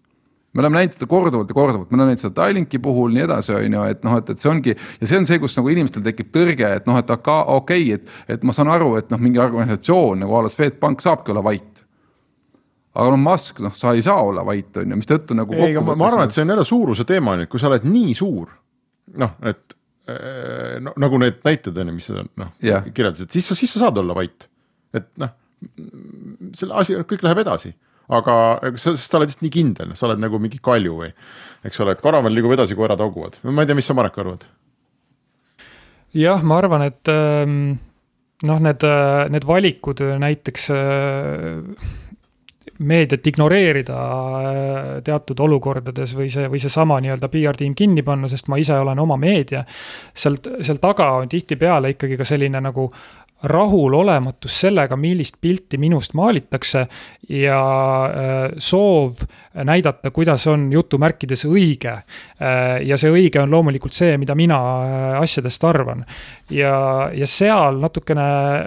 me 0.55 0.63
oleme 0.63 0.79
näinud 0.79 0.95
seda 0.95 1.07
korduvalt 1.11 1.49
ja 1.51 1.55
korduvalt, 1.55 1.91
me 1.91 1.97
oleme 1.99 2.13
näinud 2.13 2.23
seda 2.23 2.35
Tallinki 2.37 2.79
puhul 2.79 3.11
nii 3.17 3.25
edasi, 3.25 3.57
on 3.59 3.73
ju, 3.75 3.87
et 3.91 4.05
noh, 4.07 4.19
et, 4.21 4.29
et 4.31 4.39
see 4.39 4.51
ongi. 4.53 4.77
ja 5.01 5.09
see 5.11 5.19
on 5.19 5.27
see, 5.27 5.41
kus 5.43 5.57
nagu 5.59 5.73
inimestel 5.73 6.05
tekib 6.05 6.31
tõrge, 6.35 6.69
et 6.79 6.87
noh, 6.87 6.99
et 7.01 7.11
aga 7.11 7.41
okei 7.57 7.89
okay,, 7.91 7.97
et, 7.99 8.37
et 8.37 8.45
ma 8.47 8.55
saan 8.55 8.71
aru, 8.71 8.93
et 9.01 9.11
noh, 9.11 9.19
mingi 9.19 9.43
organisatsioon 9.43 10.23
nagu 10.23 10.39
a 10.39 10.45
la 10.47 10.53
Swedbank 10.55 11.03
saabki 11.03 11.35
olla 11.35 11.43
vait 11.43 11.83
aga 12.95 13.11
noh, 13.11 13.19
Musk, 13.19 13.59
noh, 13.65 13.75
sa 13.75 13.95
ei 13.95 14.05
saa 14.07 14.23
olla 14.23 14.45
vait, 14.47 14.71
on 14.79 14.95
ju, 14.95 14.99
mistõttu 15.01 15.35
nagu. 15.35 15.57
ei, 15.59 15.73
aga 15.73 15.83
ma, 15.83 15.97
ma 15.99 16.11
arvan, 16.13 16.29
et 16.29 16.37
see 16.37 16.45
on 16.45 16.55
jälle 16.55 16.67
suuruse 16.69 17.07
teema 17.09 17.35
nüüd, 17.41 17.51
kui 17.51 17.63
sa 17.63 17.71
oled 17.71 17.87
nii 17.89 18.15
suur, 18.19 18.53
noh, 19.19 19.35
et 19.51 19.75
no 20.85 20.93
nagu 21.01 21.19
need 21.21 21.41
näited 21.47 21.79
on 21.81 21.91
ju, 21.91 21.95
mis 21.97 22.11
sa 22.11 22.21
noh 22.21 22.51
yeah. 22.65 22.85
kirjeldasid, 22.85 23.31
siis 23.33 23.49
sa, 23.49 23.57
siis 23.57 23.73
sa 23.73 23.87
saad 23.87 24.01
olla 24.03 24.17
vait. 24.19 24.49
et 24.95 25.09
noh, 25.21 25.33
selle 26.55 26.77
asi, 26.81 26.99
kõik 27.09 27.25
läheb 27.25 27.41
edasi, 27.45 27.73
aga 28.13 28.35
sa, 28.75 28.93
sest 28.93 29.09
sa 29.09 29.19
oled 29.19 29.31
lihtsalt 29.31 29.47
nii 29.47 29.55
kindel, 29.55 29.95
sa 29.97 30.09
oled 30.09 30.21
nagu 30.23 30.41
mingi 30.43 30.61
kalju 30.63 30.99
või. 31.01 31.11
eks 31.65 31.81
ole, 31.81 31.97
et 31.97 32.05
karavan 32.05 32.35
liigub 32.35 32.53
edasi, 32.57 32.77
koerad 32.79 33.01
hauguvad, 33.01 33.41
ma 33.49 33.65
ei 33.65 33.71
tea, 33.71 33.79
mis 33.79 33.89
sa, 33.89 33.97
Marek, 33.97 34.21
arvad? 34.21 34.47
jah, 36.15 36.45
ma 36.47 36.61
arvan, 36.61 36.85
et 36.87 37.11
ähm, 37.11 37.59
noh, 38.47 38.61
need, 38.63 38.85
äh, 38.87 39.25
need 39.33 39.47
valikud 39.49 40.05
näiteks 40.21 40.71
äh, 40.75 41.91
meediat 42.79 43.27
ignoreerida 43.27 43.99
äh, 43.99 45.03
teatud 45.05 45.41
olukordades 45.41 46.15
või 46.19 46.31
see, 46.33 46.49
või 46.51 46.63
seesama 46.63 47.01
nii-öelda 47.03 47.31
PR-tiim 47.33 47.75
kinni 47.79 48.03
panna, 48.07 48.31
sest 48.31 48.49
ma 48.51 48.59
ise 48.61 48.79
olen 48.79 48.99
oma 48.99 49.19
meedia. 49.21 49.65
sealt, 50.15 50.49
seal 50.63 50.81
taga 50.83 51.13
on 51.21 51.29
tihtipeale 51.29 51.95
ikkagi 51.95 52.19
ka 52.19 52.27
selline 52.27 52.61
nagu 52.61 52.91
rahulolematus 53.45 54.61
sellega, 54.61 54.97
millist 54.97 55.37
pilti 55.41 55.79
minust 55.79 56.15
maalitakse 56.17 56.87
ja 57.29 57.59
äh, 58.07 58.55
soov 58.59 59.21
näidata, 59.65 60.11
kuidas 60.11 60.47
on 60.49 60.71
jutumärkides 60.73 61.45
õige. 61.49 61.93
Äh, 62.41 62.81
ja 62.89 62.99
see 63.01 63.13
õige 63.13 63.43
on 63.43 63.53
loomulikult 63.53 63.97
see, 63.97 64.17
mida 64.19 64.35
mina 64.39 64.59
asjadest 65.21 65.65
arvan. 65.65 66.05
ja, 66.51 67.11
ja 67.15 67.27
seal 67.27 67.79
natukene 67.83 68.25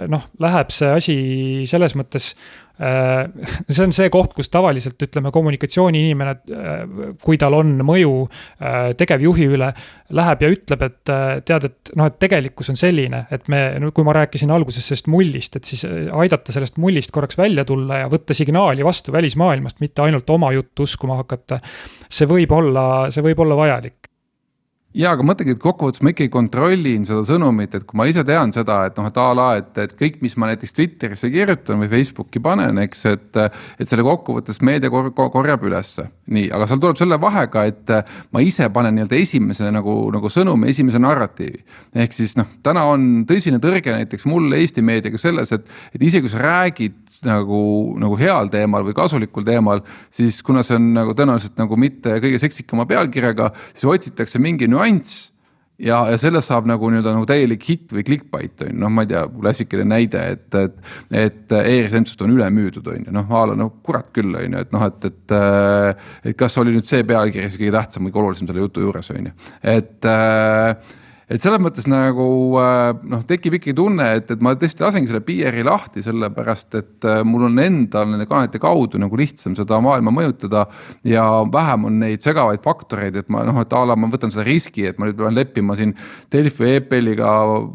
noh, 0.08 0.30
läheb 0.38 0.70
see 0.74 0.94
asi 0.94 1.18
selles 1.66 1.96
mõttes 1.98 2.34
see 2.78 3.84
on 3.84 3.94
see 3.94 4.10
koht, 4.14 4.34
kus 4.36 4.50
tavaliselt 4.52 5.02
ütleme, 5.02 5.32
kommunikatsiooniinimene, 5.34 6.34
äh, 6.54 6.82
kui 7.24 7.38
tal 7.40 7.56
on 7.58 7.74
mõju 7.86 8.12
äh, 8.24 8.92
tegevjuhi 8.98 9.48
üle, 9.56 9.72
läheb 10.14 10.44
ja 10.44 10.50
ütleb, 10.54 10.84
et 10.86 11.12
tead, 11.48 11.68
et 11.68 11.92
noh, 11.98 12.08
et 12.08 12.18
tegelikkus 12.22 12.70
on 12.72 12.78
selline, 12.80 13.24
et 13.34 13.48
me, 13.52 13.62
kui 13.94 14.06
ma 14.06 14.14
rääkisin 14.16 14.52
alguses 14.54 14.86
sellest 14.88 15.10
mullist, 15.12 15.58
et 15.58 15.68
siis 15.68 15.84
aidata 15.84 16.54
sellest 16.54 16.78
mullist 16.80 17.12
korraks 17.14 17.38
välja 17.38 17.66
tulla 17.68 18.04
ja 18.04 18.10
võtta 18.12 18.36
signaali 18.36 18.86
vastu 18.86 19.12
välismaailmast, 19.12 19.82
mitte 19.84 20.06
ainult 20.06 20.30
oma 20.32 20.52
juttu 20.56 20.88
uskuma 20.88 21.18
hakata. 21.20 21.60
see 22.08 22.28
võib 22.30 22.52
olla, 22.56 22.84
see 23.12 23.24
võib 23.26 23.44
olla 23.44 23.58
vajalik 23.58 24.07
ja 24.96 25.12
aga 25.12 25.24
mõtlegi, 25.26 25.52
et 25.52 25.60
kokkuvõttes 25.60 26.00
ma 26.04 26.12
ikkagi 26.14 26.30
kontrollin 26.32 27.04
seda 27.08 27.20
sõnumit, 27.28 27.74
et 27.76 27.84
kui 27.88 27.98
ma 28.00 28.06
ise 28.08 28.24
tean 28.26 28.52
seda, 28.54 28.80
et 28.88 28.96
noh, 28.98 29.08
et 29.10 29.20
a 29.20 29.26
la, 29.36 29.48
et, 29.60 29.70
et 29.84 29.92
kõik, 29.98 30.20
mis 30.24 30.36
ma 30.40 30.48
näiteks 30.48 30.76
Twitterisse 30.76 31.30
kirjutan 31.32 31.82
või 31.82 31.90
Facebooki 31.92 32.42
panen, 32.44 32.80
eks, 32.86 33.04
et. 33.12 33.40
et 33.78 33.88
selle 33.88 34.04
kokkuvõttes 34.06 34.60
meedia 34.64 34.90
kor 34.92 35.10
korjab 35.32 35.62
ülesse, 35.68 36.06
nii, 36.32 36.48
aga 36.54 36.66
seal 36.68 36.80
tuleb 36.82 36.98
selle 37.00 37.18
vahega, 37.20 37.64
et 37.68 37.92
ma 38.34 38.42
ise 38.44 38.68
panen 38.74 38.96
nii-öelda 38.96 39.18
esimese 39.20 39.70
nagu, 39.74 39.96
nagu 40.14 40.32
sõnumi, 40.32 40.70
esimese 40.72 41.00
narratiivi. 41.02 41.62
ehk 42.04 42.16
siis 42.16 42.36
noh, 42.40 42.48
täna 42.64 42.86
on 42.88 43.26
tõsine 43.28 43.60
tõrge 43.62 43.94
näiteks 43.94 44.26
mul 44.28 44.52
Eesti 44.56 44.84
meediaga 44.84 45.20
selles, 45.20 45.52
et, 45.52 45.68
et 45.94 46.02
isegi 46.02 46.26
kui 46.26 46.32
sa 46.32 46.42
räägid 46.42 47.07
nagu, 47.26 47.62
nagu 47.98 48.18
heal 48.20 48.50
teemal 48.52 48.84
või 48.86 48.94
kasulikul 48.96 49.46
teemal, 49.46 49.82
siis 50.14 50.42
kuna 50.46 50.62
see 50.66 50.78
on 50.78 50.92
nagu 50.96 51.16
tõenäoliselt 51.18 51.58
nagu 51.60 51.78
mitte 51.80 52.18
kõige 52.22 52.38
seksikama 52.42 52.86
pealkirjaga, 52.90 53.50
siis 53.72 53.88
otsitakse 53.90 54.40
mingi 54.42 54.70
nüanss 54.70 55.28
ja, 55.78 56.00
ja 56.10 56.18
sellest 56.20 56.50
saab 56.50 56.68
nagu 56.68 56.90
nii-öelda 56.90 57.14
nagu 57.14 57.26
täielik 57.28 57.64
hitt 57.68 57.94
või 57.94 58.04
clickbait 58.06 58.64
on 58.66 58.72
ju, 58.72 58.78
noh, 58.82 58.92
ma 58.92 59.04
ei 59.06 59.12
tea, 59.12 59.24
klassikaline 59.32 59.90
näide, 59.94 60.24
et, 60.34 60.46
et. 60.58 60.78
et 61.24 61.56
e-resentsust 61.58 62.22
on 62.26 62.34
üle 62.34 62.48
müüdud, 62.54 62.86
on 62.92 63.08
ju, 63.08 63.14
noh 63.14 63.34
a 63.34 63.44
la 63.50 63.58
noh, 63.58 63.72
kurat 63.86 64.10
küll, 64.14 64.34
on 64.34 64.58
ju, 64.58 64.62
et 64.66 64.74
noh, 64.74 64.86
et, 64.88 65.10
et. 65.10 65.36
et 66.30 66.38
kas 66.38 66.58
oli 66.60 66.74
nüüd 66.76 66.88
see 66.88 67.06
pealkiri 67.08 67.48
siis 67.48 67.60
kõige 67.60 67.76
tähtsam, 67.78 68.08
kõige 68.08 68.24
olulisem 68.24 68.50
selle 68.50 68.64
jutu 68.66 68.84
juures, 68.84 69.12
on 69.14 69.30
ju, 69.30 69.36
et 69.76 70.10
et 71.28 71.42
selles 71.42 71.60
mõttes 71.60 71.86
nagu 71.90 72.26
äh, 72.60 72.90
noh, 73.12 73.22
tekib 73.28 73.58
ikkagi 73.58 73.76
tunne, 73.76 74.06
et, 74.18 74.30
et 74.32 74.44
ma 74.44 74.54
tõesti 74.58 74.84
lasengi 74.84 75.10
selle 75.10 75.22
PR-i 75.26 75.64
lahti, 75.66 76.02
sellepärast 76.04 76.78
et 76.80 77.08
äh, 77.08 77.20
mul 77.28 77.48
on 77.50 77.60
endal 77.62 78.08
nende 78.08 78.24
kanalite 78.30 78.60
kaudu 78.62 79.00
nagu 79.00 79.18
lihtsam 79.20 79.56
seda 79.58 79.80
maailma 79.84 80.12
mõjutada. 80.14 80.66
ja 81.04 81.24
vähem 81.52 81.84
on 81.90 82.00
neid 82.00 82.24
segavaid 82.24 82.64
faktoreid, 82.64 83.20
et 83.20 83.28
ma 83.32 83.44
noh, 83.46 83.60
et 83.60 83.76
a 83.76 83.84
la 83.84 83.96
ma 83.96 84.08
võtan 84.12 84.32
seda 84.32 84.46
riski, 84.48 84.86
et 84.88 84.98
ma 84.98 85.08
nüüd 85.08 85.20
pean 85.20 85.36
leppima 85.36 85.76
siin 85.78 85.94
Delfi 86.32 86.64
või 86.64 86.74
EPL-iga 86.78 87.34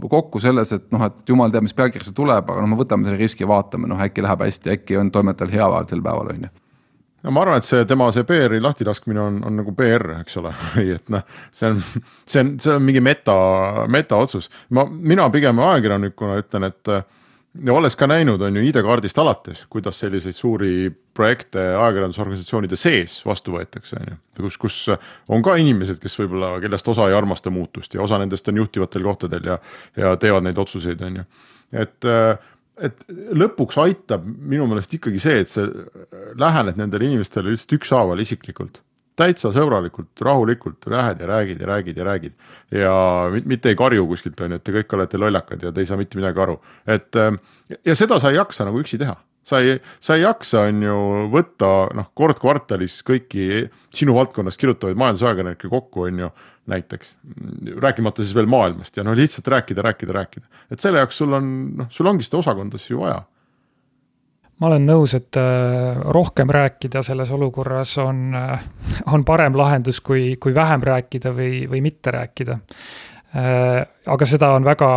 kokku 0.09 0.41
selles, 0.43 0.73
et 0.73 0.89
noh, 0.93 1.05
et 1.05 1.29
jumal 1.29 1.53
teab, 1.53 1.67
mis 1.67 1.77
pealkiri 1.77 2.09
see 2.09 2.17
tuleb, 2.17 2.49
aga 2.49 2.63
noh, 2.63 2.73
me 2.73 2.81
võtame 2.81 3.07
selle 3.07 3.21
riski 3.21 3.45
ja 3.45 3.53
vaatame, 3.53 3.89
noh 3.91 4.01
äkki 4.01 4.25
läheb 4.25 4.43
hästi, 4.47 4.77
äkki 4.79 4.99
on 4.99 5.13
toimetajal 5.13 5.53
hea 5.53 5.71
päev 5.77 5.89
sel 5.93 6.05
päeval 6.05 6.33
on 6.33 6.45
ju 6.47 6.62
no 7.23 7.33
ma 7.33 7.43
arvan, 7.43 7.61
et 7.61 7.67
see 7.67 7.85
tema 7.89 8.09
see 8.13 8.27
PR-i 8.27 8.61
lahtilaskmine 8.63 9.21
on, 9.23 9.41
on 9.47 9.59
nagu 9.61 9.73
PR, 9.77 10.17
eks 10.19 10.39
ole, 10.41 10.53
või 10.75 10.93
et 10.97 11.11
noh, 11.13 11.25
see 11.55 11.71
on, 11.71 11.81
see 12.25 12.43
on, 12.43 12.53
see 12.63 12.75
on 12.75 12.85
mingi 12.85 13.03
meta, 13.03 13.35
metaotsus. 13.91 14.49
ma, 14.75 14.85
mina 14.85 15.29
pigem 15.33 15.61
ajakirjanikuna 15.63 16.39
ütlen, 16.43 16.71
et 16.71 16.95
ja 17.61 17.73
olles 17.73 17.95
ka 17.95 18.07
näinud, 18.09 18.41
on 18.41 18.57
ju 18.57 18.63
ID-kaardist 18.65 19.17
alates, 19.21 19.65
kuidas 19.69 19.99
selliseid 20.01 20.35
suuri 20.35 20.91
projekte 21.13 21.61
ajakirjandusorganisatsioonide 21.77 22.77
sees 22.79 23.19
vastu 23.25 23.53
võetakse, 23.53 23.99
on 23.99 24.13
ju. 24.13 24.17
kus, 24.41 24.57
kus 24.57 24.77
on 25.29 25.45
ka 25.45 25.55
inimesed, 25.61 25.99
kes 26.01 26.17
võib-olla, 26.19 26.55
kellest 26.63 26.87
osa 26.89 27.07
ei 27.09 27.17
armasta 27.17 27.53
muutust 27.53 27.93
ja 27.93 28.01
osa 28.01 28.17
nendest 28.21 28.49
on 28.49 28.63
juhtivatel 28.63 29.05
kohtadel 29.05 29.51
ja, 29.53 29.59
ja 29.97 30.15
teevad 30.17 30.47
neid 30.47 30.57
otsuseid, 30.57 31.01
on 31.05 31.21
ju. 31.21 31.27
et 31.85 32.09
äh, 32.09 32.49
et 32.81 33.03
lõpuks 33.09 33.77
aitab 33.83 34.25
minu 34.25 34.65
meelest 34.69 34.95
ikkagi 34.97 35.21
see, 35.21 35.43
et 35.43 35.51
sa 35.51 35.67
lähened 36.39 36.79
nendele 36.79 37.11
inimestele 37.11 37.53
lihtsalt 37.53 37.77
ükshaaval 37.79 38.23
isiklikult. 38.23 38.81
täitsa 39.13 39.51
sõbralikult, 39.53 40.09
rahulikult 40.25 40.87
lähed 40.89 41.19
ja 41.21 41.27
räägid 41.29 41.59
ja 41.61 41.67
räägid 41.69 41.97
ja 41.97 42.05
räägid. 42.07 42.33
ja 42.71 42.93
mitte 43.45 43.69
ei 43.69 43.75
karju 43.75 44.07
kuskilt 44.07 44.41
on 44.41 44.51
ju, 44.51 44.57
et 44.57 44.63
te 44.63 44.73
kõik 44.73 44.95
olete 44.97 45.17
lollakad 45.17 45.63
ja 45.63 45.71
te 45.71 45.81
ei 45.81 45.85
saa 45.85 45.97
mitte 45.97 46.17
midagi 46.17 46.39
aru, 46.39 46.57
et 46.87 47.13
ja 47.85 47.95
seda 47.95 48.19
sa 48.19 48.31
ei 48.31 48.41
jaksa 48.41 48.65
nagu 48.65 48.81
üksi 48.81 48.97
teha 48.97 49.15
sa 49.43 49.59
ei, 49.59 49.75
sa 49.99 50.15
ei 50.17 50.23
jaksa, 50.23 50.67
on 50.69 50.81
ju, 50.85 50.97
võtta 51.33 51.69
noh, 51.97 52.09
kord 52.15 52.39
kvartalis 52.41 53.01
kõiki 53.07 53.67
sinu 53.93 54.15
valdkonnas 54.17 54.57
kirjutavaid 54.59 54.99
majandusajakirjanikke 54.99 55.71
kokku, 55.71 56.07
on 56.07 56.25
ju 56.25 56.31
näiteks. 56.67 57.17
rääkimata 57.81 58.23
siis 58.23 58.35
veel 58.35 58.45
maailmast 58.45 58.97
ja 58.97 59.03
no 59.03 59.15
lihtsalt 59.15 59.47
rääkida, 59.47 59.81
rääkida, 59.81 60.13
rääkida, 60.13 60.45
et 60.71 60.79
selle 60.79 61.03
jaoks 61.03 61.17
sul 61.17 61.33
on, 61.33 61.53
noh, 61.77 61.87
sul 61.89 62.07
ongi 62.07 62.23
seda 62.23 62.39
osakonda 62.39 62.77
siis 62.77 62.93
ju 62.93 63.01
vaja. 63.01 63.23
ma 64.59 64.67
olen 64.67 64.85
nõus, 64.87 65.15
et 65.17 65.35
äh, 65.35 65.99
rohkem 66.15 66.49
rääkida 66.49 67.01
selles 67.03 67.31
olukorras 67.31 67.97
on, 67.97 68.29
äh, 68.35 68.63
on 69.11 69.25
parem 69.25 69.57
lahendus, 69.59 69.99
kui, 70.01 70.37
kui 70.39 70.55
vähem 70.55 70.81
rääkida 70.81 71.33
või, 71.35 71.65
või 71.67 71.81
mitte 71.83 72.11
rääkida. 72.15 72.59
Äh, 73.35 73.83
aga 74.05 74.25
seda 74.29 74.53
on 74.55 74.63
väga 74.63 74.91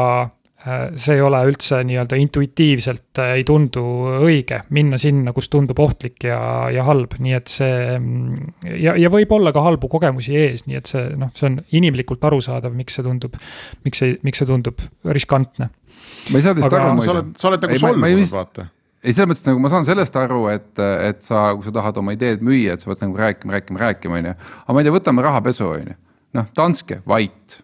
see 0.65 1.15
ei 1.15 1.23
ole 1.23 1.41
üldse 1.47 1.79
nii-öelda 1.87 2.19
intuitiivselt 2.19 3.21
äh, 3.23 3.35
ei 3.39 3.45
tundu 3.47 3.83
õige 4.27 4.63
minna 4.75 4.99
sinna, 4.99 5.35
kus 5.37 5.51
tundub 5.53 5.79
ohtlik 5.83 6.25
ja, 6.27 6.39
ja 6.73 6.87
halb, 6.87 7.19
nii 7.23 7.35
et 7.37 7.53
see. 7.53 7.99
Mm, 7.99 8.55
ja, 8.73 8.97
ja 8.99 9.11
võib 9.13 9.35
olla 9.37 9.53
ka 9.55 9.63
halbu 9.67 9.91
kogemusi 9.93 10.35
ees, 10.41 10.65
nii 10.67 10.81
et 10.81 10.91
see 10.91 11.11
noh, 11.21 11.31
see 11.37 11.51
on 11.51 11.61
inimlikult 11.79 12.25
arusaadav, 12.27 12.75
miks 12.77 12.99
see 12.99 13.07
tundub, 13.07 13.37
miks 13.87 14.03
see, 14.03 14.17
miks 14.27 14.43
see 14.43 14.49
tundub 14.49 14.83
riskantne. 15.05 15.69
ma 16.33 16.41
ei 16.41 16.47
saa 16.49 16.57
teist 16.57 16.73
aru 16.73 16.97
muide. 16.97 17.07
sa 17.07 17.15
oled, 17.15 17.37
sa 17.37 17.51
oled 17.53 17.69
nagu 17.69 17.79
solvunud, 17.85 18.33
vaata 18.35 18.67
ei, 19.07 19.13
selles 19.15 19.29
mõttes 19.31 19.47
nagu 19.47 19.61
ma 19.63 19.71
saan 19.71 19.85
sellest 19.87 20.17
aru, 20.19 20.41
et, 20.51 20.73
et 20.81 21.21
sa, 21.23 21.51
kui 21.55 21.69
sa 21.69 21.75
tahad 21.77 22.01
oma 22.01 22.17
ideed 22.17 22.43
müüa, 22.43 22.75
et 22.75 22.83
sa 22.83 22.91
pead 22.91 23.05
nagu 23.05 23.21
rääkima, 23.21 23.55
rääkima, 23.55 23.83
rääkima, 23.85 24.19
on 24.19 24.31
ju. 24.33 24.35
aga 24.65 24.75
ma 24.75 24.83
ei 24.83 24.89
tea, 24.89 24.97
võtame 24.97 25.25
rahapesu, 25.27 25.69
on 25.69 25.93
ju. 25.93 25.97
noh, 26.41 26.51
Danske, 26.59 26.99
vait 27.07 27.61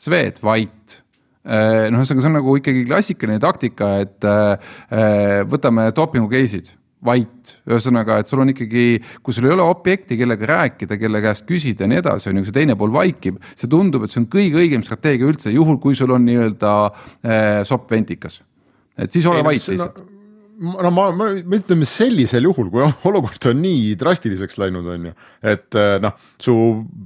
Swed, 0.00 0.40
vait 0.42 0.96
noh, 1.44 2.02
ühesõnaga, 2.02 2.20
see 2.20 2.28
on 2.28 2.36
nagu 2.36 2.58
ikkagi 2.60 2.84
klassikaline 2.88 3.40
taktika, 3.42 3.94
et 4.04 4.28
äh, 4.28 5.40
võtame 5.48 5.88
dopingu 5.96 6.28
case'id 6.32 6.74
vait, 7.04 7.54
ühesõnaga, 7.64 8.18
et 8.20 8.28
sul 8.28 8.42
on 8.42 8.52
ikkagi, 8.52 8.84
kui 9.24 9.32
sul 9.32 9.46
ei 9.48 9.54
ole 9.54 9.64
objekti, 9.64 10.18
kellega 10.20 10.50
rääkida, 10.50 10.98
kelle 11.00 11.22
käest 11.24 11.46
küsida 11.48 11.86
ja 11.86 11.88
nii 11.88 12.02
edasi, 12.02 12.28
on 12.28 12.36
ju, 12.36 12.44
kui 12.44 12.50
see 12.50 12.58
teine 12.58 12.76
pool 12.76 12.92
vaikib. 12.92 13.40
see 13.56 13.72
tundub, 13.72 14.04
et 14.04 14.12
see 14.12 14.20
on 14.20 14.28
kõige 14.32 14.60
õigem 14.60 14.84
strateegia 14.84 15.32
üldse, 15.32 15.54
juhul 15.54 15.80
kui 15.80 15.96
sul 15.96 16.12
on 16.12 16.28
nii-öelda 16.28 16.76
äh, 16.84 17.50
sopp 17.68 17.90
ventikas. 17.90 18.42
et 19.00 19.12
siis 19.12 19.26
ole 19.26 19.44
vait 19.44 19.56
lihtsalt 19.56 19.96
no 19.96 20.09
no 20.60 20.92
ma, 20.92 21.06
ma, 21.16 21.28
me 21.40 21.60
ütleme 21.60 21.88
sellisel 21.88 22.44
juhul, 22.48 22.70
kui 22.72 22.84
olukord 23.10 23.50
on 23.50 23.60
nii 23.64 23.94
drastiliseks 24.00 24.58
läinud, 24.60 24.88
on 24.94 25.10
ju. 25.10 25.14
et 25.52 25.78
äh, 25.78 25.94
noh, 26.04 26.16
su 26.42 26.54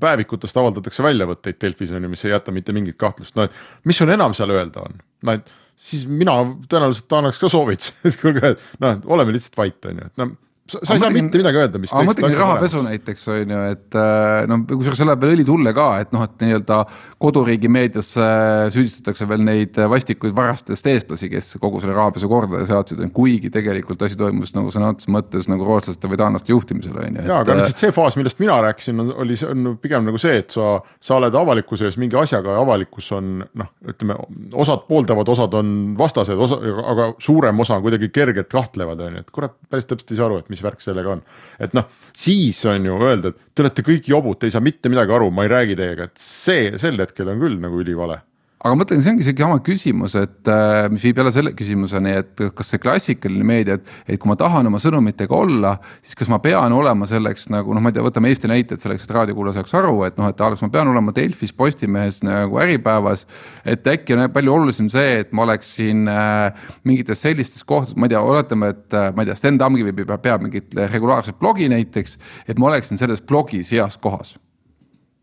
päevikutest 0.00 0.58
avaldatakse 0.60 1.04
väljavõtteid 1.06 1.60
Delfis 1.62 1.92
on 1.94 2.06
ju, 2.06 2.12
mis 2.12 2.24
ei 2.26 2.34
jäta 2.34 2.54
mitte 2.54 2.74
mingit 2.76 2.98
kahtlust, 3.00 3.36
no 3.38 3.46
et 3.48 3.58
mis 3.88 4.00
sul 4.00 4.12
enam 4.14 4.34
seal 4.36 4.54
öelda 4.54 4.86
on, 4.88 4.98
no 5.26 5.36
et 5.38 5.52
siis 5.74 6.06
mina 6.06 6.36
tõenäoliselt 6.70 7.18
annaks 7.18 7.42
ka 7.42 7.50
soovituse, 7.52 7.94
et 8.10 8.18
kuulge, 8.20 8.54
noh, 8.82 8.98
oleme 9.16 9.36
lihtsalt 9.36 9.60
vait, 9.62 9.78
on 9.90 10.02
ju, 10.02 10.10
et 10.10 10.24
noh 10.24 10.34
sa, 10.64 10.80
sa 10.80 10.96
ei 10.96 11.02
saa 11.02 11.12
mitte 11.12 11.40
midagi 11.40 11.60
öelda, 11.60 11.80
mis. 11.80 11.92
aga 11.92 12.08
mõtlengi 12.08 12.38
rahapesu 12.40 12.80
näiteks 12.86 13.26
on 13.34 13.50
ju, 13.52 13.60
et 13.74 13.96
äh, 14.00 14.46
noh, 14.48 14.62
kusjuures 14.70 15.00
selle 15.02 15.16
peale 15.20 15.36
õlitulle 15.36 15.74
ka, 15.76 15.88
et 16.00 16.14
noh, 16.16 16.24
et 16.24 16.44
nii-öelda 16.44 16.78
koduriigi 17.20 17.68
meedias 17.72 18.14
äh, 18.16 18.64
süüdistatakse 18.72 19.28
veel 19.28 19.44
neid 19.44 19.76
vastikuid 19.92 20.32
varastest 20.36 20.88
eestlasi, 20.88 21.28
kes 21.32 21.50
kogu 21.60 21.82
selle 21.82 21.96
rahapesu 21.96 22.30
korda 22.32 22.62
seadsid, 22.68 23.02
kuigi 23.16 23.50
tegelikult 23.52 24.06
asi 24.06 24.16
toimus 24.20 24.54
nagu 24.56 24.72
sõna 24.72 24.94
otseses 24.94 25.12
mõttes 25.12 25.50
nagu 25.52 25.68
rootslaste 25.68 26.10
või 26.10 26.20
taanlaste 26.22 26.54
juhtimisel 26.54 26.96
on 26.96 27.20
ju. 27.20 27.26
ja, 27.28 27.42
aga 27.44 27.58
lihtsalt 27.60 27.82
see 27.84 27.92
faas, 27.98 28.16
millest 28.20 28.40
mina 28.40 28.56
rääkisin, 28.64 29.04
oli, 29.12 29.36
on 29.50 29.74
pigem 29.82 30.08
nagu 30.08 30.20
see, 30.22 30.40
et 30.46 30.54
sa, 30.54 30.78
sa 30.96 31.18
oled 31.18 31.36
avalikkuse 31.44 31.90
ees 31.90 32.00
mingi 32.00 32.16
asjaga 32.20 32.56
ja 32.56 32.64
avalikkus 32.64 33.10
on 33.18 33.36
noh, 33.44 33.70
ütleme 33.92 34.16
osad 34.64 34.88
pooldavad, 34.88 35.28
osad 35.36 35.60
on 35.60 35.76
vastased, 36.00 36.40
osa, 36.48 36.60
aga 36.94 37.12
suurem 37.20 37.60
osa 37.60 37.76
on 37.76 37.84
kuidagi 37.84 38.08
kergelt 38.14 38.48
kahtlevad, 38.52 39.04
on 39.04 39.20
ju, 39.20 39.26
et 39.26 39.32
kurat, 39.34 39.56
päris 39.68 39.92
täpselt 39.92 40.14
ei 40.14 40.22
saa 40.22 40.28
aru, 40.30 40.40
et 40.40 40.53
mis 40.54 40.64
värk 40.64 40.84
sellega 40.84 41.16
on. 41.16 41.24
et 41.58 41.74
noh, 41.76 41.90
siis 42.16 42.62
on 42.70 42.86
ju 42.90 43.00
öelda, 43.00 43.34
et 43.34 43.54
te 43.54 43.66
olete 43.66 43.86
kõik 43.86 44.08
jobud, 44.14 44.38
te 44.38 44.48
ei 44.48 44.54
saa 44.54 44.64
mitte 44.64 44.92
midagi 44.92 45.14
aru, 45.14 45.32
ma 45.34 45.44
ei 45.44 45.52
räägi 45.52 45.78
teiega, 45.82 46.08
et 46.08 46.22
see 46.22 46.78
sel 46.80 47.02
hetkel 47.02 47.34
on 47.34 47.42
küll 47.42 47.60
nagu 47.60 47.82
ülivale 47.82 48.22
aga 48.64 48.72
ma 48.72 48.80
mõtlen, 48.80 49.02
see 49.04 49.12
ongi 49.12 49.44
oma 49.44 49.58
küsimus, 49.60 50.14
et 50.16 50.48
äh, 50.48 50.86
mis 50.88 51.02
viib 51.04 51.18
jälle 51.20 51.32
selle 51.34 51.50
küsimuseni, 51.52 52.14
et 52.22 52.42
kas 52.56 52.70
see 52.72 52.80
klassikaline 52.80 53.44
meedia, 53.44 53.76
et, 53.76 53.90
et 54.08 54.20
kui 54.20 54.30
ma 54.30 54.36
tahan 54.40 54.70
oma 54.70 54.78
sõnumitega 54.80 55.36
olla, 55.36 55.74
siis 56.00 56.16
kas 56.16 56.30
ma 56.32 56.38
pean 56.40 56.72
olema 56.72 57.04
selleks 57.08 57.50
nagu 57.52 57.76
noh, 57.76 57.84
ma 57.84 57.92
ei 57.92 57.98
tea, 57.98 58.04
võtame 58.06 58.30
Eesti 58.32 58.48
näite, 58.48 58.78
et 58.78 58.86
selleks, 58.86 59.04
et 59.04 59.12
raadiokuulaja 59.12 59.58
saaks 59.58 59.76
aru, 59.76 59.92
et 60.08 60.16
noh, 60.16 60.30
et 60.32 60.40
Alex, 60.46 60.64
ma 60.64 60.72
pean 60.72 60.88
olema 60.94 61.12
Delfis, 61.16 61.52
Postimehes 61.52 62.22
nagu 62.24 62.62
Äripäevas. 62.64 63.26
et 63.68 63.84
äkki 63.86 64.16
on 64.16 64.24
palju 64.32 64.54
olulisem 64.54 64.88
see, 64.92 65.20
et 65.20 65.36
ma 65.36 65.44
oleksin 65.44 66.08
äh, 66.08 66.70
mingites 66.88 67.20
sellistes 67.20 67.66
kohtades, 67.68 67.98
ma 68.00 68.08
ei 68.08 68.14
tea, 68.14 68.22
oletame, 68.24 68.72
et 68.72 68.96
äh, 68.96 69.10
ma 69.12 69.26
ei 69.26 69.28
tea, 69.28 69.36
Sten 69.42 69.60
Tamkivi 69.60 69.92
peab, 69.92 70.16
peab 70.24 70.48
mingit 70.48 70.72
regulaarset 70.72 71.36
blogi 71.36 71.68
näiteks, 71.68 72.16
et 72.48 72.56
ma 72.56 72.72
oleksin 72.72 72.96
selles 72.96 73.20
blogis 73.20 73.76
heas 73.76 74.00
kohas 74.00 74.38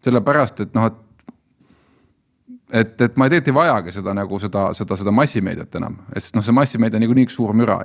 sellepärast, 0.06 0.64
et 0.66 0.78
noh, 0.78 0.90
et 0.90 1.11
et, 2.72 2.96
et 3.02 3.18
ma 3.18 3.30
tegelikult 3.30 3.52
ei 3.52 3.58
vajagi 3.60 3.98
seda 4.00 4.14
nagu 4.18 4.40
seda, 4.40 4.70
seda, 4.78 4.98
seda 5.00 5.12
massimeediat 5.16 5.76
enam, 5.82 6.00
sest 6.16 6.38
noh, 6.38 6.46
see 6.46 6.56
massimeedia 6.56 7.00
on 7.00 7.06
niikuinii 7.06 7.28
üks 7.30 7.38
suur 7.40 7.54
müra 7.58 7.82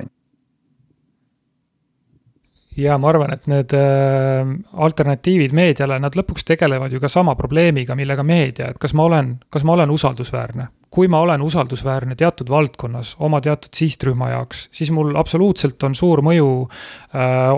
ja 2.77 2.97
ma 3.01 3.11
arvan, 3.11 3.33
et 3.33 3.47
need 3.51 3.73
äh, 3.77 4.49
alternatiivid 4.85 5.55
meediale, 5.57 5.99
nad 6.03 6.17
lõpuks 6.17 6.45
tegelevad 6.47 6.93
ju 6.93 7.01
ka 7.03 7.11
sama 7.13 7.35
probleemiga, 7.39 7.97
millega 7.99 8.25
meedia, 8.27 8.71
et 8.71 8.81
kas 8.81 8.95
ma 8.97 9.07
olen, 9.09 9.37
kas 9.53 9.65
ma 9.65 9.77
olen 9.77 9.93
usaldusväärne? 9.93 10.69
Kui 10.97 11.09
ma 11.13 11.19
olen 11.21 11.43
usaldusväärne 11.43 12.15
teatud 12.17 12.49
valdkonnas 12.49 13.17
oma 13.21 13.41
teatud 13.45 13.75
sihtrühma 13.77 14.31
jaoks, 14.33 14.69
siis 14.73 14.93
mul 14.95 15.17
absoluutselt 15.19 15.83
on 15.85 15.97
suur 15.99 16.23
mõju 16.25 16.51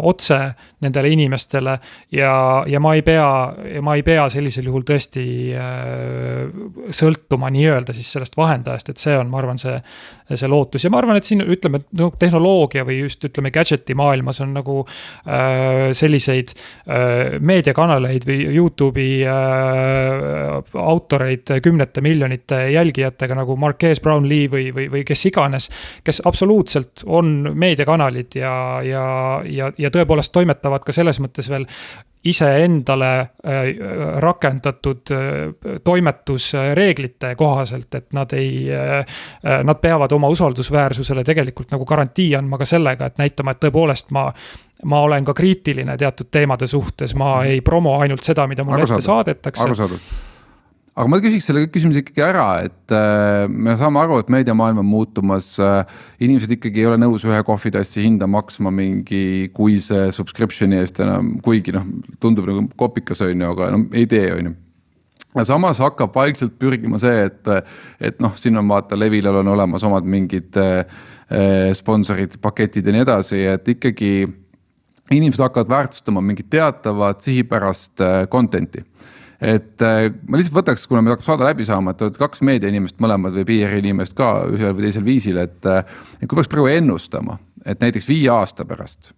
otse 0.02 0.38
nendele 0.80 1.10
inimestele. 1.10 1.78
ja, 2.12 2.64
ja 2.66 2.80
ma 2.80 2.94
ei 2.94 3.02
pea, 3.02 3.28
ma 3.82 3.96
ei 3.98 4.04
pea 4.06 4.28
sellisel 4.30 4.68
juhul 4.70 4.84
tõesti 4.86 5.24
äh, 5.58 6.44
sõltuma 6.94 7.50
nii-öelda 7.54 7.94
siis 7.96 8.12
sellest 8.14 8.36
vahendajast, 8.38 8.92
et 8.92 9.02
see 9.02 9.16
on, 9.18 9.30
ma 9.32 9.42
arvan, 9.42 9.58
see. 9.58 9.80
see 10.28 10.48
lootus 10.50 10.84
ja 10.84 10.90
ma 10.92 11.00
arvan, 11.00 11.16
et 11.16 11.24
siin 11.24 11.40
ütleme, 11.40 11.80
et 11.80 11.86
noh, 11.98 12.12
tehnoloogia 12.20 12.84
või 12.84 12.98
just 13.00 13.24
ütleme, 13.24 13.50
gadget'i 13.54 13.96
maailmas 13.96 14.42
on 14.44 14.52
nagu 14.58 14.82
äh, 14.84 15.88
selliseid 15.96 16.52
öö, 16.52 17.38
meediakanaleid 17.40 18.26
või 18.28 18.36
Youtube'i 18.58 19.22
autoreid 20.74 21.54
kümnete 21.64 22.02
miljonite 22.04 22.60
jälgijatega 22.74 23.38
nagu 23.38 23.56
Marquez 23.56 24.02
Brownlee 24.04 24.50
või, 24.52 24.68
või, 24.74 24.88
või 24.92 25.04
kes 25.08 25.24
iganes. 25.30 25.70
kes 26.04 26.22
absoluutselt 26.28 27.04
on 27.06 27.50
meediakanalid 27.54 28.36
ja, 28.38 28.54
ja, 28.84 29.04
ja, 29.48 29.72
ja 29.78 29.90
tõepoolest 29.90 30.32
toimetavad 30.32 30.84
ka 30.86 30.92
selles 30.92 31.20
mõttes 31.20 31.50
veel 31.50 31.66
iseendale 32.28 33.10
äh, 33.20 33.28
rakendatud 34.20 35.12
äh, 35.14 35.80
toimetusreeglite 35.84 37.34
kohaselt, 37.38 37.94
et 37.94 38.12
nad 38.12 38.32
ei, 38.36 38.66
äh, 38.74 39.18
nad 39.64 39.80
peavad 39.80 40.12
oma 40.12 40.28
usaldusväärsusele 40.34 41.24
tegelikult 41.24 41.70
nagu 41.74 41.86
garantii 41.86 42.34
andma 42.36 42.58
ka 42.58 42.66
sellega, 42.68 43.06
et 43.06 43.20
näitama, 43.22 43.54
et 43.54 43.62
tõepoolest 43.66 44.14
ma 44.16 44.30
ma 44.86 45.00
olen 45.02 45.24
ka 45.26 45.34
kriitiline 45.34 45.96
teatud 45.98 46.28
teemade 46.30 46.66
suhtes, 46.70 47.14
ma 47.18 47.40
mhm. 47.40 47.46
ei 47.50 47.60
promo 47.66 47.96
ainult 47.98 48.22
seda, 48.22 48.46
mida 48.46 48.64
mulle 48.64 48.86
ette 48.86 49.00
saadetakse. 49.02 49.64
arusaadav 49.64 50.27
aga 50.98 51.10
ma 51.10 51.20
küsiks 51.22 51.46
selle 51.46 51.62
küsimuse 51.70 52.02
ikkagi 52.02 52.24
ära, 52.26 52.46
et 52.66 52.94
äh, 52.94 53.46
me 53.46 53.76
saame 53.78 54.00
aru, 54.02 54.18
et 54.22 54.30
meediamaailm 54.34 54.80
on 54.82 54.88
muutumas 54.88 55.52
äh,. 55.62 55.82
inimesed 56.24 56.56
ikkagi 56.56 56.82
ei 56.82 56.88
ole 56.90 56.98
nõus 56.98 57.26
ühe 57.28 57.38
kohvitassi 57.46 58.02
hinda 58.02 58.26
maksma 58.30 58.72
mingi 58.74 59.50
kuise 59.54 60.08
subscription'i 60.14 60.80
eest 60.82 60.98
enam, 61.04 61.36
kuigi 61.44 61.74
noh, 61.76 61.86
tundub 62.22 62.48
nagu 62.50 62.66
kopikas 62.80 63.22
on 63.26 63.36
ju, 63.36 63.52
aga 63.52 63.70
no 63.76 63.84
ei 63.94 64.08
tee, 64.10 64.26
on 64.34 64.50
ju 64.50 64.56
ja 65.38 65.44
samas 65.46 65.78
hakkab 65.82 66.14
vaikselt 66.16 66.58
pürgima 66.58 66.98
see, 67.02 67.28
et, 67.28 67.70
et 68.00 68.18
noh, 68.22 68.34
siin 68.38 68.58
on 68.58 68.66
vaata 68.70 68.98
Levilal 68.98 69.38
on 69.42 69.54
olemas 69.54 69.84
omad 69.86 70.06
mingid 70.08 70.56
äh, 70.58 70.98
sponsorid, 71.78 72.40
paketid 72.42 72.88
ja 72.88 72.94
nii 72.96 73.04
edasi, 73.06 73.42
et 73.54 73.68
ikkagi 73.70 74.12
inimesed 75.14 75.44
hakkavad 75.46 75.70
väärtustama 75.70 76.22
mingit 76.24 76.50
teatavat 76.50 77.22
sihipärast 77.24 78.02
äh, 78.02 78.22
content'i 78.32 78.82
et 79.40 79.84
äh, 79.86 80.08
ma 80.26 80.40
lihtsalt 80.40 80.56
võtaks, 80.58 80.86
kuna 80.90 81.02
meil 81.02 81.14
hakkab 81.14 81.28
saade 81.28 81.46
läbi 81.46 81.66
saama, 81.68 81.94
et 81.94 82.02
olete 82.02 82.18
kaks 82.18 82.42
meediainimest 82.46 82.98
mõlemad 83.02 83.36
või 83.38 83.46
PR 83.48 83.76
inimest 83.78 84.16
ka 84.18 84.32
ühel 84.50 84.74
või 84.74 84.88
teisel 84.88 85.06
viisil, 85.06 85.38
et. 85.44 85.60
Äh, 85.66 85.84
et 86.18 86.26
kui 86.26 86.40
peaks 86.40 86.50
praegu 86.50 86.72
ennustama, 86.72 87.38
et 87.64 87.78
näiteks 87.84 88.08
viie 88.08 88.30
aasta 88.34 88.66
pärast 88.66 89.12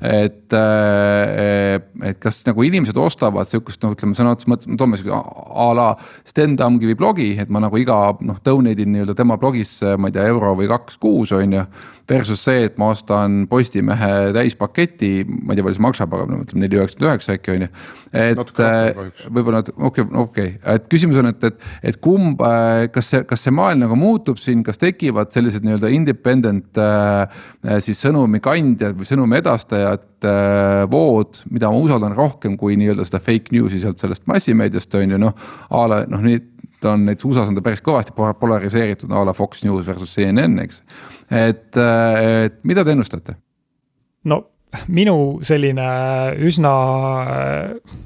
et, 0.00 0.52
äh, 0.52 1.80
et 2.04 2.18
kas 2.20 2.42
nagu 2.44 2.64
inimesed 2.66 2.98
ostavad 3.00 3.48
sihukest 3.48 3.80
noh, 3.84 3.94
ütleme 3.96 4.16
sõna 4.16 4.34
otseses 4.34 4.50
mõttes, 4.52 4.76
toome 4.76 5.00
sihuke 5.00 5.16
a 5.16 5.68
la 5.76 5.88
Sten 6.28 6.56
Tamkivi 6.60 6.96
blogi, 6.98 7.30
et 7.40 7.48
ma 7.52 7.62
nagu 7.64 7.80
iga 7.80 7.98
noh, 8.20 8.40
donate 8.44 8.84
in 8.84 8.92
nii-öelda 8.92 9.16
tema 9.16 9.38
blogisse, 9.40 9.96
ma 9.96 10.10
ei 10.10 10.16
tea, 10.18 10.26
euro 10.28 10.52
või 10.58 10.68
kaks 10.68 11.00
kuus 11.00 11.32
on 11.36 11.60
ju. 11.60 11.68
Versus 12.06 12.38
see, 12.46 12.68
et 12.68 12.76
ma 12.78 12.92
ostan 12.94 13.48
Postimehe 13.50 14.30
täispaketi, 14.36 15.24
ma 15.26 15.50
ei 15.50 15.58
tea, 15.58 15.64
palju 15.66 15.78
see 15.78 15.84
maksab, 15.88 16.12
aga 16.14 16.28
no 16.30 16.44
ütleme 16.44 16.62
neli 16.62 16.78
üheksakümmend 16.78 17.08
üheksa 17.08 17.34
äkki 17.34 17.54
on 17.56 17.64
ju. 17.64 17.70
et 18.16 18.60
äh, 18.62 19.00
võib-olla 19.26 19.64
okei 19.64 19.74
okay,, 19.88 20.04
okei 20.06 20.52
okay., 20.52 20.76
et 20.76 20.86
küsimus 20.92 21.18
on, 21.18 21.32
et, 21.32 21.48
et, 21.48 21.66
et 21.90 21.98
kumb, 22.00 22.44
äh, 22.46 22.84
kas 22.94 23.10
see, 23.10 23.24
kas 23.26 23.42
see 23.42 23.56
maailm 23.56 23.82
nagu 23.82 23.98
muutub 23.98 24.38
siin, 24.38 24.62
kas 24.64 24.78
tekivad 24.78 25.34
sellised 25.34 25.66
nii-öelda 25.66 25.90
independent 25.96 26.78
äh, 26.78 27.26
siis 27.82 27.98
sõnumi 28.06 28.38
kandjad 28.44 28.94
või 28.94 29.10
sõnumi 29.10 29.40
edastajad 29.40 29.85
äh, 29.94 30.82
vood, 30.90 31.40
mida 31.50 31.70
ma 31.72 31.80
usaldan 31.82 32.16
rohkem 32.16 32.56
kui 32.60 32.76
nii-öelda 32.80 33.06
seda 33.06 33.20
fake 33.22 33.54
news'i 33.54 33.80
sealt 33.82 34.02
sellest 34.02 34.26
massimeediast 34.30 34.94
on 34.98 35.16
ju 35.16 35.22
noh. 35.22 35.48
a 35.70 35.86
la 35.90 36.02
noh, 36.10 36.26
ta 36.80 36.92
on 36.96 37.06
näiteks 37.08 37.28
USA-s 37.28 37.52
on 37.52 37.58
ta 37.58 37.64
päris 37.64 37.84
kõvasti 37.84 38.16
polariseeritud 38.16 39.12
a 39.12 39.24
la 39.26 39.34
Fox 39.36 39.64
News 39.64 39.86
versus 39.86 40.12
CNN, 40.16 40.58
eks. 40.64 40.82
et, 41.30 41.78
et 41.78 42.60
mida 42.64 42.84
te 42.84 42.94
ennustate? 42.96 43.38
no 44.26 44.42
minu 44.92 45.16
selline 45.46 45.86
üsna 46.44 46.74
äh, 47.22 47.96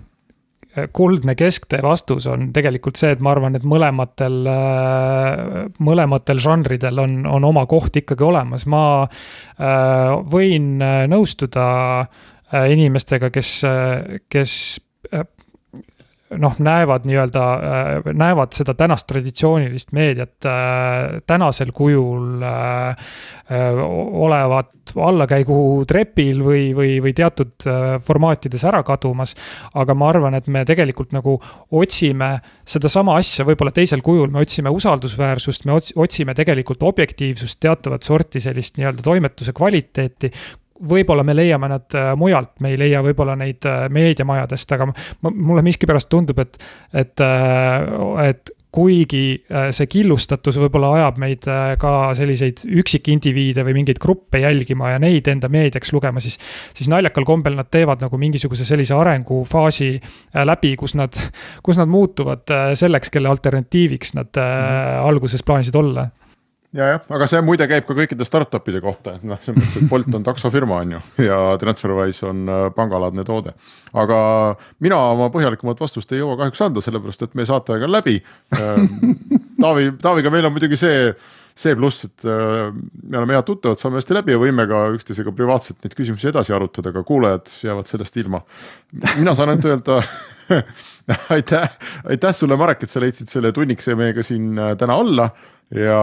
kuldne 0.93 1.35
kesktee 1.35 1.81
vastus 1.83 2.29
on 2.31 2.51
tegelikult 2.55 3.01
see, 3.01 3.11
et 3.15 3.23
ma 3.25 3.33
arvan, 3.35 3.59
et 3.59 3.65
mõlematel, 3.67 4.37
äh, 4.51 5.71
mõlematel 5.83 6.43
žanridel 6.43 7.03
on, 7.03 7.17
on 7.27 7.47
oma 7.49 7.67
koht 7.71 7.99
ikkagi 8.03 8.27
olemas, 8.27 8.67
ma 8.71 8.85
äh, 9.03 10.15
võin 10.31 10.77
nõustuda 11.11 11.67
inimestega, 12.51 13.29
kes, 13.31 13.51
kes 14.27 14.55
noh, 16.39 16.55
näevad 16.63 17.07
nii-öelda, 17.09 17.45
näevad 18.15 18.53
seda 18.55 18.75
tänast 18.79 19.09
traditsioonilist 19.11 19.93
meediat 19.97 20.49
tänasel 21.27 21.73
kujul 21.75 22.45
olevat 23.51 24.95
allakäigu 24.95 25.85
trepil 25.89 26.41
või, 26.43 26.63
või, 26.75 26.97
või 27.03 27.13
teatud 27.17 27.67
formaatides 28.07 28.65
ära 28.67 28.83
kadumas. 28.87 29.35
aga 29.75 29.95
ma 29.95 30.09
arvan, 30.09 30.35
et 30.35 30.47
me 30.47 30.65
tegelikult 30.67 31.13
nagu 31.13 31.37
otsime 31.71 32.31
sedasama 32.65 33.17
asja 33.19 33.45
võib-olla 33.47 33.73
teisel 33.75 34.03
kujul, 34.03 34.31
me 34.31 34.43
otsime 34.43 34.71
usaldusväärsust, 34.71 35.67
me 35.67 35.79
otsime 35.79 36.35
tegelikult 36.35 36.83
objektiivsust, 36.83 37.61
teatavat 37.61 38.03
sorti 38.03 38.41
sellist 38.41 38.79
nii-öelda 38.79 39.03
toimetuse 39.03 39.53
kvaliteeti 39.53 40.33
võib-olla 40.89 41.25
me 41.27 41.35
leiame 41.37 41.69
nad 41.71 41.99
äh, 41.99 42.13
mujalt, 42.19 42.55
me 42.65 42.73
ei 42.73 42.79
leia 42.81 43.03
võib-olla 43.05 43.37
neid 43.39 43.67
äh, 43.69 43.85
meediamajadest, 43.93 44.73
aga 44.77 44.89
mulle 45.29 45.65
miskipärast 45.67 46.11
tundub, 46.13 46.41
et, 46.43 46.57
et, 46.93 47.21
äh, 47.25 48.25
et 48.31 48.57
kuigi 48.71 49.43
see 49.75 49.87
killustatus 49.91 50.55
võib-olla 50.63 50.93
ajab 50.95 51.17
meid 51.19 51.47
ka 51.83 51.95
selliseid 52.15 52.61
üksikindiviide 52.79 53.65
või 53.67 53.75
mingeid 53.81 53.99
gruppe 53.99 54.39
jälgima 54.45 54.93
ja 54.93 55.01
neid 55.03 55.27
enda 55.27 55.51
meediaks 55.51 55.91
lugema, 55.91 56.23
siis. 56.23 56.39
siis 56.79 56.87
naljakal 56.87 57.27
kombel 57.27 57.59
nad 57.59 57.67
teevad 57.67 57.99
nagu 58.05 58.21
mingisuguse 58.23 58.63
sellise 58.69 58.95
arengufaasi 58.95 59.91
läbi, 60.47 60.77
kus 60.79 60.95
nad, 60.95 61.19
kus 61.67 61.83
nad 61.83 61.91
muutuvad 61.91 62.47
selleks, 62.79 63.11
kelle 63.11 63.33
alternatiiviks 63.35 64.15
nad 64.15 64.31
mm 64.31 64.47
-hmm. 64.47 65.09
alguses 65.11 65.43
plaanisid 65.43 65.75
olla 65.75 66.07
ja 66.77 66.87
jah, 66.93 67.01
aga 67.17 67.27
see 67.31 67.41
muide 67.43 67.67
käib 67.71 67.87
ka 67.89 67.97
kõikide 67.99 68.27
startup'ide 68.27 68.81
kohta, 68.85 69.17
et 69.19 69.25
noh, 69.27 69.41
selles 69.43 69.59
mõttes, 69.59 69.77
et 69.81 69.89
Bolt 69.91 70.15
on 70.15 70.27
taksofirma 70.27 70.79
on 70.85 70.95
ju 70.95 71.01
ja 71.27 71.41
Transferwise 71.61 72.29
on 72.29 72.45
äh, 72.47 72.63
pangalaadne 72.77 73.25
toode. 73.27 73.57
aga 73.91 74.21
mina 74.85 75.01
oma 75.17 75.31
põhjalikumat 75.35 75.83
vastust 75.83 76.15
ei 76.15 76.23
jõua 76.23 76.39
kahjuks 76.39 76.63
anda, 76.69 76.85
sellepärast 76.85 77.27
et 77.27 77.37
meie 77.39 77.51
saateaeg 77.51 77.89
on 77.89 77.95
läbi. 77.97 78.17
Ähm, 78.55 78.89
Taavi, 79.61 79.93
Taaviga 80.03 80.31
meil 80.33 80.47
on 80.47 80.55
muidugi 80.55 80.79
see, 80.79 81.11
see 81.59 81.75
pluss, 81.77 82.07
et 82.07 82.27
äh, 82.31 82.71
me 83.03 83.19
oleme 83.19 83.35
head 83.35 83.51
tuttavad, 83.51 83.83
saame 83.83 83.99
hästi 83.99 84.21
läbi 84.21 84.37
ja 84.37 84.43
võime 84.43 84.69
ka 84.71 84.87
üksteisega 84.95 85.35
privaatselt 85.35 85.83
neid 85.83 85.99
küsimusi 85.99 86.31
edasi 86.31 86.55
arutada, 86.55 86.95
aga 86.95 87.03
kuulajad 87.07 87.51
jäävad 87.67 87.91
sellest 87.91 88.23
ilma. 88.23 88.45
mina 89.19 89.35
saan 89.35 89.57
ainult 89.57 89.67
öelda 89.67 90.03
aitäh, 91.35 91.79
aitäh 92.07 92.35
sulle, 92.37 92.57
Marek, 92.61 92.87
et 92.87 92.93
sa 92.93 93.03
leidsid 93.03 93.31
selle 93.31 93.51
tunnikese 93.55 93.99
meiega 93.99 94.23
siin 94.23 94.55
äh, 94.55 94.77
täna 94.79 95.03
olla 95.03 95.33
ja 95.75 96.01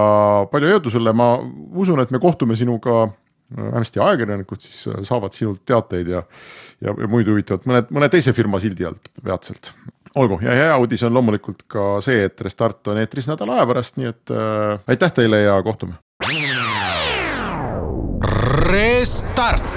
palju 0.51 0.73
jõudu 0.75 0.93
sulle, 0.93 1.13
ma 1.15 1.35
usun, 1.75 2.01
et 2.03 2.11
me 2.13 2.21
kohtume 2.23 2.55
sinuga, 2.59 3.07
vähemasti 3.55 4.01
ajakirjanikud 4.03 4.63
siis 4.63 4.87
äh, 4.91 5.01
saavad 5.07 5.35
sinult 5.35 5.63
teateid 5.65 6.09
ja, 6.11 6.23
ja, 6.83 6.91
ja 6.91 7.07
muid 7.07 7.29
huvitavat 7.31 7.67
mõne, 7.69 7.85
mõne 7.95 8.09
teise 8.11 8.33
firma 8.35 8.59
sildi 8.59 8.87
alt 8.87 9.07
peatselt. 9.23 9.71
olgu 10.15 10.39
ja 10.43 10.55
hea 10.55 10.75
uudis 10.77 11.03
on 11.07 11.13
loomulikult 11.15 11.63
ka 11.67 11.87
see, 12.03 12.25
et 12.27 12.41
Restart 12.41 12.87
on 12.91 12.99
eetris 12.99 13.29
nädala 13.29 13.59
aja 13.59 13.69
pärast, 13.71 13.97
nii 14.01 14.11
et 14.11 14.35
äh, 14.35 14.83
aitäh 14.87 15.15
teile 15.21 15.41
ja 15.45 15.61
kohtume. 15.63 15.99
Restart 18.67 19.76